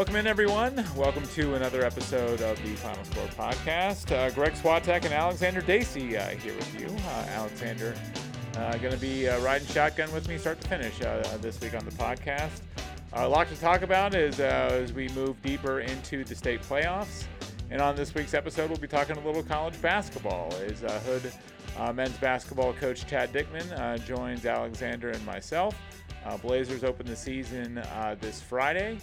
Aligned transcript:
Welcome 0.00 0.16
in, 0.16 0.26
everyone. 0.26 0.82
Welcome 0.96 1.26
to 1.34 1.56
another 1.56 1.84
episode 1.84 2.40
of 2.40 2.56
the 2.64 2.74
Final 2.76 3.04
Score 3.04 3.26
podcast. 3.36 4.10
Uh, 4.10 4.30
Greg 4.30 4.54
Swatek 4.54 5.04
and 5.04 5.12
Alexander 5.12 5.60
Dacy 5.60 6.16
uh, 6.16 6.26
here 6.28 6.54
with 6.54 6.80
you. 6.80 6.86
Uh, 6.86 7.26
Alexander 7.28 7.94
uh, 8.56 8.78
going 8.78 8.94
to 8.94 8.98
be 8.98 9.28
uh, 9.28 9.38
riding 9.40 9.68
shotgun 9.68 10.10
with 10.10 10.26
me 10.26 10.38
start 10.38 10.58
to 10.58 10.68
finish 10.68 11.02
uh, 11.02 11.22
this 11.42 11.60
week 11.60 11.74
on 11.74 11.84
the 11.84 11.90
podcast. 11.90 12.62
a 13.12 13.28
lot 13.28 13.46
to 13.48 13.56
talk 13.60 13.82
about 13.82 14.14
as, 14.14 14.40
as 14.40 14.94
we 14.94 15.08
move 15.08 15.36
deeper 15.42 15.80
into 15.80 16.24
the 16.24 16.34
state 16.34 16.62
playoffs. 16.62 17.24
And 17.70 17.82
on 17.82 17.94
this 17.94 18.14
week's 18.14 18.32
episode, 18.32 18.70
we'll 18.70 18.78
be 18.78 18.88
talking 18.88 19.18
a 19.18 19.26
little 19.26 19.42
college 19.42 19.80
basketball. 19.82 20.50
As 20.64 20.80
Hood 21.04 21.30
men's 21.94 22.16
basketball 22.16 22.72
coach 22.72 23.06
Chad 23.06 23.34
Dickman 23.34 24.02
joins 24.06 24.46
Alexander 24.46 25.10
and 25.10 25.26
myself. 25.26 25.76
Blazers 26.40 26.84
open 26.84 27.04
the 27.04 27.16
season 27.16 27.82
this 28.18 28.40
Friday 28.40 28.98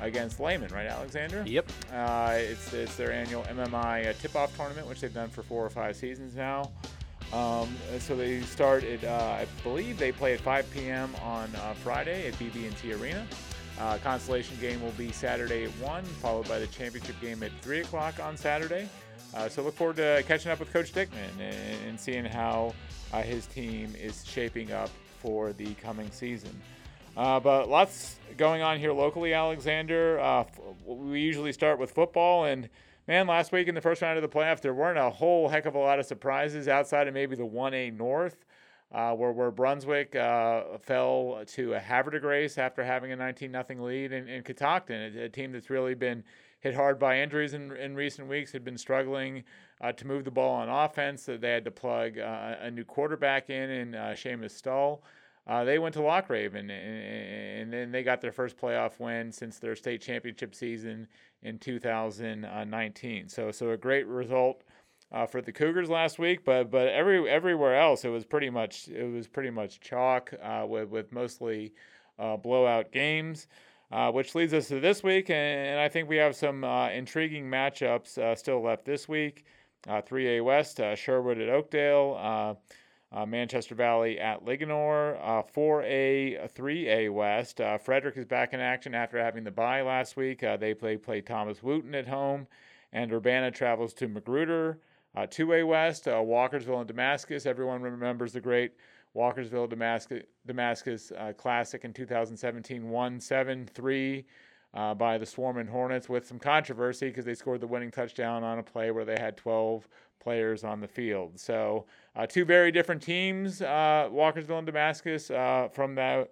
against 0.00 0.40
Lehman, 0.40 0.72
right, 0.72 0.86
Alexander? 0.86 1.44
Yep. 1.46 1.70
Uh, 1.92 2.34
it's 2.36 2.72
it's 2.72 2.96
their 2.96 3.12
annual 3.12 3.42
MMI 3.44 4.08
uh, 4.08 4.12
tip-off 4.20 4.56
tournament, 4.56 4.86
which 4.86 5.00
they've 5.00 5.12
done 5.12 5.28
for 5.28 5.42
four 5.42 5.64
or 5.64 5.70
five 5.70 5.96
seasons 5.96 6.34
now. 6.34 6.70
Um, 7.32 7.68
so 7.98 8.16
they 8.16 8.40
start 8.40 8.84
at, 8.84 9.04
uh, 9.04 9.36
I 9.40 9.46
believe 9.62 9.98
they 9.98 10.12
play 10.12 10.32
at 10.32 10.40
5 10.40 10.70
p.m. 10.72 11.14
on 11.22 11.54
uh, 11.56 11.74
Friday 11.74 12.26
at 12.26 12.34
BB&T 12.34 12.94
Arena. 12.94 13.26
Uh, 13.78 13.98
consolation 13.98 14.56
game 14.60 14.82
will 14.82 14.92
be 14.92 15.12
Saturday 15.12 15.64
at 15.64 15.70
1, 15.72 16.04
followed 16.04 16.48
by 16.48 16.58
the 16.58 16.66
championship 16.68 17.20
game 17.20 17.42
at 17.42 17.52
3 17.60 17.80
o'clock 17.80 18.18
on 18.18 18.36
Saturday. 18.36 18.88
Uh, 19.34 19.46
so 19.46 19.62
look 19.62 19.74
forward 19.74 19.96
to 19.96 20.24
catching 20.26 20.50
up 20.50 20.58
with 20.58 20.72
Coach 20.72 20.92
Dickman 20.92 21.30
and, 21.38 21.54
and 21.86 22.00
seeing 22.00 22.24
how 22.24 22.72
his 23.12 23.46
team 23.46 23.92
is 24.00 24.24
shaping 24.26 24.72
up 24.72 24.90
for 25.20 25.52
the 25.52 25.74
coming 25.74 26.10
season. 26.10 26.58
Uh, 27.18 27.40
but 27.40 27.68
lots 27.68 28.14
going 28.36 28.62
on 28.62 28.78
here 28.78 28.92
locally, 28.92 29.34
Alexander. 29.34 30.20
Uh, 30.20 30.44
we 30.86 31.20
usually 31.20 31.52
start 31.52 31.76
with 31.76 31.90
football, 31.90 32.44
and 32.44 32.68
man, 33.08 33.26
last 33.26 33.50
week 33.50 33.66
in 33.66 33.74
the 33.74 33.80
first 33.80 34.02
round 34.02 34.16
of 34.16 34.22
the 34.22 34.28
playoffs, 34.28 34.60
there 34.60 34.72
weren't 34.72 34.98
a 34.98 35.10
whole 35.10 35.48
heck 35.48 35.66
of 35.66 35.74
a 35.74 35.78
lot 35.78 35.98
of 35.98 36.06
surprises 36.06 36.68
outside 36.68 37.08
of 37.08 37.14
maybe 37.14 37.34
the 37.34 37.42
1A 37.42 37.96
North, 37.96 38.44
uh, 38.92 39.14
where, 39.14 39.32
where 39.32 39.50
Brunswick 39.50 40.14
uh, 40.14 40.78
fell 40.78 41.42
to 41.44 41.74
a 41.74 41.80
Havre 41.80 42.12
de 42.12 42.20
Grace 42.20 42.56
after 42.56 42.84
having 42.84 43.10
a 43.10 43.16
19 43.16 43.50
0 43.50 43.64
lead, 43.84 44.12
and, 44.12 44.28
and 44.28 44.44
Catoctin, 44.44 45.18
a, 45.18 45.24
a, 45.24 45.28
team 45.28 45.50
that's 45.50 45.70
really 45.70 45.94
been 45.94 46.22
hit 46.60 46.72
hard 46.72 47.00
by 47.00 47.18
injuries 47.18 47.52
in, 47.52 47.72
in 47.78 47.96
recent 47.96 48.28
weeks, 48.28 48.52
had 48.52 48.64
been 48.64 48.78
struggling 48.78 49.42
uh, 49.80 49.90
to 49.90 50.06
move 50.06 50.24
the 50.24 50.30
ball 50.30 50.54
on 50.54 50.68
offense. 50.68 51.24
So 51.24 51.36
they 51.36 51.50
had 51.50 51.64
to 51.64 51.72
plug 51.72 52.16
uh, 52.16 52.54
a 52.60 52.70
new 52.70 52.84
quarterback 52.84 53.50
in, 53.50 53.70
in 53.70 53.94
uh, 53.96 54.14
Seamus 54.16 54.52
Stull. 54.52 55.02
Uh, 55.48 55.64
they 55.64 55.78
went 55.78 55.94
to 55.94 56.02
Loch 56.02 56.28
Raven, 56.28 56.70
and, 56.70 57.62
and, 57.62 57.72
then 57.72 57.90
they 57.90 58.02
got 58.02 58.20
their 58.20 58.32
first 58.32 58.58
playoff 58.58 59.00
win 59.00 59.32
since 59.32 59.58
their 59.58 59.74
state 59.74 60.02
championship 60.02 60.54
season 60.54 61.08
in 61.42 61.58
2019. 61.58 63.30
So, 63.30 63.50
so 63.50 63.70
a 63.70 63.76
great 63.78 64.06
result 64.06 64.62
uh, 65.10 65.26
for 65.26 65.40
the 65.40 65.52
Cougars 65.52 65.88
last 65.88 66.18
week, 66.18 66.44
but 66.44 66.70
but 66.70 66.88
every 66.88 67.28
everywhere 67.28 67.80
else 67.80 68.04
it 68.04 68.10
was 68.10 68.24
pretty 68.24 68.50
much 68.50 68.88
it 68.88 69.10
was 69.10 69.26
pretty 69.26 69.50
much 69.50 69.80
chalk 69.80 70.34
uh, 70.42 70.66
with 70.68 70.88
with 70.90 71.12
mostly 71.12 71.72
uh, 72.18 72.36
blowout 72.36 72.92
games. 72.92 73.46
Uh, 73.90 74.10
which 74.10 74.34
leads 74.34 74.52
us 74.52 74.68
to 74.68 74.80
this 74.80 75.02
week, 75.02 75.30
and, 75.30 75.80
I 75.80 75.88
think 75.88 76.10
we 76.10 76.18
have 76.18 76.36
some 76.36 76.62
uh, 76.62 76.90
intriguing 76.90 77.46
matchups 77.46 78.36
still 78.36 78.62
left 78.62 78.84
this 78.84 79.08
week. 79.08 79.46
3A 79.86 80.44
West, 80.44 80.78
Sherwood 80.96 81.40
at 81.40 81.48
Oakdale. 81.48 82.58
Uh, 83.10 83.24
Manchester 83.24 83.74
Valley 83.74 84.20
at 84.20 84.44
Linganore. 84.44 85.18
Uh, 85.22 85.42
4A, 85.42 86.52
3A 86.52 87.12
West. 87.12 87.60
Uh, 87.60 87.78
Frederick 87.78 88.16
is 88.18 88.26
back 88.26 88.52
in 88.52 88.60
action 88.60 88.94
after 88.94 89.18
having 89.18 89.44
the 89.44 89.50
bye 89.50 89.80
last 89.80 90.16
week. 90.16 90.42
Uh, 90.42 90.56
they 90.56 90.74
play, 90.74 90.96
play 90.98 91.22
Thomas 91.22 91.62
Wootton 91.62 91.94
at 91.94 92.06
home, 92.06 92.46
and 92.92 93.12
Urbana 93.12 93.50
travels 93.50 93.94
to 93.94 94.08
Magruder. 94.08 94.78
2A 95.16 95.62
uh, 95.62 95.66
West, 95.66 96.06
uh, 96.06 96.16
Walkersville 96.16 96.78
and 96.78 96.86
Damascus. 96.86 97.46
Everyone 97.46 97.80
remembers 97.80 98.32
the 98.34 98.40
great 98.40 98.72
Walkersville 99.16 99.68
Damascus, 99.68 100.22
Damascus 100.46 101.10
Classic 101.38 101.84
in 101.84 101.92
2017, 101.94 102.88
1 102.88 103.20
7 103.20 103.66
3. 103.66 104.24
by 104.74 105.18
the 105.18 105.24
Swarmin' 105.26 105.66
Hornets 105.66 106.10
with 106.10 106.26
some 106.26 106.38
controversy 106.38 107.08
because 107.08 107.24
they 107.24 107.34
scored 107.34 107.62
the 107.62 107.66
winning 107.66 107.90
touchdown 107.90 108.44
on 108.44 108.58
a 108.58 108.62
play 108.62 108.90
where 108.90 109.06
they 109.06 109.16
had 109.18 109.36
12 109.38 109.88
players 110.28 110.62
on 110.62 110.78
the 110.78 110.86
field. 110.86 111.40
So, 111.40 111.86
uh, 112.14 112.26
two 112.26 112.44
very 112.44 112.70
different 112.70 113.00
teams, 113.00 113.62
uh, 113.62 114.10
Walkersville 114.12 114.58
and 114.58 114.66
Damascus, 114.66 115.30
uh, 115.30 115.68
from 115.72 115.94
that 115.94 116.30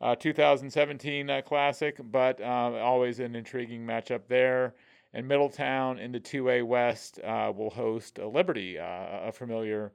uh, 0.00 0.14
2017 0.14 1.28
uh, 1.28 1.42
Classic, 1.42 2.00
but 2.10 2.40
always 2.40 3.20
an 3.20 3.36
intriguing 3.36 3.84
matchup 3.84 4.22
there. 4.28 4.72
And 5.12 5.28
Middletown 5.28 5.98
in 5.98 6.10
the 6.10 6.20
2A 6.20 6.64
West 6.64 7.20
will 7.22 7.68
host 7.68 8.16
Liberty, 8.18 8.76
a 8.78 9.30
familiar 9.30 9.92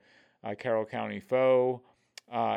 Carroll 0.60 0.86
County 0.86 1.20
foe, 1.20 1.82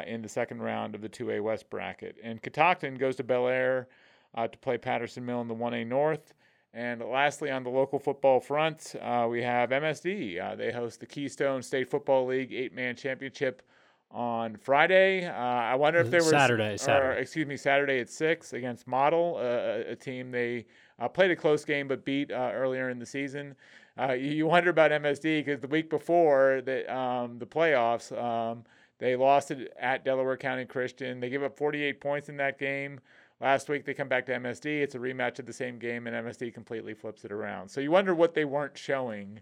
in 0.06 0.20
the 0.20 0.28
second 0.28 0.60
round 0.60 0.94
of 0.94 1.00
the 1.00 1.08
2A 1.08 1.42
West 1.42 1.70
bracket. 1.70 2.18
And 2.22 2.42
Catoctin 2.42 2.96
goes 2.96 3.16
to 3.16 3.24
Bel 3.24 3.48
Air 3.48 3.88
to 4.36 4.58
play 4.58 4.76
Patterson 4.76 5.24
Mill 5.24 5.40
in 5.40 5.48
the 5.48 5.54
1A 5.54 5.86
North. 5.86 6.34
And 6.74 7.02
lastly, 7.02 7.50
on 7.50 7.64
the 7.64 7.70
local 7.70 7.98
football 7.98 8.40
front, 8.40 8.94
uh, 9.00 9.26
we 9.28 9.42
have 9.42 9.70
MSD. 9.70 10.40
Uh, 10.40 10.54
they 10.56 10.72
host 10.72 11.00
the 11.00 11.06
Keystone 11.06 11.62
State 11.62 11.90
Football 11.90 12.26
League 12.26 12.52
eight 12.52 12.74
man 12.74 12.96
championship 12.96 13.62
on 14.10 14.56
Friday. 14.56 15.26
Uh, 15.26 15.32
I 15.32 15.74
wonder 15.74 16.00
if 16.00 16.10
there 16.10 16.20
was 16.20 16.30
Saturday, 16.30 16.78
Saturday. 16.78 17.20
Excuse 17.20 17.46
me, 17.46 17.58
Saturday 17.58 18.00
at 18.00 18.08
six 18.08 18.54
against 18.54 18.86
Model, 18.86 19.36
uh, 19.38 19.90
a 19.90 19.96
team 19.96 20.30
they 20.30 20.64
uh, 20.98 21.08
played 21.08 21.30
a 21.30 21.36
close 21.36 21.64
game 21.64 21.88
but 21.88 22.06
beat 22.06 22.30
uh, 22.30 22.50
earlier 22.54 22.88
in 22.88 22.98
the 22.98 23.06
season. 23.06 23.54
you 24.18 24.46
wonder 24.46 24.70
about 24.70 24.92
MSD 24.92 25.44
because 25.44 25.60
the 25.60 25.68
week 25.68 25.90
before 25.90 26.62
the 26.64 26.90
um, 26.94 27.38
the 27.38 27.46
playoffs, 27.46 28.16
um, 28.18 28.64
they 28.98 29.14
lost 29.14 29.50
it 29.50 29.74
at 29.78 30.06
Delaware 30.06 30.38
County 30.38 30.64
Christian. 30.64 31.20
They 31.20 31.28
gave 31.28 31.42
up 31.42 31.58
48 31.58 32.00
points 32.00 32.30
in 32.30 32.38
that 32.38 32.58
game. 32.58 32.98
Last 33.42 33.68
week 33.68 33.84
they 33.84 33.92
come 33.92 34.08
back 34.08 34.24
to 34.26 34.32
MSD. 34.32 34.82
It's 34.82 34.94
a 34.94 34.98
rematch 34.98 35.40
of 35.40 35.46
the 35.46 35.52
same 35.52 35.78
game, 35.78 36.06
and 36.06 36.14
MSD 36.26 36.54
completely 36.54 36.94
flips 36.94 37.24
it 37.24 37.32
around. 37.32 37.68
So 37.68 37.80
you 37.80 37.90
wonder 37.90 38.14
what 38.14 38.34
they 38.34 38.44
weren't 38.44 38.78
showing 38.78 39.40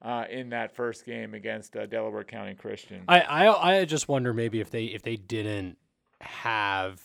uh, 0.00 0.24
in 0.30 0.48
that 0.50 0.74
first 0.74 1.04
game 1.04 1.34
against 1.34 1.76
uh, 1.76 1.86
Delaware 1.86 2.24
County 2.24 2.54
Christian. 2.54 3.04
I, 3.08 3.20
I 3.20 3.78
I 3.80 3.84
just 3.84 4.08
wonder 4.08 4.32
maybe 4.32 4.60
if 4.60 4.70
they 4.70 4.86
if 4.86 5.02
they 5.02 5.16
didn't 5.16 5.76
have 6.20 7.00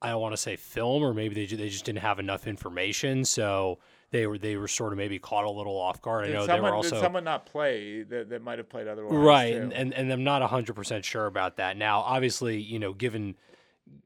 I 0.00 0.10
don't 0.10 0.20
want 0.20 0.32
to 0.32 0.38
say 0.38 0.56
film 0.56 1.02
or 1.02 1.12
maybe 1.12 1.34
they 1.34 1.54
they 1.54 1.68
just 1.68 1.84
didn't 1.84 2.00
have 2.00 2.18
enough 2.18 2.46
information. 2.46 3.24
So 3.24 3.78
they 4.10 4.26
were 4.26 4.38
they 4.38 4.56
were 4.56 4.68
sort 4.68 4.92
of 4.92 4.98
maybe 4.98 5.18
caught 5.18 5.44
a 5.44 5.50
little 5.50 5.76
off 5.78 6.00
guard. 6.02 6.26
Did 6.26 6.34
I 6.34 6.38
know 6.38 6.46
someone, 6.46 6.62
they 6.62 6.70
were 6.70 6.76
also 6.76 6.90
did 6.96 7.00
someone 7.00 7.24
not 7.24 7.46
play 7.46 8.02
that, 8.02 8.30
that 8.30 8.42
might 8.42 8.58
have 8.58 8.68
played 8.68 8.88
otherwise. 8.88 9.14
Right, 9.14 9.54
and, 9.54 9.72
and 9.72 9.92
and 9.92 10.12
I'm 10.12 10.24
not 10.24 10.42
hundred 10.42 10.74
percent 10.74 11.04
sure 11.04 11.26
about 11.26 11.56
that. 11.56 11.76
Now, 11.76 12.00
obviously, 12.00 12.60
you 12.60 12.78
know, 12.78 12.92
given 12.92 13.36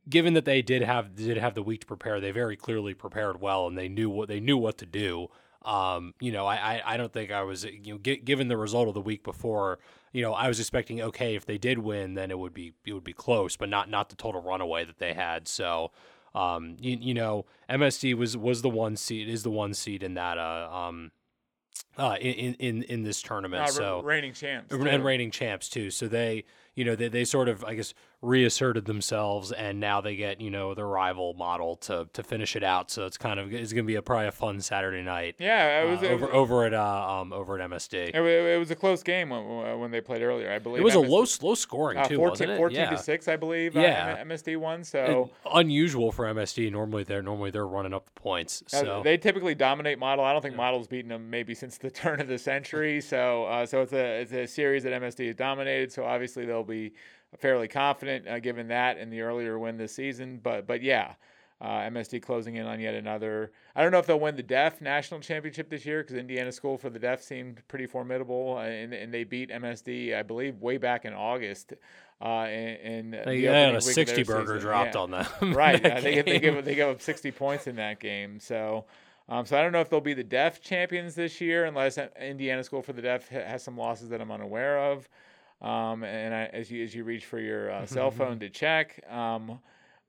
given 0.09 0.35
that 0.35 0.45
they 0.45 0.63
did 0.63 0.83
have 0.83 1.15
did 1.15 1.37
have 1.37 1.55
the 1.55 1.63
week 1.63 1.81
to 1.81 1.87
prepare, 1.87 2.21
they 2.21 2.31
very 2.31 2.57
clearly 2.57 2.95
prepared 2.95 3.41
well, 3.41 3.67
and 3.67 3.77
they 3.77 3.89
knew 3.89 4.11
what 4.11 4.29
they 4.29 4.41
knew 4.41 4.57
what 4.57 4.79
to 4.79 4.87
do. 4.87 5.29
Um, 5.67 6.15
you 6.21 6.31
know, 6.31 6.47
I, 6.47 6.81
I 6.87 6.97
don't 6.97 7.13
think 7.13 7.33
I 7.33 7.43
was 7.43 7.65
you 7.65 7.95
know 7.95 7.99
g- 7.99 8.19
given 8.19 8.47
the 8.47 8.57
result 8.57 8.87
of 8.87 8.95
the 8.95 9.01
week 9.01 9.25
before. 9.25 9.81
You 10.13 10.23
know, 10.23 10.33
I 10.33 10.47
was 10.49 10.61
expecting 10.61 11.03
okay 11.03 11.35
if 11.35 11.45
they 11.45 11.59
did 11.59 11.81
win, 11.81 12.15
then 12.15 12.31
it 12.31 12.39
would 12.39 12.55
be 12.55 12.73
it 12.85 12.93
would 12.93 13.05
be 13.05 13.13
close, 13.13 13.57
but 13.57 13.69
not 13.69 13.91
not 13.91 14.09
the 14.09 14.17
total 14.17 14.41
runaway 14.41 14.85
that 14.85 14.99
they 14.99 15.13
had. 15.13 15.49
So, 15.49 15.91
um, 16.37 16.77
you, 16.81 16.97
you 17.01 17.15
know, 17.15 17.47
MSD 17.69 18.15
was 18.15 18.37
was 18.37 18.63
the 18.63 18.71
one 18.71 18.97
seed 18.97 19.29
is 19.29 19.43
the 19.43 19.51
one 19.51 19.75
seed 19.75 20.05
in 20.05 20.15
that 20.15 20.39
uh 20.39 20.71
um 20.73 21.11
uh 21.99 22.17
in 22.21 22.55
in 22.55 22.83
in 22.85 23.03
this 23.03 23.21
tournament. 23.21 23.65
Uh, 23.65 23.67
so 23.67 24.03
reigning 24.03 24.33
champs 24.33 24.73
and 24.73 24.85
too. 24.85 25.03
reigning 25.03 25.33
champs 25.33 25.69
too. 25.69 25.91
So 25.91 26.07
they 26.07 26.45
you 26.77 26.85
know 26.85 26.95
they, 26.95 27.09
they 27.09 27.25
sort 27.25 27.49
of 27.49 27.65
I 27.65 27.75
guess 27.75 27.93
reasserted 28.27 28.85
themselves, 28.85 29.53
and 29.53 29.79
now 29.81 30.01
they 30.01 30.17
get 30.17 30.41
you 30.41 30.51
know 30.51 30.75
their 30.75 30.87
rival 30.87 31.35
model 31.35 31.77
to 31.77 32.09
to 32.13 32.23
finish 32.23 32.57
it 32.57 32.65
out. 32.65 32.91
So 32.91 33.07
it's 33.07 33.17
kind 33.17 33.39
of 33.39 33.53
it's 33.53 33.73
going 33.73 33.85
to 33.85 33.87
be 33.87 33.95
a, 33.95 34.03
probably 34.03 34.27
a 34.27 34.33
fun 34.33 34.61
Saturday 34.61 35.03
night. 35.03 35.37
Yeah, 35.39 35.83
it 35.83 35.91
was 35.91 36.03
uh, 36.03 36.07
over 36.07 36.33
over 36.33 36.65
at 36.65 36.75
uh, 36.75 37.21
um 37.21 37.33
over 37.33 37.59
at 37.59 37.71
MSD. 37.71 38.11
It, 38.15 38.17
it, 38.17 38.59
was 38.59 38.71
a 38.71 38.75
close 38.75 39.03
game 39.03 39.31
when, 39.31 39.79
when 39.79 39.91
they 39.91 40.01
played 40.01 40.23
earlier. 40.23 40.51
I 40.51 40.59
believe 40.59 40.81
it 40.81 40.85
was 40.85 40.95
MSD, 40.95 41.07
a 41.07 41.11
low 41.11 41.25
slow 41.25 41.55
scoring 41.55 41.99
uh, 41.99 42.05
too, 42.05 42.17
14, 42.17 42.31
wasn't 42.31 42.51
it? 42.51 42.57
14 42.57 42.77
yeah. 42.77 42.91
to 42.91 42.99
six, 42.99 43.29
I 43.29 43.37
believe. 43.37 43.77
Uh, 43.77 43.81
yeah, 43.81 44.25
MSD 44.25 44.57
won. 44.57 44.85
So 44.85 45.31
unusual 45.53 46.11
for 46.13 46.27
MSD. 46.27 46.71
Normally 46.73 47.05
they're 47.05 47.23
normally 47.23 47.51
they're 47.51 47.67
running 47.67 47.95
up 47.95 48.07
the 48.07 48.21
points. 48.21 48.63
So 48.67 49.03
they 49.05 49.17
typically 49.17 49.55
dominate 49.55 49.99
model. 49.99 50.25
I 50.25 50.33
don't 50.33 50.43
think 50.43 50.55
yeah. 50.55 50.63
model's 50.63 50.89
beaten 50.89 51.09
them 51.09 51.31
maybe 51.31 51.55
since 51.55 51.79
the 51.79 51.91
turn 51.97 52.21
of 52.21 52.29
the 52.29 52.39
century. 52.39 53.01
So 53.01 53.45
uh, 53.45 53.67
so 53.67 53.83
it's 53.83 53.93
a 53.93 54.21
it's 54.21 54.33
a 54.33 54.47
series 54.47 54.83
that 54.83 54.93
MSD 54.93 55.27
has 55.27 55.37
dominated. 55.37 55.93
So 55.93 56.05
obviously 56.05 56.45
they'll 56.45 56.65
be 56.65 56.93
fairly 57.39 57.69
confident 57.69 58.27
uh, 58.29 58.39
given 58.41 58.69
that 58.69 58.99
and 58.99 59.13
the 59.13 59.21
earlier 59.21 59.59
win 59.59 59.77
this 59.77 59.95
season. 59.95 60.41
But 60.43 60.67
but 60.67 60.83
yeah, 60.83 61.15
uh, 61.61 61.67
MSD 61.67 62.23
closing 62.23 62.57
in 62.57 62.67
on 62.67 62.81
yet 62.81 62.95
another. 62.95 63.53
I 63.75 63.83
don't 63.83 63.93
know 63.93 63.99
if 63.99 64.07
they'll 64.07 64.21
win 64.21 64.37
the 64.37 64.43
Deaf 64.43 64.81
National 64.81 65.21
Championship 65.21 65.71
this 65.71 65.87
year 65.87 66.03
because 66.03 66.17
Indiana 66.17 66.53
School 66.53 66.77
for 66.77 66.91
the 66.91 66.99
Deaf 66.99 67.23
seemed 67.23 67.67
pretty 67.69 67.87
formidable, 67.87 68.57
uh, 68.59 68.65
and, 68.65 68.93
and 68.93 69.13
they 69.13 69.25
beat 69.25 69.51
MSD, 69.51 70.15
I 70.15 70.23
believe, 70.23 70.61
way 70.61 70.77
back 70.77 71.05
in 71.05 71.15
August. 71.15 71.73
Uh, 72.21 72.45
and, 72.45 73.15
and 73.15 73.29
they 73.29 73.43
had 73.43 73.75
a 73.75 73.81
sixty 73.81 74.23
burger 74.23 74.55
season. 74.55 74.61
dropped 74.61 74.95
yeah. 74.95 75.01
on 75.01 75.11
them. 75.11 75.27
right, 75.55 75.83
they, 75.83 76.23
they 76.23 76.39
give 76.39 76.65
they 76.65 76.75
give 76.75 76.89
up 76.89 77.01
sixty 77.01 77.31
points 77.31 77.67
in 77.67 77.77
that 77.77 78.01
game. 78.01 78.41
So. 78.41 78.85
Um, 79.29 79.45
so 79.45 79.59
I 79.59 79.63
don't 79.63 79.73
know 79.73 79.81
if 79.81 79.91
they'll 79.91 80.01
be 80.01 80.15
the 80.15 80.23
deaf 80.23 80.61
champions 80.61 81.17
this 81.17 81.41
year, 81.41 81.65
unless 81.65 81.99
Indiana 82.21 82.63
School 82.63 82.81
for 82.81 82.93
the 82.93 83.03
Deaf 83.03 83.29
has 83.31 83.61
some 83.61 83.77
losses 83.77 84.09
that 84.11 84.21
I'm 84.21 84.31
unaware 84.31 84.79
of. 84.93 85.09
Um, 85.63 86.05
and 86.05 86.35
I, 86.35 86.45
as 86.53 86.71
you 86.71 86.85
as 86.85 86.95
you 86.95 87.05
reach 87.05 87.25
for 87.25 87.39
your 87.39 87.71
uh, 87.71 87.87
cell 87.87 88.11
phone 88.11 88.39
to 88.41 88.51
check. 88.51 89.03
Um, 89.11 89.59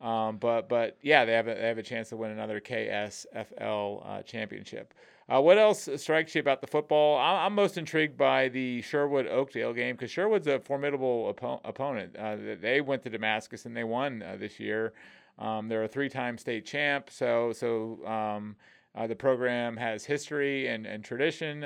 um, 0.01 0.37
but 0.37 0.69
but 0.69 0.97
yeah, 1.01 1.25
they 1.25 1.33
have 1.33 1.47
a, 1.47 1.55
they 1.55 1.67
have 1.67 1.77
a 1.77 1.83
chance 1.83 2.09
to 2.09 2.17
win 2.17 2.31
another 2.31 2.59
KSFL 2.59 4.05
uh, 4.05 4.21
championship. 4.23 4.93
Uh, 5.29 5.41
what 5.41 5.57
else 5.57 5.89
strikes 5.97 6.35
you 6.35 6.39
about 6.39 6.61
the 6.61 6.67
football? 6.67 7.17
I'm 7.17 7.53
most 7.53 7.77
intrigued 7.77 8.15
by 8.15 8.47
the 8.47 8.81
Sherwood 8.81 9.27
Oakdale 9.27 9.73
game 9.73 9.95
because 9.95 10.09
Sherwood's 10.09 10.47
a 10.47 10.59
formidable 10.59 11.33
oppo- 11.33 11.59
opponent. 11.65 12.15
Uh, 12.15 12.37
they 12.61 12.79
went 12.79 13.03
to 13.03 13.09
Damascus 13.09 13.65
and 13.65 13.75
they 13.75 13.83
won 13.83 14.23
uh, 14.23 14.37
this 14.39 14.57
year. 14.57 14.93
Um, 15.37 15.67
they're 15.67 15.83
a 15.83 15.87
three-time 15.87 16.37
state 16.37 16.65
champ, 16.65 17.09
so 17.09 17.51
so 17.51 18.05
um, 18.05 18.55
uh, 18.95 19.05
the 19.07 19.15
program 19.15 19.77
has 19.77 20.05
history 20.05 20.67
and 20.67 20.85
and 20.85 21.03
tradition. 21.03 21.63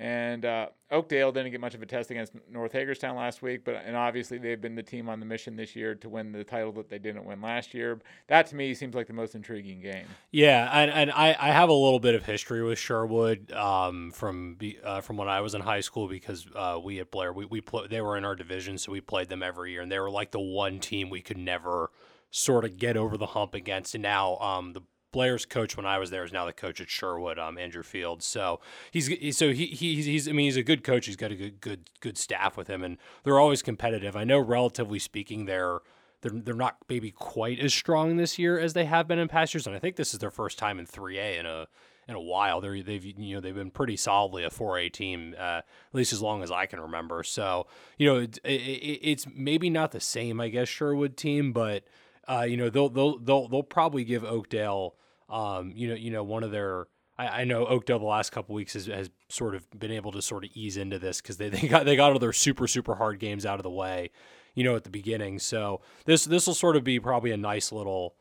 And 0.00 0.46
uh, 0.46 0.68
Oakdale 0.90 1.30
didn't 1.30 1.50
get 1.50 1.60
much 1.60 1.74
of 1.74 1.82
a 1.82 1.86
test 1.86 2.10
against 2.10 2.32
North 2.50 2.72
Hagerstown 2.72 3.16
last 3.16 3.42
week, 3.42 3.66
but 3.66 3.82
and 3.84 3.94
obviously 3.94 4.38
they've 4.38 4.60
been 4.60 4.74
the 4.74 4.82
team 4.82 5.10
on 5.10 5.20
the 5.20 5.26
mission 5.26 5.56
this 5.56 5.76
year 5.76 5.94
to 5.96 6.08
win 6.08 6.32
the 6.32 6.42
title 6.42 6.72
that 6.72 6.88
they 6.88 6.98
didn't 6.98 7.26
win 7.26 7.42
last 7.42 7.74
year. 7.74 8.00
That 8.26 8.46
to 8.46 8.56
me 8.56 8.72
seems 8.72 8.94
like 8.94 9.08
the 9.08 9.12
most 9.12 9.34
intriguing 9.34 9.82
game. 9.82 10.06
Yeah, 10.30 10.70
and, 10.72 10.90
and 10.90 11.10
I, 11.10 11.36
I 11.38 11.48
have 11.48 11.68
a 11.68 11.74
little 11.74 12.00
bit 12.00 12.14
of 12.14 12.24
history 12.24 12.62
with 12.62 12.78
Sherwood 12.78 13.52
um, 13.52 14.10
from 14.12 14.56
uh, 14.82 15.02
from 15.02 15.18
when 15.18 15.28
I 15.28 15.42
was 15.42 15.54
in 15.54 15.60
high 15.60 15.80
school 15.80 16.08
because 16.08 16.46
uh, 16.56 16.80
we 16.82 16.98
at 16.98 17.10
Blair 17.10 17.34
we 17.34 17.44
we 17.44 17.62
they 17.90 18.00
were 18.00 18.16
in 18.16 18.24
our 18.24 18.34
division, 18.34 18.78
so 18.78 18.92
we 18.92 19.02
played 19.02 19.28
them 19.28 19.42
every 19.42 19.72
year, 19.72 19.82
and 19.82 19.92
they 19.92 20.00
were 20.00 20.10
like 20.10 20.30
the 20.30 20.40
one 20.40 20.78
team 20.80 21.10
we 21.10 21.20
could 21.20 21.36
never 21.36 21.90
sort 22.30 22.64
of 22.64 22.78
get 22.78 22.96
over 22.96 23.18
the 23.18 23.26
hump 23.26 23.52
against. 23.54 23.94
And 23.94 24.02
now 24.02 24.38
um, 24.38 24.72
the 24.72 24.80
Blair's 25.12 25.44
coach 25.44 25.76
when 25.76 25.86
I 25.86 25.98
was 25.98 26.10
there 26.10 26.24
is 26.24 26.32
now 26.32 26.46
the 26.46 26.52
coach 26.52 26.80
at 26.80 26.88
Sherwood, 26.88 27.38
um, 27.38 27.58
Andrew 27.58 27.82
Fields. 27.82 28.24
So 28.26 28.60
he's 28.90 29.36
so 29.36 29.52
he, 29.52 29.66
he's 29.66 30.06
he's 30.06 30.28
I 30.28 30.32
mean 30.32 30.46
he's 30.46 30.56
a 30.56 30.62
good 30.62 30.84
coach. 30.84 31.06
He's 31.06 31.16
got 31.16 31.32
a 31.32 31.36
good 31.36 31.60
good 31.60 31.90
good 32.00 32.18
staff 32.18 32.56
with 32.56 32.68
him, 32.68 32.82
and 32.82 32.98
they're 33.24 33.40
always 33.40 33.62
competitive. 33.62 34.16
I 34.16 34.24
know, 34.24 34.38
relatively 34.38 34.98
speaking, 34.98 35.46
they're 35.46 35.80
they're 36.22 36.32
they're 36.32 36.54
not 36.54 36.76
maybe 36.88 37.10
quite 37.10 37.58
as 37.58 37.74
strong 37.74 38.16
this 38.16 38.38
year 38.38 38.58
as 38.58 38.72
they 38.72 38.84
have 38.84 39.08
been 39.08 39.18
in 39.18 39.28
past 39.28 39.54
years, 39.54 39.66
and 39.66 39.74
I 39.74 39.78
think 39.78 39.96
this 39.96 40.12
is 40.12 40.20
their 40.20 40.30
first 40.30 40.58
time 40.58 40.78
in 40.78 40.86
3A 40.86 41.38
in 41.40 41.46
a 41.46 41.66
in 42.08 42.14
a 42.14 42.20
while. 42.20 42.60
They're 42.60 42.82
they've 42.82 43.04
you 43.04 43.34
know 43.34 43.40
they've 43.40 43.54
been 43.54 43.70
pretty 43.70 43.96
solidly 43.96 44.44
a 44.44 44.50
4A 44.50 44.92
team 44.92 45.34
uh, 45.38 45.62
at 45.62 45.64
least 45.92 46.12
as 46.12 46.20
long 46.20 46.42
as 46.42 46.50
I 46.50 46.66
can 46.66 46.80
remember. 46.80 47.22
So 47.22 47.66
you 47.98 48.06
know 48.06 48.16
it, 48.18 48.38
it, 48.44 48.48
it's 48.48 49.26
maybe 49.34 49.70
not 49.70 49.92
the 49.92 50.00
same 50.00 50.40
I 50.40 50.48
guess 50.48 50.68
Sherwood 50.68 51.16
team, 51.16 51.52
but 51.52 51.84
uh, 52.30 52.42
you 52.42 52.56
know 52.56 52.70
they'll 52.70 52.88
they'll 52.88 53.18
they'll 53.18 53.48
they'll 53.48 53.62
probably 53.62 54.04
give 54.04 54.24
Oakdale 54.24 54.94
um, 55.30 55.72
you 55.74 55.88
know, 55.88 55.94
you 55.94 56.10
know, 56.10 56.24
one 56.24 56.42
of 56.42 56.50
their 56.50 56.86
I, 57.16 57.42
I 57.42 57.44
know 57.44 57.64
Oakdale 57.66 58.00
the 58.00 58.04
last 58.04 58.32
couple 58.32 58.54
weeks 58.54 58.72
has, 58.72 58.86
has 58.86 59.10
sort 59.28 59.54
of 59.54 59.66
been 59.78 59.92
able 59.92 60.12
to 60.12 60.20
sort 60.20 60.44
of 60.44 60.50
ease 60.54 60.76
into 60.76 60.98
this 60.98 61.20
because 61.20 61.36
they, 61.36 61.48
they 61.50 61.68
got 61.68 61.84
they 61.86 61.96
got 61.96 62.12
all 62.12 62.18
their 62.18 62.32
super 62.32 62.66
super 62.66 62.96
hard 62.96 63.20
games 63.20 63.46
out 63.46 63.58
of 63.58 63.62
the 63.62 63.70
way, 63.70 64.10
you 64.54 64.64
know, 64.64 64.74
at 64.76 64.84
the 64.84 64.90
beginning. 64.90 65.38
So 65.38 65.80
this 66.04 66.24
this 66.24 66.46
will 66.46 66.54
sort 66.54 66.76
of 66.76 66.84
be 66.84 66.98
probably 66.98 67.30
a 67.30 67.36
nice 67.36 67.70
little 67.70 68.16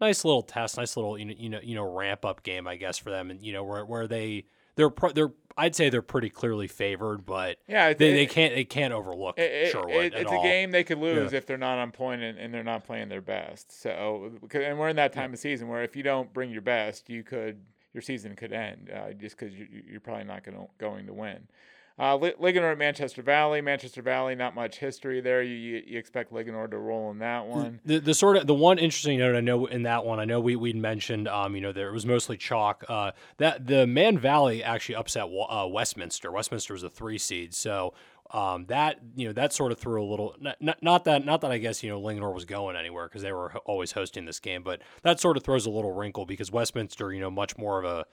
nice 0.00 0.24
little 0.24 0.42
test, 0.42 0.76
nice 0.76 0.96
little 0.96 1.16
you 1.16 1.26
know 1.26 1.34
you 1.38 1.48
know 1.48 1.60
you 1.62 1.74
know 1.74 1.84
ramp 1.84 2.24
up 2.24 2.42
game 2.42 2.66
I 2.66 2.76
guess 2.76 2.98
for 2.98 3.10
them, 3.10 3.30
and 3.30 3.40
you 3.40 3.52
know 3.52 3.62
where 3.62 3.86
where 3.86 4.08
they 4.08 4.46
they're 4.74 4.90
they're 5.14 5.32
I'd 5.58 5.74
say 5.74 5.90
they're 5.90 6.02
pretty 6.02 6.30
clearly 6.30 6.68
favored, 6.68 7.26
but 7.26 7.58
yeah, 7.66 7.92
they, 7.92 8.12
they 8.12 8.26
can't 8.26 8.54
they 8.54 8.64
can't 8.64 8.94
overlook 8.94 9.36
it, 9.38 9.72
Sherwood. 9.72 9.90
It, 9.90 10.14
it's 10.14 10.30
all. 10.30 10.40
a 10.40 10.42
game 10.44 10.70
they 10.70 10.84
could 10.84 10.98
lose 10.98 11.32
yeah. 11.32 11.38
if 11.38 11.46
they're 11.46 11.58
not 11.58 11.78
on 11.78 11.90
point 11.90 12.22
and, 12.22 12.38
and, 12.38 12.54
they're 12.54 12.62
not 12.62 12.84
playing 12.84 13.08
their 13.08 13.20
best. 13.20 13.82
So 13.82 14.30
and 14.54 14.78
we're 14.78 14.88
in 14.88 14.96
that 14.96 15.12
time 15.12 15.30
yeah. 15.30 15.34
of 15.34 15.40
season 15.40 15.66
where 15.66 15.82
if 15.82 15.96
you 15.96 16.04
don't 16.04 16.32
bring 16.32 16.50
your 16.50 16.62
best, 16.62 17.10
you 17.10 17.24
could 17.24 17.60
your 17.92 18.02
season 18.02 18.36
could 18.36 18.52
end 18.52 18.90
uh, 18.94 19.12
just 19.14 19.36
because 19.36 19.52
you, 19.52 19.66
you're 19.90 20.00
probably 20.00 20.24
not 20.24 20.44
going 20.44 20.56
to 20.56 20.66
going 20.78 21.06
to 21.06 21.12
win. 21.12 21.48
Uh, 21.98 22.16
Linganore 22.16 22.72
at 22.72 22.78
Manchester 22.78 23.22
Valley. 23.22 23.60
Manchester 23.60 24.02
Valley, 24.02 24.36
not 24.36 24.54
much 24.54 24.78
history 24.78 25.20
there. 25.20 25.42
You, 25.42 25.54
you, 25.54 25.82
you, 25.84 25.98
expect 25.98 26.32
Linganore 26.32 26.70
to 26.70 26.78
roll 26.78 27.10
in 27.10 27.18
that 27.18 27.46
one. 27.46 27.80
The, 27.84 27.98
the 27.98 28.14
sort 28.14 28.36
of 28.36 28.46
the 28.46 28.54
one 28.54 28.78
interesting 28.78 29.18
note 29.18 29.34
I 29.34 29.40
know 29.40 29.66
in 29.66 29.82
that 29.82 30.04
one, 30.04 30.20
I 30.20 30.24
know 30.24 30.38
we 30.38 30.54
we 30.54 30.72
mentioned, 30.72 31.26
um, 31.26 31.56
you 31.56 31.60
know, 31.60 31.72
there 31.72 31.88
it 31.88 31.92
was 31.92 32.06
mostly 32.06 32.36
chalk. 32.36 32.84
Uh, 32.88 33.12
that 33.38 33.66
the 33.66 33.86
Man 33.86 34.16
Valley 34.16 34.62
actually 34.62 34.94
upset 34.94 35.24
uh, 35.24 35.66
Westminster. 35.68 36.30
Westminster 36.30 36.72
was 36.72 36.84
a 36.84 36.90
three 36.90 37.18
seed, 37.18 37.52
so 37.52 37.94
um, 38.30 38.66
that 38.66 39.00
you 39.16 39.26
know 39.26 39.32
that 39.32 39.52
sort 39.52 39.72
of 39.72 39.78
threw 39.78 40.02
a 40.02 40.04
little 40.04 40.36
not, 40.40 40.82
not 40.82 41.04
that 41.04 41.24
not 41.24 41.40
that 41.40 41.50
I 41.50 41.58
guess 41.58 41.82
you 41.82 41.90
know 41.90 42.00
Linganore 42.00 42.34
was 42.34 42.44
going 42.44 42.76
anywhere 42.76 43.08
because 43.08 43.22
they 43.22 43.32
were 43.32 43.56
always 43.64 43.92
hosting 43.92 44.24
this 44.24 44.38
game, 44.38 44.62
but 44.62 44.82
that 45.02 45.18
sort 45.18 45.36
of 45.36 45.42
throws 45.42 45.66
a 45.66 45.70
little 45.70 45.92
wrinkle 45.92 46.26
because 46.26 46.52
Westminster, 46.52 47.12
you 47.12 47.20
know, 47.20 47.30
much 47.30 47.56
more 47.56 47.78
of 47.78 47.84
a 47.84 48.06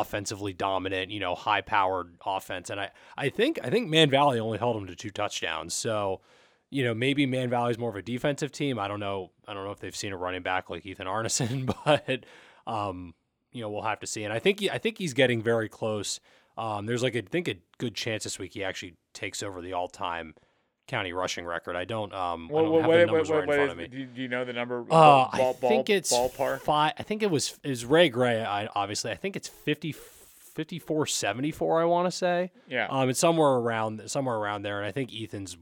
offensively 0.00 0.52
dominant, 0.52 1.10
you 1.10 1.20
know, 1.20 1.34
high 1.34 1.60
powered 1.60 2.14
offense. 2.24 2.70
And 2.70 2.80
I, 2.80 2.90
I 3.16 3.28
think 3.28 3.58
I 3.62 3.70
think 3.70 3.88
Man 3.88 4.10
Valley 4.10 4.40
only 4.40 4.58
held 4.58 4.76
them 4.76 4.86
to 4.86 4.96
two 4.96 5.10
touchdowns. 5.10 5.74
So, 5.74 6.20
you 6.70 6.84
know, 6.84 6.94
maybe 6.94 7.26
Man 7.26 7.50
Valley 7.50 7.72
is 7.72 7.78
more 7.78 7.90
of 7.90 7.96
a 7.96 8.02
defensive 8.02 8.52
team. 8.52 8.78
I 8.78 8.88
don't 8.88 9.00
know. 9.00 9.30
I 9.46 9.54
don't 9.54 9.64
know 9.64 9.72
if 9.72 9.80
they've 9.80 9.94
seen 9.94 10.12
a 10.12 10.16
running 10.16 10.42
back 10.42 10.70
like 10.70 10.86
Ethan 10.86 11.06
Arneson, 11.06 11.72
but 11.84 12.24
um, 12.66 13.14
you 13.52 13.60
know, 13.60 13.70
we'll 13.70 13.82
have 13.82 14.00
to 14.00 14.06
see. 14.06 14.24
And 14.24 14.32
I 14.32 14.38
think 14.38 14.60
he, 14.60 14.70
I 14.70 14.78
think 14.78 14.98
he's 14.98 15.14
getting 15.14 15.42
very 15.42 15.68
close. 15.68 16.20
Um, 16.56 16.86
there's 16.86 17.02
like 17.02 17.14
a, 17.14 17.20
I 17.20 17.28
think 17.30 17.48
a 17.48 17.56
good 17.78 17.94
chance 17.94 18.24
this 18.24 18.38
week 18.38 18.54
he 18.54 18.64
actually 18.64 18.94
takes 19.12 19.42
over 19.42 19.60
the 19.60 19.72
all 19.72 19.88
time 19.88 20.34
county 20.86 21.12
rushing 21.12 21.44
record. 21.44 21.76
I 21.76 21.84
don't. 21.84 22.12
Um, 22.12 22.48
well, 22.48 22.64
I 22.64 22.66
don't 22.66 22.80
have 22.80 22.88
what, 22.88 22.96
the 22.96 23.06
numbers 23.06 23.30
what, 23.30 23.46
what, 23.46 23.48
right 23.48 23.60
in 23.60 23.66
front 23.66 23.80
is, 23.80 23.86
of 23.86 23.92
me. 23.92 24.06
Do 24.14 24.22
you, 24.22 24.28
know 24.28 24.44
the 24.44 24.52
number? 24.52 24.80
Uh, 24.82 24.84
ball, 24.86 25.56
I 25.62 25.68
think 25.68 25.90
it's 25.90 26.12
ballpark. 26.12 26.60
Five. 26.60 26.92
I 26.98 27.02
think 27.02 27.22
it 27.22 27.30
was 27.30 27.58
it 27.62 27.68
was 27.70 27.84
Ray 27.84 28.08
Gray. 28.08 28.42
I, 28.42 28.66
obviously, 28.74 29.10
I 29.10 29.16
think 29.16 29.36
it's 29.36 29.48
50, 29.48 29.92
54 29.92 31.06
74, 31.06 31.80
I 31.80 31.84
want 31.84 32.06
to 32.06 32.16
say. 32.16 32.50
Yeah. 32.68 32.86
Um, 32.88 33.08
it's 33.08 33.20
somewhere 33.20 33.50
around 33.50 34.02
somewhere 34.10 34.36
around 34.36 34.62
there, 34.62 34.78
and 34.78 34.86
I 34.86 34.92
think 34.92 35.10
Ethan's 35.14 35.56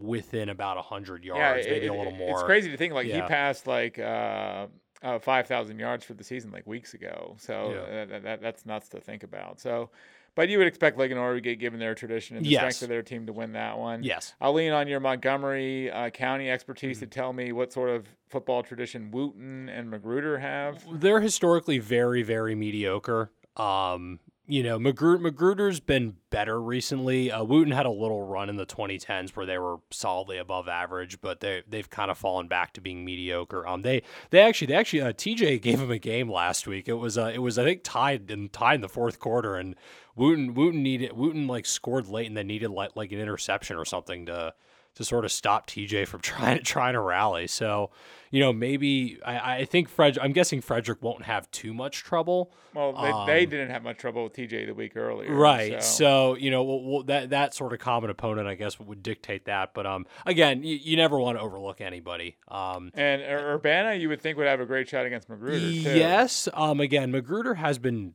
within 0.00 0.48
about 0.48 0.78
hundred 0.84 1.24
yards, 1.24 1.66
yeah, 1.66 1.72
maybe 1.72 1.86
it, 1.86 1.88
a 1.88 1.94
little 1.94 2.12
more. 2.12 2.34
It's 2.34 2.42
crazy 2.42 2.70
to 2.70 2.76
think 2.76 2.92
like 2.92 3.06
yeah. 3.06 3.22
he 3.22 3.28
passed 3.28 3.66
like. 3.66 3.98
Uh, 3.98 4.66
uh, 5.02 5.18
5,000 5.18 5.78
yards 5.78 6.02
for 6.02 6.14
the 6.14 6.24
season 6.24 6.50
like 6.50 6.66
weeks 6.66 6.94
ago. 6.94 7.36
So 7.38 7.74
yeah. 7.90 8.04
that, 8.06 8.22
that, 8.22 8.40
that's 8.40 8.64
nuts 8.64 8.88
to 8.88 9.00
think 9.00 9.22
about. 9.22 9.60
So 9.60 9.90
but 10.34 10.48
you 10.48 10.58
would 10.58 10.66
expect 10.66 10.98
to 10.98 11.40
get 11.40 11.58
given 11.58 11.78
their 11.78 11.94
tradition 11.94 12.36
and 12.36 12.44
the 12.44 12.50
yes. 12.50 12.60
strength 12.60 12.82
of 12.82 12.88
their 12.88 13.02
team 13.02 13.26
to 13.26 13.32
win 13.32 13.52
that 13.52 13.78
one. 13.78 14.02
Yes. 14.02 14.34
I'll 14.40 14.52
lean 14.52 14.72
on 14.72 14.88
your 14.88 15.00
Montgomery 15.00 15.90
uh, 15.90 16.10
County 16.10 16.50
expertise 16.50 16.98
mm-hmm. 16.98 17.06
to 17.06 17.10
tell 17.10 17.32
me 17.32 17.52
what 17.52 17.72
sort 17.72 17.90
of 17.90 18.06
football 18.28 18.62
tradition 18.62 19.10
Wootton 19.10 19.68
and 19.68 19.90
Magruder 19.90 20.38
have. 20.38 20.84
They're 20.92 21.20
historically 21.20 21.78
very, 21.78 22.22
very 22.22 22.54
mediocre. 22.54 23.30
Um, 23.56 24.18
you 24.46 24.62
know, 24.62 24.78
Magruder, 24.78 25.22
Magruder's 25.22 25.80
been 25.80 26.16
better 26.28 26.60
recently. 26.60 27.32
Uh, 27.32 27.42
Wootton 27.44 27.72
had 27.72 27.86
a 27.86 27.90
little 27.90 28.26
run 28.26 28.50
in 28.50 28.56
the 28.56 28.66
2010s 28.66 29.30
where 29.30 29.46
they 29.46 29.56
were 29.56 29.78
solidly 29.90 30.36
above 30.36 30.68
average, 30.68 31.20
but 31.22 31.40
they 31.40 31.62
they've 31.66 31.88
kind 31.88 32.10
of 32.10 32.18
fallen 32.18 32.46
back 32.46 32.74
to 32.74 32.82
being 32.82 33.06
mediocre. 33.06 33.66
Um, 33.66 33.80
they 33.80 34.02
they 34.30 34.40
actually 34.40 34.66
they 34.66 34.74
actually 34.74 35.00
uh, 35.00 35.12
TJ 35.12 35.62
gave 35.62 35.80
him 35.80 35.90
a 35.90 35.98
game 35.98 36.30
last 36.30 36.66
week. 36.66 36.88
It 36.88 36.94
was 36.94 37.16
uh, 37.16 37.32
it 37.32 37.38
was 37.38 37.58
I 37.58 37.64
think 37.64 37.80
tied 37.84 38.30
and 38.30 38.52
tied 38.52 38.74
in 38.74 38.80
the 38.82 38.88
fourth 38.88 39.18
quarter, 39.18 39.56
and 39.56 39.76
Wootton 40.16 40.54
Wootton 40.54 40.82
needed 40.82 41.12
Wootton 41.12 41.46
like 41.46 41.66
scored 41.66 42.08
late 42.08 42.26
and 42.26 42.36
then 42.36 42.46
needed 42.46 42.70
like 42.70 42.90
like 42.94 43.12
an 43.12 43.18
interception 43.18 43.76
or 43.76 43.84
something 43.84 44.26
to 44.26 44.54
to 44.94 45.04
sort 45.04 45.24
of 45.24 45.32
stop 45.32 45.66
TJ 45.66 46.06
from 46.06 46.20
trying 46.22 46.62
trying 46.62 46.94
to 46.94 47.00
rally. 47.00 47.46
So, 47.46 47.90
you 48.30 48.40
know, 48.40 48.52
maybe 48.52 49.18
I, 49.24 49.58
I 49.58 49.64
think 49.64 49.88
Fred. 49.88 50.18
I'm 50.18 50.32
guessing 50.32 50.60
Frederick 50.60 51.02
won't 51.02 51.24
have 51.24 51.50
too 51.50 51.74
much 51.74 52.02
trouble. 52.02 52.52
Well, 52.74 52.92
they, 52.92 53.10
um, 53.10 53.26
they 53.26 53.46
didn't 53.46 53.70
have 53.70 53.82
much 53.82 53.98
trouble 53.98 54.24
with 54.24 54.34
TJ 54.34 54.66
the 54.66 54.74
week 54.74 54.96
earlier, 54.96 55.32
right? 55.32 55.82
So, 55.82 55.96
so 55.96 56.34
you 56.36 56.50
know, 56.50 56.62
well, 56.62 56.82
well, 56.82 57.02
that 57.04 57.30
that 57.30 57.54
sort 57.54 57.72
of 57.72 57.78
common 57.78 58.10
opponent, 58.10 58.48
I 58.48 58.54
guess, 58.54 58.78
would 58.80 59.02
dictate 59.02 59.46
that. 59.46 59.74
But 59.74 59.86
um, 59.86 60.06
again, 60.26 60.62
you, 60.62 60.76
you 60.76 60.96
never 60.96 61.18
want 61.18 61.38
to 61.38 61.42
overlook 61.42 61.80
anybody. 61.80 62.36
Um, 62.48 62.90
and 62.94 63.22
Urbana, 63.22 63.94
you 63.94 64.08
would 64.08 64.20
think 64.20 64.38
would 64.38 64.46
have 64.46 64.60
a 64.60 64.66
great 64.66 64.88
shot 64.88 65.06
against 65.06 65.28
Magruder. 65.28 65.58
Too. 65.58 65.98
Yes. 65.98 66.48
Um, 66.54 66.80
again, 66.80 67.10
Magruder 67.10 67.54
has 67.54 67.78
been 67.78 68.14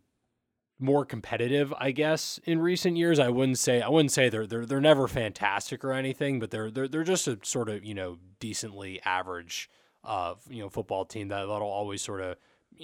more 0.80 1.04
competitive, 1.06 1.74
I 1.78 1.92
guess, 1.92 2.40
in 2.46 2.60
recent 2.60 2.96
years. 2.96 3.20
I 3.20 3.30
wouldn't 3.30 3.60
say 3.60 3.82
I 3.82 3.90
wouldn't 3.90 4.12
say 4.12 4.30
they're 4.30 4.48
they're 4.48 4.66
they're 4.66 4.82
never 4.82 5.08
fantastic 5.08 5.84
or 5.84 5.92
anything, 5.92 6.40
but 6.40 6.52
they're 6.52 6.72
they're 6.72 6.88
they're 6.88 7.04
just 7.04 7.28
a 7.28 7.38
sort 7.44 7.70
of 7.70 7.84
you 7.84 7.94
know 7.94 8.18
decently 8.40 9.02
average, 9.04 9.70
uh, 10.06 10.36
you 10.50 10.64
know, 10.64 10.70
football 10.70 11.06
team 11.06 11.28
that 11.28 11.46
that'll 11.46 11.68
always 11.68 12.02
sort 12.02 12.22
of 12.22 12.38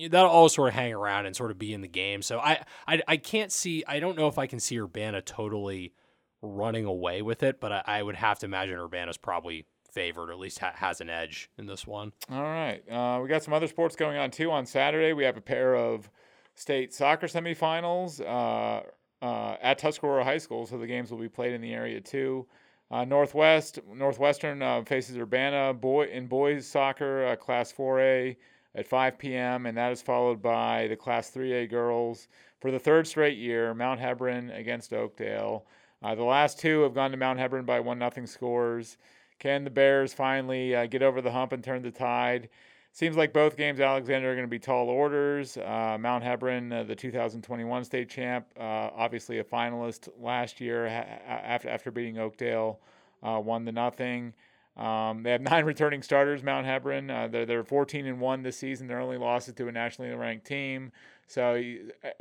that'll 0.09 0.29
always 0.29 0.53
sort 0.53 0.67
of 0.67 0.73
hang 0.75 0.93
around 0.93 1.25
and 1.25 1.35
sort 1.35 1.51
of 1.51 1.57
be 1.57 1.73
in 1.73 1.81
the 1.81 1.87
game. 1.87 2.21
So 2.21 2.39
I 2.39 2.63
I, 2.85 3.01
I 3.07 3.17
can't 3.17 3.51
see 3.51 3.83
I 3.87 3.99
don't 3.99 4.17
know 4.17 4.27
if 4.27 4.37
I 4.37 4.45
can 4.45 4.59
see 4.59 4.77
Urbana 4.77 5.21
totally 5.21 5.93
running 6.41 6.85
away 6.85 7.21
with 7.21 7.43
it, 7.43 7.59
but 7.61 7.71
I, 7.71 7.83
I 7.85 8.03
would 8.03 8.15
have 8.15 8.39
to 8.39 8.45
imagine 8.45 8.77
Urbana's 8.77 9.17
probably 9.17 9.65
favored 9.89 10.29
or 10.29 10.33
at 10.33 10.39
least 10.39 10.59
ha- 10.59 10.73
has 10.75 10.99
an 10.99 11.09
edge 11.09 11.49
in 11.57 11.65
this 11.65 11.87
one. 11.87 12.11
All 12.29 12.43
right, 12.43 12.83
uh, 12.91 13.21
we 13.21 13.29
got 13.29 13.41
some 13.41 13.53
other 13.53 13.67
sports 13.67 13.95
going 13.95 14.17
on 14.17 14.31
too. 14.31 14.51
On 14.51 14.65
Saturday, 14.65 15.13
we 15.13 15.23
have 15.23 15.37
a 15.37 15.41
pair 15.41 15.75
of 15.75 16.11
state 16.55 16.93
soccer 16.93 17.27
semifinals 17.27 18.21
uh, 18.21 18.81
uh, 19.23 19.57
at 19.61 19.77
Tuscarora 19.77 20.23
High 20.23 20.37
School, 20.37 20.65
so 20.65 20.77
the 20.77 20.87
games 20.87 21.11
will 21.11 21.19
be 21.19 21.29
played 21.29 21.53
in 21.53 21.61
the 21.61 21.73
area 21.73 22.01
too. 22.01 22.45
Uh, 22.91 23.03
Northwest 23.03 23.79
Northwestern 23.93 24.85
faces 24.85 25.17
Urbana 25.17 25.73
boy 25.73 26.05
in 26.05 26.27
boys 26.27 26.67
soccer 26.67 27.35
Class 27.37 27.73
4A. 27.73 28.35
at 28.75 28.87
5 28.87 29.17
p.m., 29.17 29.65
and 29.65 29.77
that 29.77 29.91
is 29.91 30.01
followed 30.01 30.41
by 30.41 30.87
the 30.87 30.95
Class 30.95 31.31
3A 31.31 31.69
girls 31.69 32.27
for 32.59 32.71
the 32.71 32.79
third 32.79 33.07
straight 33.07 33.37
year, 33.37 33.73
Mount 33.73 33.99
Hebron 33.99 34.51
against 34.51 34.93
Oakdale. 34.93 35.65
The 36.01 36.23
last 36.23 36.59
two 36.59 36.81
have 36.81 36.93
gone 36.93 37.09
to 37.09 37.17
Mount 37.17 37.39
Hebron 37.39 37.65
by 37.65 37.79
one 37.79 37.97
nothing 37.97 38.27
scores. 38.27 38.97
Can 39.39 39.63
the 39.63 39.69
Bears 39.69 40.13
finally 40.13 40.75
uh, 40.75 40.85
get 40.85 41.03
over 41.03 41.21
the 41.21 41.31
hump 41.31 41.51
and 41.51 41.63
turn 41.63 41.81
the 41.81 41.91
tide? 41.91 42.49
Seems 42.95 43.17
like 43.17 43.33
both 43.33 43.57
games, 43.57 43.81
Alexander, 43.81 44.31
are 44.31 44.35
going 44.35 44.47
to 44.47 44.49
be 44.49 44.57
tall 44.57 44.87
orders. 44.87 45.57
Uh, 45.57 45.97
Mount 45.99 46.23
Hebron, 46.23 46.71
uh, 46.71 46.83
the 46.83 46.95
2021 46.95 47.83
state 47.83 48.07
champ, 48.07 48.45
uh, 48.57 48.63
obviously 48.95 49.39
a 49.39 49.43
finalist 49.43 50.07
last 50.17 50.61
year 50.61 50.87
ha- 50.87 51.19
after 51.27 51.67
after 51.67 51.91
beating 51.91 52.17
Oakdale, 52.19 52.79
uh, 53.21 53.37
one 53.37 53.65
to 53.65 53.73
nothing. 53.73 54.33
Um, 54.77 55.23
they 55.23 55.31
have 55.31 55.41
nine 55.51 55.65
returning 55.65 56.03
starters. 56.03 56.41
Mount 56.41 56.65
Hebron, 56.65 57.11
uh, 57.11 57.27
they're 57.27 57.45
they're 57.45 57.65
14 57.65 58.05
and 58.05 58.21
one 58.21 58.43
this 58.43 58.55
season. 58.55 58.87
Their 58.87 59.01
only 59.01 59.17
losses 59.17 59.55
to 59.55 59.67
a 59.67 59.73
nationally 59.73 60.13
ranked 60.15 60.47
team. 60.47 60.93
So 61.27 61.61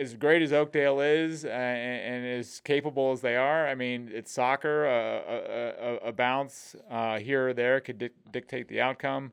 as 0.01 0.15
great 0.15 0.43
as 0.43 0.53
Oakdale 0.53 0.99
is 1.03 1.45
uh, 1.45 1.51
and, 1.51 2.17
and, 2.17 2.27
as 2.41 2.59
capable 2.65 3.13
as 3.13 3.21
they 3.21 3.37
are, 3.37 3.69
I 3.69 3.77
mean, 3.77 4.11
it's 4.13 4.33
soccer. 4.33 4.87
a, 4.87 5.99
a, 6.03 6.09
a, 6.09 6.13
bounce 6.13 6.75
here 7.21 7.51
or 7.51 7.55
there 7.55 7.79
could 7.81 7.99
di- 7.99 8.11
dictate 8.33 8.67
the 8.67 8.81
outcome 8.81 9.31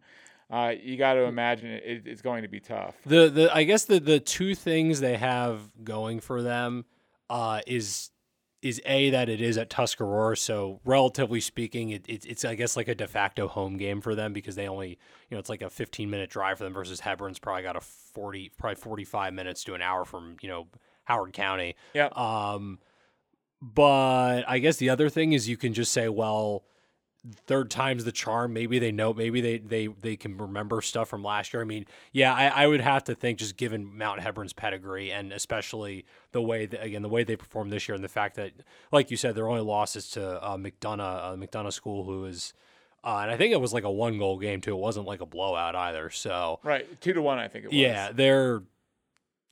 uh, 0.51 0.73
you 0.81 0.97
got 0.97 1.13
to 1.13 1.23
imagine 1.23 1.71
it, 1.71 2.03
it's 2.05 2.21
going 2.21 2.43
to 2.43 2.49
be 2.49 2.59
tough. 2.59 2.95
The 3.05 3.29
the 3.29 3.55
I 3.55 3.63
guess 3.63 3.85
the 3.85 3.99
the 3.99 4.19
two 4.19 4.53
things 4.53 4.99
they 4.99 5.17
have 5.17 5.59
going 5.83 6.19
for 6.19 6.41
them 6.41 6.85
uh, 7.29 7.61
is 7.65 8.11
is 8.61 8.81
a 8.85 9.09
that 9.09 9.27
it 9.27 9.41
is 9.41 9.57
at 9.57 9.69
Tuscarora, 9.69 10.37
so 10.37 10.79
relatively 10.85 11.39
speaking, 11.39 11.89
it, 11.89 12.05
it, 12.07 12.25
it's 12.25 12.45
I 12.45 12.55
guess 12.55 12.75
like 12.75 12.87
a 12.87 12.95
de 12.95 13.07
facto 13.07 13.47
home 13.47 13.77
game 13.77 14.01
for 14.01 14.13
them 14.13 14.33
because 14.33 14.55
they 14.55 14.67
only 14.67 14.89
you 14.89 14.97
know 15.35 15.39
it's 15.39 15.49
like 15.49 15.61
a 15.61 15.69
15 15.69 16.09
minute 16.09 16.29
drive 16.29 16.57
for 16.57 16.65
them 16.65 16.73
versus 16.73 16.99
Hebron's 16.99 17.39
probably 17.39 17.63
got 17.63 17.75
a 17.75 17.81
40 17.81 18.51
probably 18.57 18.75
45 18.75 19.33
minutes 19.33 19.63
to 19.63 19.73
an 19.73 19.81
hour 19.81 20.05
from 20.05 20.35
you 20.41 20.49
know 20.49 20.67
Howard 21.05 21.33
County. 21.33 21.75
Yeah. 21.93 22.07
Um, 22.07 22.79
but 23.61 24.43
I 24.47 24.59
guess 24.59 24.77
the 24.77 24.89
other 24.89 25.09
thing 25.09 25.33
is 25.33 25.47
you 25.47 25.57
can 25.57 25.73
just 25.73 25.91
say, 25.91 26.09
well, 26.09 26.63
third 27.45 27.69
time's 27.69 28.03
the 28.03 28.11
charm. 28.11 28.53
Maybe 28.53 28.79
they 28.79 28.91
know. 28.91 29.13
Maybe 29.13 29.41
they 29.41 29.57
they 29.59 29.87
they 29.87 30.15
can 30.15 30.37
remember 30.37 30.81
stuff 30.81 31.09
from 31.09 31.23
last 31.23 31.53
year. 31.53 31.61
I 31.61 31.65
mean, 31.65 31.85
yeah, 32.11 32.33
I, 32.33 32.63
I 32.63 32.67
would 32.67 32.81
have 32.81 33.03
to 33.05 33.15
think 33.15 33.39
just 33.39 33.57
given 33.57 33.97
Mount 33.97 34.21
Hebron's 34.21 34.53
pedigree 34.53 35.11
and 35.11 35.31
especially 35.31 36.05
the 36.31 36.41
way 36.41 36.65
that 36.65 36.83
again 36.83 37.01
the 37.01 37.09
way 37.09 37.23
they 37.23 37.35
performed 37.35 37.71
this 37.71 37.87
year 37.87 37.95
and 37.95 38.03
the 38.03 38.09
fact 38.09 38.35
that, 38.35 38.51
like 38.91 39.11
you 39.11 39.17
said, 39.17 39.35
their 39.35 39.47
only 39.47 39.61
losses 39.61 40.09
to 40.11 40.43
uh, 40.43 40.57
McDonogh 40.57 40.99
uh, 40.99 41.35
McDonogh 41.35 41.73
School, 41.73 42.03
who 42.03 42.25
is. 42.25 42.53
Uh, 43.03 43.21
and 43.23 43.31
I 43.31 43.37
think 43.37 43.51
it 43.51 43.59
was 43.59 43.73
like 43.73 43.83
a 43.83 43.91
one 43.91 44.19
goal 44.19 44.37
game 44.37 44.61
too. 44.61 44.75
It 44.75 44.79
wasn't 44.79 45.07
like 45.07 45.21
a 45.21 45.25
blowout 45.25 45.75
either. 45.75 46.11
So 46.11 46.59
right, 46.63 46.85
two 47.01 47.13
to 47.13 47.21
one, 47.21 47.39
I 47.39 47.47
think 47.47 47.65
it 47.65 47.67
was. 47.69 47.75
Yeah, 47.75 48.11
they're 48.11 48.61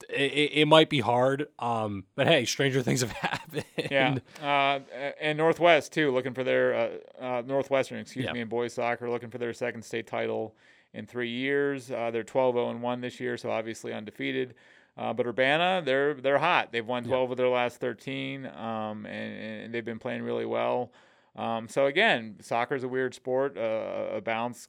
it, 0.09 0.51
it, 0.53 0.67
might 0.67 0.89
be 0.89 0.99
hard. 0.99 1.47
Um, 1.59 2.05
but 2.15 2.27
hey, 2.27 2.45
stranger 2.45 2.81
things 2.81 3.01
have 3.01 3.11
happened. 3.11 3.65
Yeah, 3.91 4.17
uh, 4.41 4.79
and 5.19 5.37
Northwest 5.37 5.93
too, 5.93 6.11
looking 6.11 6.33
for 6.33 6.43
their 6.43 6.73
uh, 6.73 6.89
uh, 7.23 7.43
Northwestern, 7.45 7.99
excuse 7.99 8.25
yeah. 8.25 8.33
me, 8.33 8.41
in 8.41 8.47
boys 8.47 8.73
soccer, 8.73 9.09
looking 9.09 9.29
for 9.29 9.37
their 9.37 9.53
second 9.53 9.83
state 9.83 10.07
title 10.07 10.55
in 10.93 11.05
three 11.05 11.29
years. 11.29 11.91
Uh, 11.91 12.11
they're 12.11 12.23
12-0 12.23 12.71
and 12.71 12.81
one 12.81 13.01
this 13.01 13.19
year, 13.19 13.37
so 13.37 13.51
obviously 13.51 13.93
undefeated. 13.93 14.55
Uh, 14.97 15.13
but 15.13 15.25
Urbana, 15.25 15.81
they're 15.83 16.13
they're 16.13 16.39
hot. 16.39 16.71
They've 16.71 16.85
won 16.85 17.03
12 17.03 17.29
yeah. 17.29 17.31
of 17.33 17.37
their 17.37 17.49
last 17.49 17.79
13, 17.79 18.45
um, 18.45 19.05
and, 19.05 19.63
and, 19.63 19.73
they've 19.73 19.85
been 19.85 19.99
playing 19.99 20.23
really 20.23 20.45
well. 20.45 20.91
Um, 21.35 21.69
so 21.69 21.85
again, 21.85 22.35
soccer 22.41 22.75
is 22.75 22.83
a 22.83 22.87
weird 22.87 23.13
sport. 23.13 23.57
Uh, 23.57 24.07
a 24.15 24.21
bounce 24.21 24.67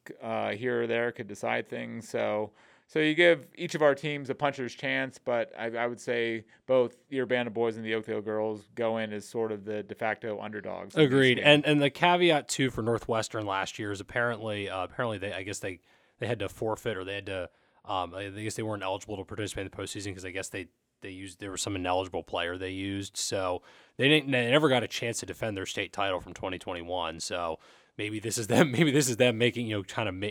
here 0.55 0.83
or 0.83 0.87
there 0.87 1.13
could 1.13 1.29
decide 1.29 1.69
things. 1.69 2.09
So. 2.09 2.53
So 2.91 2.99
you 2.99 3.15
give 3.15 3.47
each 3.55 3.77
of 3.77 3.83
our 3.83 3.95
teams 3.95 4.31
a 4.31 4.35
puncher's 4.35 4.75
chance, 4.75 5.17
but 5.17 5.53
I, 5.57 5.67
I, 5.67 5.87
would 5.87 6.01
say 6.01 6.45
both 6.67 6.97
the 7.09 7.21
Urbana 7.21 7.49
boys 7.49 7.77
and 7.77 7.87
the 7.87 7.95
Oakdale 7.95 8.21
girls 8.21 8.65
go 8.75 8.97
in 8.97 9.13
as 9.13 9.25
sort 9.25 9.53
of 9.53 9.65
the 9.65 9.85
de 9.85 9.95
facto 9.95 10.41
underdogs. 10.41 10.97
Agreed. 10.97 11.39
And 11.39 11.65
and 11.65 11.81
the 11.81 11.89
caveat 11.89 12.49
too 12.49 12.69
for 12.69 12.83
Northwestern 12.83 13.47
last 13.47 13.79
year 13.79 13.93
is 13.93 14.01
apparently 14.01 14.69
uh, 14.69 14.83
apparently 14.83 15.19
they 15.19 15.33
I 15.33 15.45
guess 15.45 15.61
they 15.61 15.79
they 16.19 16.27
had 16.27 16.41
to 16.41 16.49
forfeit 16.49 16.97
or 16.97 17.05
they 17.05 17.15
had 17.15 17.27
to 17.27 17.49
um, 17.85 18.13
I 18.13 18.29
guess 18.31 18.57
they 18.57 18.65
weren't 18.65 18.83
eligible 18.83 19.17
to 19.19 19.25
participate 19.25 19.67
in 19.67 19.71
the 19.71 19.77
postseason 19.77 20.07
because 20.07 20.25
I 20.25 20.33
guess 20.33 20.49
they 20.49 20.67
they 21.01 21.11
used 21.11 21.39
there 21.39 21.53
was 21.53 21.63
some 21.63 21.77
ineligible 21.77 22.25
player 22.25 22.59
they 22.59 22.71
used 22.71 23.17
so 23.17 23.63
they 23.99 24.09
didn't 24.09 24.33
they 24.33 24.51
never 24.51 24.69
got 24.69 24.83
a 24.83 24.89
chance 24.89 25.21
to 25.21 25.27
defend 25.27 25.57
their 25.57 25.65
state 25.65 25.93
title 25.93 26.21
from 26.21 26.35
2021 26.35 27.21
so 27.21 27.61
maybe 27.97 28.19
this 28.19 28.37
is 28.37 28.49
them 28.49 28.73
maybe 28.73 28.91
this 28.91 29.09
is 29.09 29.17
them 29.17 29.39
making 29.39 29.69
you 29.69 29.77
know 29.77 29.85
kind 29.85 30.09
of 30.09 30.15
ma- 30.17 30.29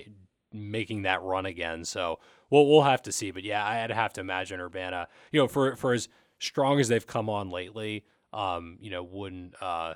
making 0.52 1.04
that 1.04 1.22
run 1.22 1.46
again 1.46 1.86
so 1.86 2.20
we'll 2.50 2.68
we'll 2.68 2.84
have 2.84 3.02
to 3.04 3.12
see. 3.12 3.32
But 3.32 3.44
yeah, 3.44 3.66
I'd 3.66 3.92
have 3.92 4.14
to 4.14 4.22
imagine 4.22 4.60
Urbana, 4.60 5.08
you 5.32 5.40
know, 5.40 5.48
for 5.48 5.76
for 5.76 5.94
as 5.94 6.10
strong 6.40 6.80
as 6.80 6.88
they've 6.88 7.06
come 7.06 7.30
on 7.30 7.50
lately, 7.50 8.06
um, 8.34 8.78
you 8.82 8.92
know, 8.92 9.04
wouldn't 9.04 9.56
uh, 9.62 9.96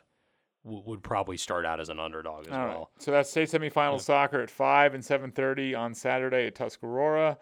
w- 0.64 0.84
would 0.86 1.04
probably 1.04 1.38
start 1.38 1.66
out 1.66 1.80
as 1.80 1.90
an 1.90 2.00
underdog 2.00 2.48
as 2.48 2.54
All 2.54 2.60
well. 2.60 2.78
Right. 2.78 2.88
So 3.00 3.12
that's 3.12 3.30
state 3.30 3.50
semifinal 3.50 3.94
yeah. 3.94 3.98
soccer 3.98 4.42
at 4.42 4.50
five 4.50 4.94
and 4.94 5.04
seven 5.04 5.32
thirty 5.32 5.76
on 5.76 5.94
Saturday 5.94 6.48
at 6.48 6.56
Tuscarora. 6.56 7.38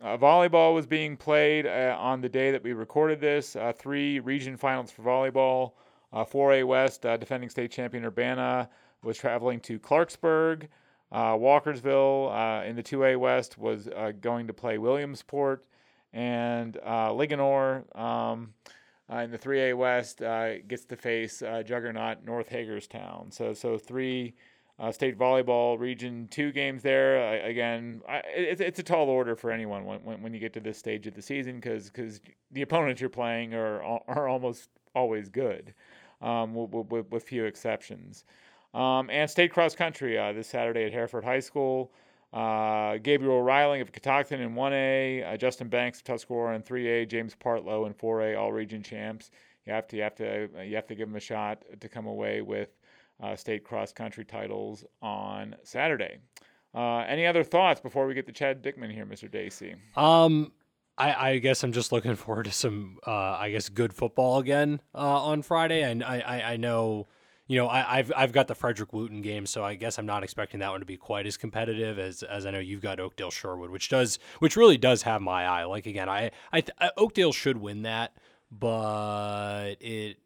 Uh, 0.00 0.16
volleyball 0.16 0.74
was 0.74 0.86
being 0.86 1.16
played 1.16 1.66
uh, 1.66 1.96
on 1.98 2.20
the 2.20 2.28
day 2.28 2.50
that 2.50 2.62
we 2.62 2.72
recorded 2.72 3.20
this. 3.20 3.54
Uh, 3.56 3.72
three 3.76 4.20
region 4.20 4.56
finals 4.56 4.90
for 4.90 5.02
volleyball. 5.02 5.72
4A 6.14 6.62
uh, 6.62 6.66
West, 6.66 7.06
uh, 7.06 7.16
defending 7.16 7.48
state 7.48 7.70
champion 7.70 8.04
Urbana, 8.04 8.68
was 9.02 9.16
traveling 9.16 9.60
to 9.60 9.78
Clarksburg. 9.78 10.68
Uh, 11.12 11.34
Walkersville 11.34 12.32
uh, 12.32 12.64
in 12.64 12.74
the 12.74 12.82
2A 12.82 13.18
West 13.18 13.58
was 13.58 13.86
uh, 13.88 14.12
going 14.18 14.46
to 14.46 14.54
play 14.54 14.78
Williamsport, 14.78 15.62
and 16.14 16.78
uh, 16.78 17.10
Linganore 17.10 17.84
um, 17.98 18.54
uh, 19.12 19.18
in 19.18 19.30
the 19.30 19.38
3A 19.38 19.76
West 19.76 20.20
gets 20.68 20.86
to 20.86 20.96
face 20.96 21.40
juggernaut 21.66 22.24
North 22.24 22.48
Hagerstown. 22.48 23.30
So, 23.30 23.52
so 23.52 23.76
three 23.76 24.32
state 24.90 25.18
volleyball 25.18 25.78
region 25.78 26.28
two 26.30 26.50
games 26.50 26.82
there. 26.82 27.44
again, 27.44 28.00
I, 28.08 28.22
it's, 28.34 28.62
it's 28.62 28.78
a 28.78 28.82
tall 28.82 29.10
order 29.10 29.36
for 29.36 29.50
anyone 29.50 29.84
when, 29.84 30.02
when, 30.02 30.22
when 30.22 30.32
you 30.32 30.40
get 30.40 30.54
to 30.54 30.60
this 30.60 30.78
stage 30.78 31.06
of 31.06 31.14
the 31.14 31.22
season 31.22 31.56
because 31.56 31.90
because 31.90 32.20
the 32.50 32.62
opponents 32.62 33.02
you're 33.02 33.10
playing 33.10 33.52
are 33.52 33.82
are 34.08 34.28
almost 34.28 34.70
always 34.94 35.28
good, 35.28 35.74
um, 36.22 36.54
with, 36.54 36.90
with, 36.90 37.10
with 37.10 37.22
few 37.22 37.44
exceptions. 37.44 38.24
Um, 38.74 39.10
and 39.10 39.30
state 39.30 39.52
cross 39.52 39.74
country 39.74 40.18
uh, 40.18 40.32
this 40.32 40.48
Saturday 40.48 40.84
at 40.84 40.92
Hereford 40.92 41.24
High 41.24 41.40
School. 41.40 41.92
Uh, 42.32 42.96
Gabriel 42.96 43.42
Riling 43.42 43.82
of 43.82 43.92
Catoctin 43.92 44.40
in 44.40 44.54
1A, 44.54 45.34
uh, 45.34 45.36
Justin 45.36 45.68
Banks 45.68 45.98
of 45.98 46.04
Tuscarora 46.04 46.56
in 46.56 46.62
3A, 46.62 47.06
James 47.06 47.36
Partlow 47.38 47.86
in 47.86 47.92
4A, 47.92 48.38
all 48.38 48.52
region 48.52 48.82
champs. 48.82 49.30
You 49.66 49.74
have 49.74 49.86
to 49.88 49.96
you 49.96 50.02
have 50.02 50.14
to 50.16 50.48
uh, 50.58 50.62
you 50.62 50.74
have 50.74 50.86
to 50.86 50.94
give 50.94 51.08
them 51.08 51.16
a 51.16 51.20
shot 51.20 51.62
to 51.78 51.88
come 51.88 52.06
away 52.06 52.40
with 52.40 52.70
uh, 53.22 53.36
state 53.36 53.64
cross 53.64 53.92
country 53.92 54.24
titles 54.24 54.84
on 55.02 55.54
Saturday. 55.62 56.18
Uh, 56.74 57.00
any 57.00 57.26
other 57.26 57.44
thoughts 57.44 57.80
before 57.80 58.06
we 58.06 58.14
get 58.14 58.26
to 58.26 58.32
Chad 58.32 58.62
Dickman 58.62 58.90
here, 58.90 59.04
Mr. 59.04 59.30
Dacy? 59.30 59.74
Um, 59.94 60.52
I, 60.96 61.32
I 61.32 61.38
guess 61.38 61.62
I'm 61.62 61.72
just 61.72 61.92
looking 61.92 62.16
forward 62.16 62.46
to 62.46 62.50
some, 62.50 62.96
I 63.06 63.50
guess, 63.50 63.68
good 63.68 63.92
football 63.92 64.38
again 64.38 64.80
on 64.94 65.42
Friday. 65.42 65.82
And 65.82 66.02
I, 66.02 66.20
I, 66.20 66.52
I 66.52 66.56
know 66.56 67.08
you 67.52 67.58
know, 67.58 67.68
I, 67.68 67.98
have 67.98 68.10
I've 68.16 68.32
got 68.32 68.48
the 68.48 68.54
Frederick 68.54 68.94
Wootton 68.94 69.20
game, 69.20 69.44
so 69.44 69.62
I 69.62 69.74
guess 69.74 69.98
I'm 69.98 70.06
not 70.06 70.24
expecting 70.24 70.60
that 70.60 70.70
one 70.70 70.80
to 70.80 70.86
be 70.86 70.96
quite 70.96 71.26
as 71.26 71.36
competitive 71.36 71.98
as 71.98 72.22
as 72.22 72.46
I 72.46 72.50
know 72.50 72.60
you've 72.60 72.80
got 72.80 72.98
Oakdale 72.98 73.30
Sherwood, 73.30 73.68
which 73.68 73.90
does 73.90 74.18
which 74.38 74.56
really 74.56 74.78
does 74.78 75.02
have 75.02 75.20
my 75.20 75.44
eye. 75.44 75.64
Like 75.64 75.84
again, 75.84 76.08
I 76.08 76.30
I, 76.50 76.64
I 76.80 76.92
Oakdale 76.96 77.30
should 77.30 77.58
win 77.58 77.82
that, 77.82 78.16
but 78.50 79.74
it 79.80 80.16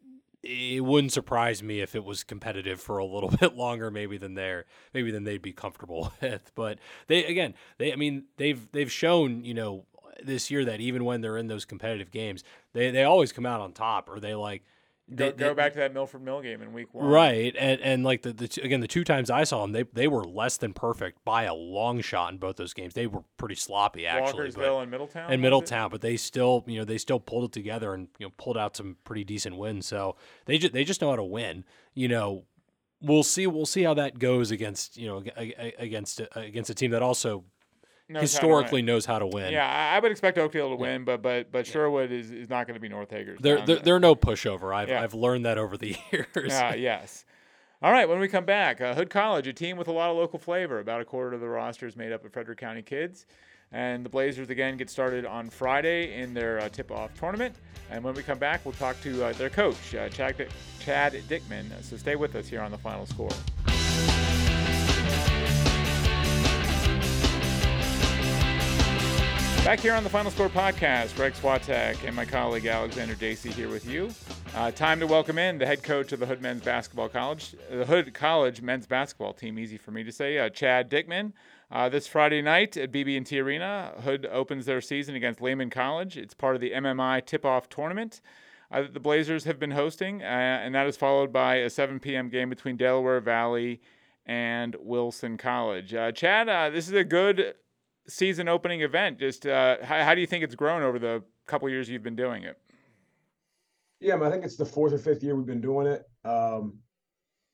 it 0.41 0.85
wouldn't 0.85 1.11
surprise 1.11 1.61
me 1.61 1.81
if 1.81 1.95
it 1.95 2.05
was 2.05 2.23
competitive 2.23 2.79
for 2.79 2.97
a 2.97 3.05
little 3.05 3.29
bit 3.41 3.57
longer, 3.57 3.91
maybe 3.91 4.17
than 4.17 4.35
they're 4.35 4.63
maybe 4.93 5.11
than 5.11 5.25
they'd 5.25 5.41
be 5.41 5.51
comfortable 5.51 6.13
with. 6.21 6.53
But 6.55 6.79
they 7.07 7.25
again, 7.25 7.55
they 7.77 7.91
I 7.91 7.97
mean 7.97 8.23
they've 8.37 8.71
they've 8.71 8.91
shown 8.91 9.43
you 9.43 9.53
know 9.53 9.83
this 10.23 10.49
year 10.49 10.63
that 10.63 10.79
even 10.79 11.03
when 11.03 11.19
they're 11.19 11.37
in 11.37 11.47
those 11.47 11.65
competitive 11.65 12.09
games, 12.09 12.45
they 12.71 12.89
they 12.89 13.03
always 13.03 13.33
come 13.33 13.45
out 13.45 13.59
on 13.59 13.73
top, 13.73 14.07
or 14.09 14.21
they 14.21 14.33
like 14.33 14.63
Go, 15.15 15.31
go 15.31 15.53
back 15.53 15.71
to 15.71 15.79
that 15.79 15.93
Milford 15.93 16.21
Mill 16.21 16.41
game 16.41 16.61
in 16.61 16.73
week 16.73 16.93
one. 16.93 17.05
Right, 17.05 17.55
and 17.57 17.79
and 17.79 18.03
like 18.03 18.23
the, 18.23 18.33
the 18.33 18.61
again 18.61 18.81
the 18.81 18.89
two 18.89 19.05
times 19.05 19.29
I 19.29 19.45
saw 19.45 19.61
them, 19.61 19.71
they 19.71 19.83
they 19.83 20.07
were 20.07 20.25
less 20.25 20.57
than 20.57 20.73
perfect 20.73 21.23
by 21.23 21.43
a 21.43 21.53
long 21.53 22.01
shot 22.01 22.33
in 22.33 22.39
both 22.39 22.57
those 22.57 22.73
games. 22.73 22.93
They 22.93 23.07
were 23.07 23.23
pretty 23.37 23.55
sloppy 23.55 24.05
actually. 24.05 24.49
Walkersville 24.49 24.81
and 24.81 24.91
Middletown. 24.91 25.31
And 25.31 25.41
Middletown, 25.41 25.91
but 25.91 26.01
they 26.01 26.17
still 26.17 26.65
you 26.67 26.77
know 26.79 26.83
they 26.83 26.97
still 26.97 27.21
pulled 27.21 27.45
it 27.45 27.51
together 27.53 27.93
and 27.93 28.09
you 28.19 28.25
know 28.25 28.33
pulled 28.37 28.57
out 28.57 28.75
some 28.75 28.97
pretty 29.05 29.23
decent 29.23 29.55
wins. 29.55 29.85
So 29.85 30.17
they 30.45 30.57
just 30.57 30.73
they 30.73 30.83
just 30.83 30.99
know 30.99 31.11
how 31.11 31.15
to 31.15 31.23
win. 31.23 31.63
You 31.93 32.09
know, 32.09 32.43
we'll 33.01 33.23
see 33.23 33.47
we'll 33.47 33.65
see 33.65 33.83
how 33.83 33.93
that 33.93 34.19
goes 34.19 34.51
against 34.51 34.97
you 34.97 35.07
know 35.07 35.23
against 35.77 36.19
uh, 36.19 36.25
against 36.35 36.69
a 36.69 36.75
team 36.75 36.91
that 36.91 37.01
also 37.01 37.45
knows 38.09 38.21
historically 38.21 38.81
knows 38.81 39.05
how 39.05 39.19
to 39.19 39.27
win. 39.27 39.51
Yeah, 39.51 39.67
I 39.67 39.99
would 39.99 40.11
expect 40.11 40.37
Oakdale 40.37 40.69
to 40.69 40.75
win, 40.75 41.03
but 41.03 41.21
but 41.21 41.51
but 41.51 41.67
Sherwood 41.67 42.11
is, 42.11 42.31
is 42.31 42.49
not 42.49 42.67
going 42.67 42.75
to 42.75 42.79
be 42.79 42.89
North 42.89 43.09
Hagerstown. 43.11 43.41
They're, 43.41 43.65
they're, 43.65 43.83
they're 43.83 43.99
no 43.99 44.15
pushover. 44.15 44.73
I've 44.75 44.89
yeah. 44.89 45.01
I've 45.01 45.13
learned 45.13 45.45
that 45.45 45.57
over 45.57 45.77
the 45.77 45.95
years. 46.11 46.53
Uh, 46.53 46.73
yes. 46.77 47.25
All 47.79 47.91
right, 47.91 48.09
when 48.09 48.19
we 48.19 48.27
come 48.27 48.45
back, 48.45 48.81
uh, 48.81 48.95
Hood 48.95 49.11
College, 49.11 49.45
a 49.45 49.53
team 49.53 49.77
with 49.77 49.87
a 49.87 49.91
lot 49.91 50.09
of 50.09 50.17
local 50.17 50.39
flavor. 50.39 50.79
About 50.79 50.99
a 50.99 51.05
quarter 51.05 51.35
of 51.35 51.41
the 51.41 51.47
roster 51.47 51.85
is 51.85 51.95
made 51.95 52.11
up 52.11 52.25
of 52.25 52.33
Frederick 52.33 52.57
County 52.57 52.81
kids. 52.81 53.27
And 53.71 54.03
the 54.03 54.09
Blazers 54.09 54.49
again 54.49 54.77
get 54.77 54.89
started 54.89 55.25
on 55.25 55.49
Friday 55.49 56.19
in 56.19 56.33
their 56.33 56.59
uh, 56.59 56.69
tip-off 56.69 57.13
tournament. 57.19 57.55
And 57.91 58.03
when 58.03 58.15
we 58.15 58.23
come 58.23 58.39
back, 58.39 58.61
we'll 58.63 58.73
talk 58.73 58.99
to 59.01 59.25
uh, 59.25 59.33
their 59.33 59.49
coach, 59.49 59.93
uh, 59.93 60.09
Chad, 60.09 60.47
Chad 60.79 61.13
Dickman. 61.27 61.65
So 61.83 61.97
stay 61.97 62.15
with 62.15 62.35
us 62.35 62.47
here 62.47 62.61
on 62.61 62.71
the 62.71 62.77
final 62.77 63.05
score. 63.05 63.29
Back 69.67 69.81
here 69.81 69.95
on 69.95 70.05
the 70.05 70.09
Final 70.09 70.31
Score 70.31 70.47
podcast, 70.47 71.13
Greg 71.17 71.33
Swatek 71.33 72.05
and 72.05 72.15
my 72.15 72.23
colleague 72.23 72.65
Alexander 72.65 73.15
Dacy 73.15 73.51
here 73.51 73.67
with 73.67 73.85
you. 73.85 74.09
Uh, 74.55 74.71
time 74.71 74.97
to 75.01 75.05
welcome 75.05 75.37
in 75.37 75.57
the 75.57 75.65
head 75.65 75.83
coach 75.83 76.13
of 76.13 76.21
the 76.21 76.25
Hood 76.25 76.41
Men's 76.41 76.63
Basketball 76.63 77.09
College, 77.09 77.53
the 77.69 77.85
Hood 77.85 78.13
College 78.13 78.61
men's 78.61 78.87
basketball 78.87 79.33
team. 79.33 79.59
Easy 79.59 79.77
for 79.77 79.91
me 79.91 80.05
to 80.05 80.11
say, 80.13 80.37
uh, 80.39 80.47
Chad 80.47 80.89
Dickman. 80.89 81.33
Uh, 81.69 81.89
this 81.89 82.07
Friday 82.07 82.41
night 82.41 82.77
at 82.77 82.93
BB&T 82.93 83.37
Arena, 83.37 83.91
Hood 84.05 84.25
opens 84.31 84.65
their 84.67 84.79
season 84.79 85.15
against 85.15 85.41
Lehman 85.41 85.69
College. 85.69 86.15
It's 86.15 86.33
part 86.33 86.55
of 86.55 86.61
the 86.61 86.71
MMI 86.71 87.25
tip-off 87.25 87.67
tournament 87.67 88.21
uh, 88.71 88.83
the 88.89 89.01
Blazers 89.01 89.43
have 89.43 89.59
been 89.59 89.71
hosting, 89.71 90.21
uh, 90.21 90.25
and 90.25 90.75
that 90.75 90.87
is 90.87 90.95
followed 90.95 91.33
by 91.33 91.55
a 91.55 91.69
7 91.69 91.99
p.m. 91.99 92.29
game 92.29 92.49
between 92.49 92.77
Delaware 92.77 93.19
Valley 93.19 93.81
and 94.25 94.77
Wilson 94.79 95.37
College. 95.37 95.93
Uh, 95.93 96.13
Chad, 96.13 96.73
this 96.73 96.87
is 96.87 96.93
a 96.93 97.03
good 97.03 97.55
season 98.07 98.47
opening 98.47 98.81
event. 98.81 99.19
Just 99.19 99.45
uh, 99.45 99.77
how, 99.83 100.03
how, 100.03 100.15
do 100.15 100.21
you 100.21 100.27
think 100.27 100.43
it's 100.43 100.55
grown 100.55 100.83
over 100.83 100.99
the 100.99 101.23
couple 101.45 101.69
years 101.69 101.89
you've 101.89 102.03
been 102.03 102.15
doing 102.15 102.43
it? 102.43 102.57
Yeah, 103.99 104.21
I, 104.21 104.29
think 104.29 104.43
it's 104.43 104.57
the 104.57 104.65
fourth 104.65 104.93
or 104.93 104.97
fifth 104.97 105.23
year 105.23 105.35
we've 105.35 105.45
been 105.45 105.61
doing 105.61 105.87
it. 105.87 106.03
Um, 106.23 106.77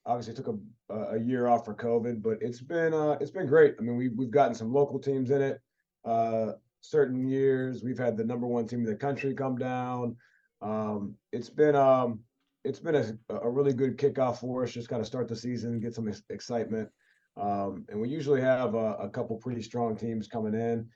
obviously, 0.05 0.33
took 0.33 0.59
a, 0.89 0.95
a 0.95 1.19
year 1.19 1.47
off 1.47 1.65
for 1.65 1.73
COVID, 1.73 2.21
but 2.21 2.37
it's 2.41 2.61
been 2.61 2.93
uh, 2.93 3.17
it's 3.21 3.31
been 3.31 3.47
great. 3.47 3.75
I 3.79 3.81
mean, 3.81 3.95
we 3.95 4.09
we've 4.09 4.31
gotten 4.31 4.55
some 4.55 4.73
local 4.73 4.99
teams 4.99 5.31
in 5.31 5.41
it. 5.41 5.61
Uh, 6.03 6.53
certain 6.81 7.25
years 7.27 7.81
we've 7.81 7.97
had 7.97 8.17
the 8.17 8.25
number 8.25 8.45
one 8.45 8.67
team 8.67 8.79
in 8.79 8.85
the 8.85 8.95
country 8.95 9.33
come 9.33 9.57
down. 9.57 10.17
Um, 10.61 11.15
it's 11.31 11.49
been 11.49 11.75
um, 11.75 12.19
it's 12.65 12.79
been 12.79 12.95
a, 12.95 13.35
a 13.35 13.49
really 13.49 13.73
good 13.73 13.97
kickoff 13.97 14.39
for 14.39 14.63
us. 14.63 14.71
Just 14.71 14.89
kind 14.89 15.01
of 15.01 15.07
start 15.07 15.27
the 15.27 15.35
season, 15.35 15.79
get 15.79 15.95
some 15.95 16.07
ex- 16.07 16.23
excitement. 16.29 16.89
Um, 17.35 17.85
and 17.89 17.99
we 17.99 18.09
usually 18.09 18.41
have 18.41 18.75
a, 18.75 18.93
a, 18.95 19.09
couple 19.09 19.37
pretty 19.37 19.61
strong 19.61 19.95
teams 19.95 20.27
coming 20.27 20.53
in. 20.53 20.87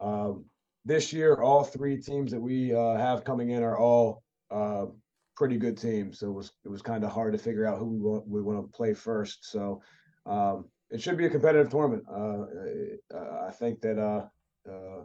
Um, 0.00 0.46
this 0.84 1.12
year, 1.12 1.42
all 1.42 1.64
three 1.64 2.00
teams 2.00 2.32
that 2.32 2.40
we 2.40 2.74
uh, 2.74 2.96
have 2.96 3.24
coming 3.24 3.50
in 3.50 3.62
are 3.62 3.78
all 3.78 4.22
uh, 4.50 4.86
pretty 5.36 5.58
good 5.58 5.76
teams. 5.76 6.18
So 6.18 6.28
it 6.28 6.32
was 6.32 6.52
it 6.64 6.68
was 6.68 6.82
kind 6.82 7.04
of 7.04 7.12
hard 7.12 7.32
to 7.34 7.38
figure 7.38 7.66
out 7.66 7.78
who 7.78 7.86
we 7.86 7.98
want, 7.98 8.26
we 8.26 8.42
want 8.42 8.64
to 8.64 8.76
play 8.76 8.94
first. 8.94 9.50
So 9.50 9.82
um, 10.24 10.64
it 10.90 11.00
should 11.00 11.18
be 11.18 11.26
a 11.26 11.30
competitive 11.30 11.70
tournament. 11.70 12.04
Uh, 12.10 12.44
uh 13.14 13.46
I 13.46 13.50
think 13.50 13.80
that 13.82 13.98
uh, 13.98 14.26
uh, 14.70 15.04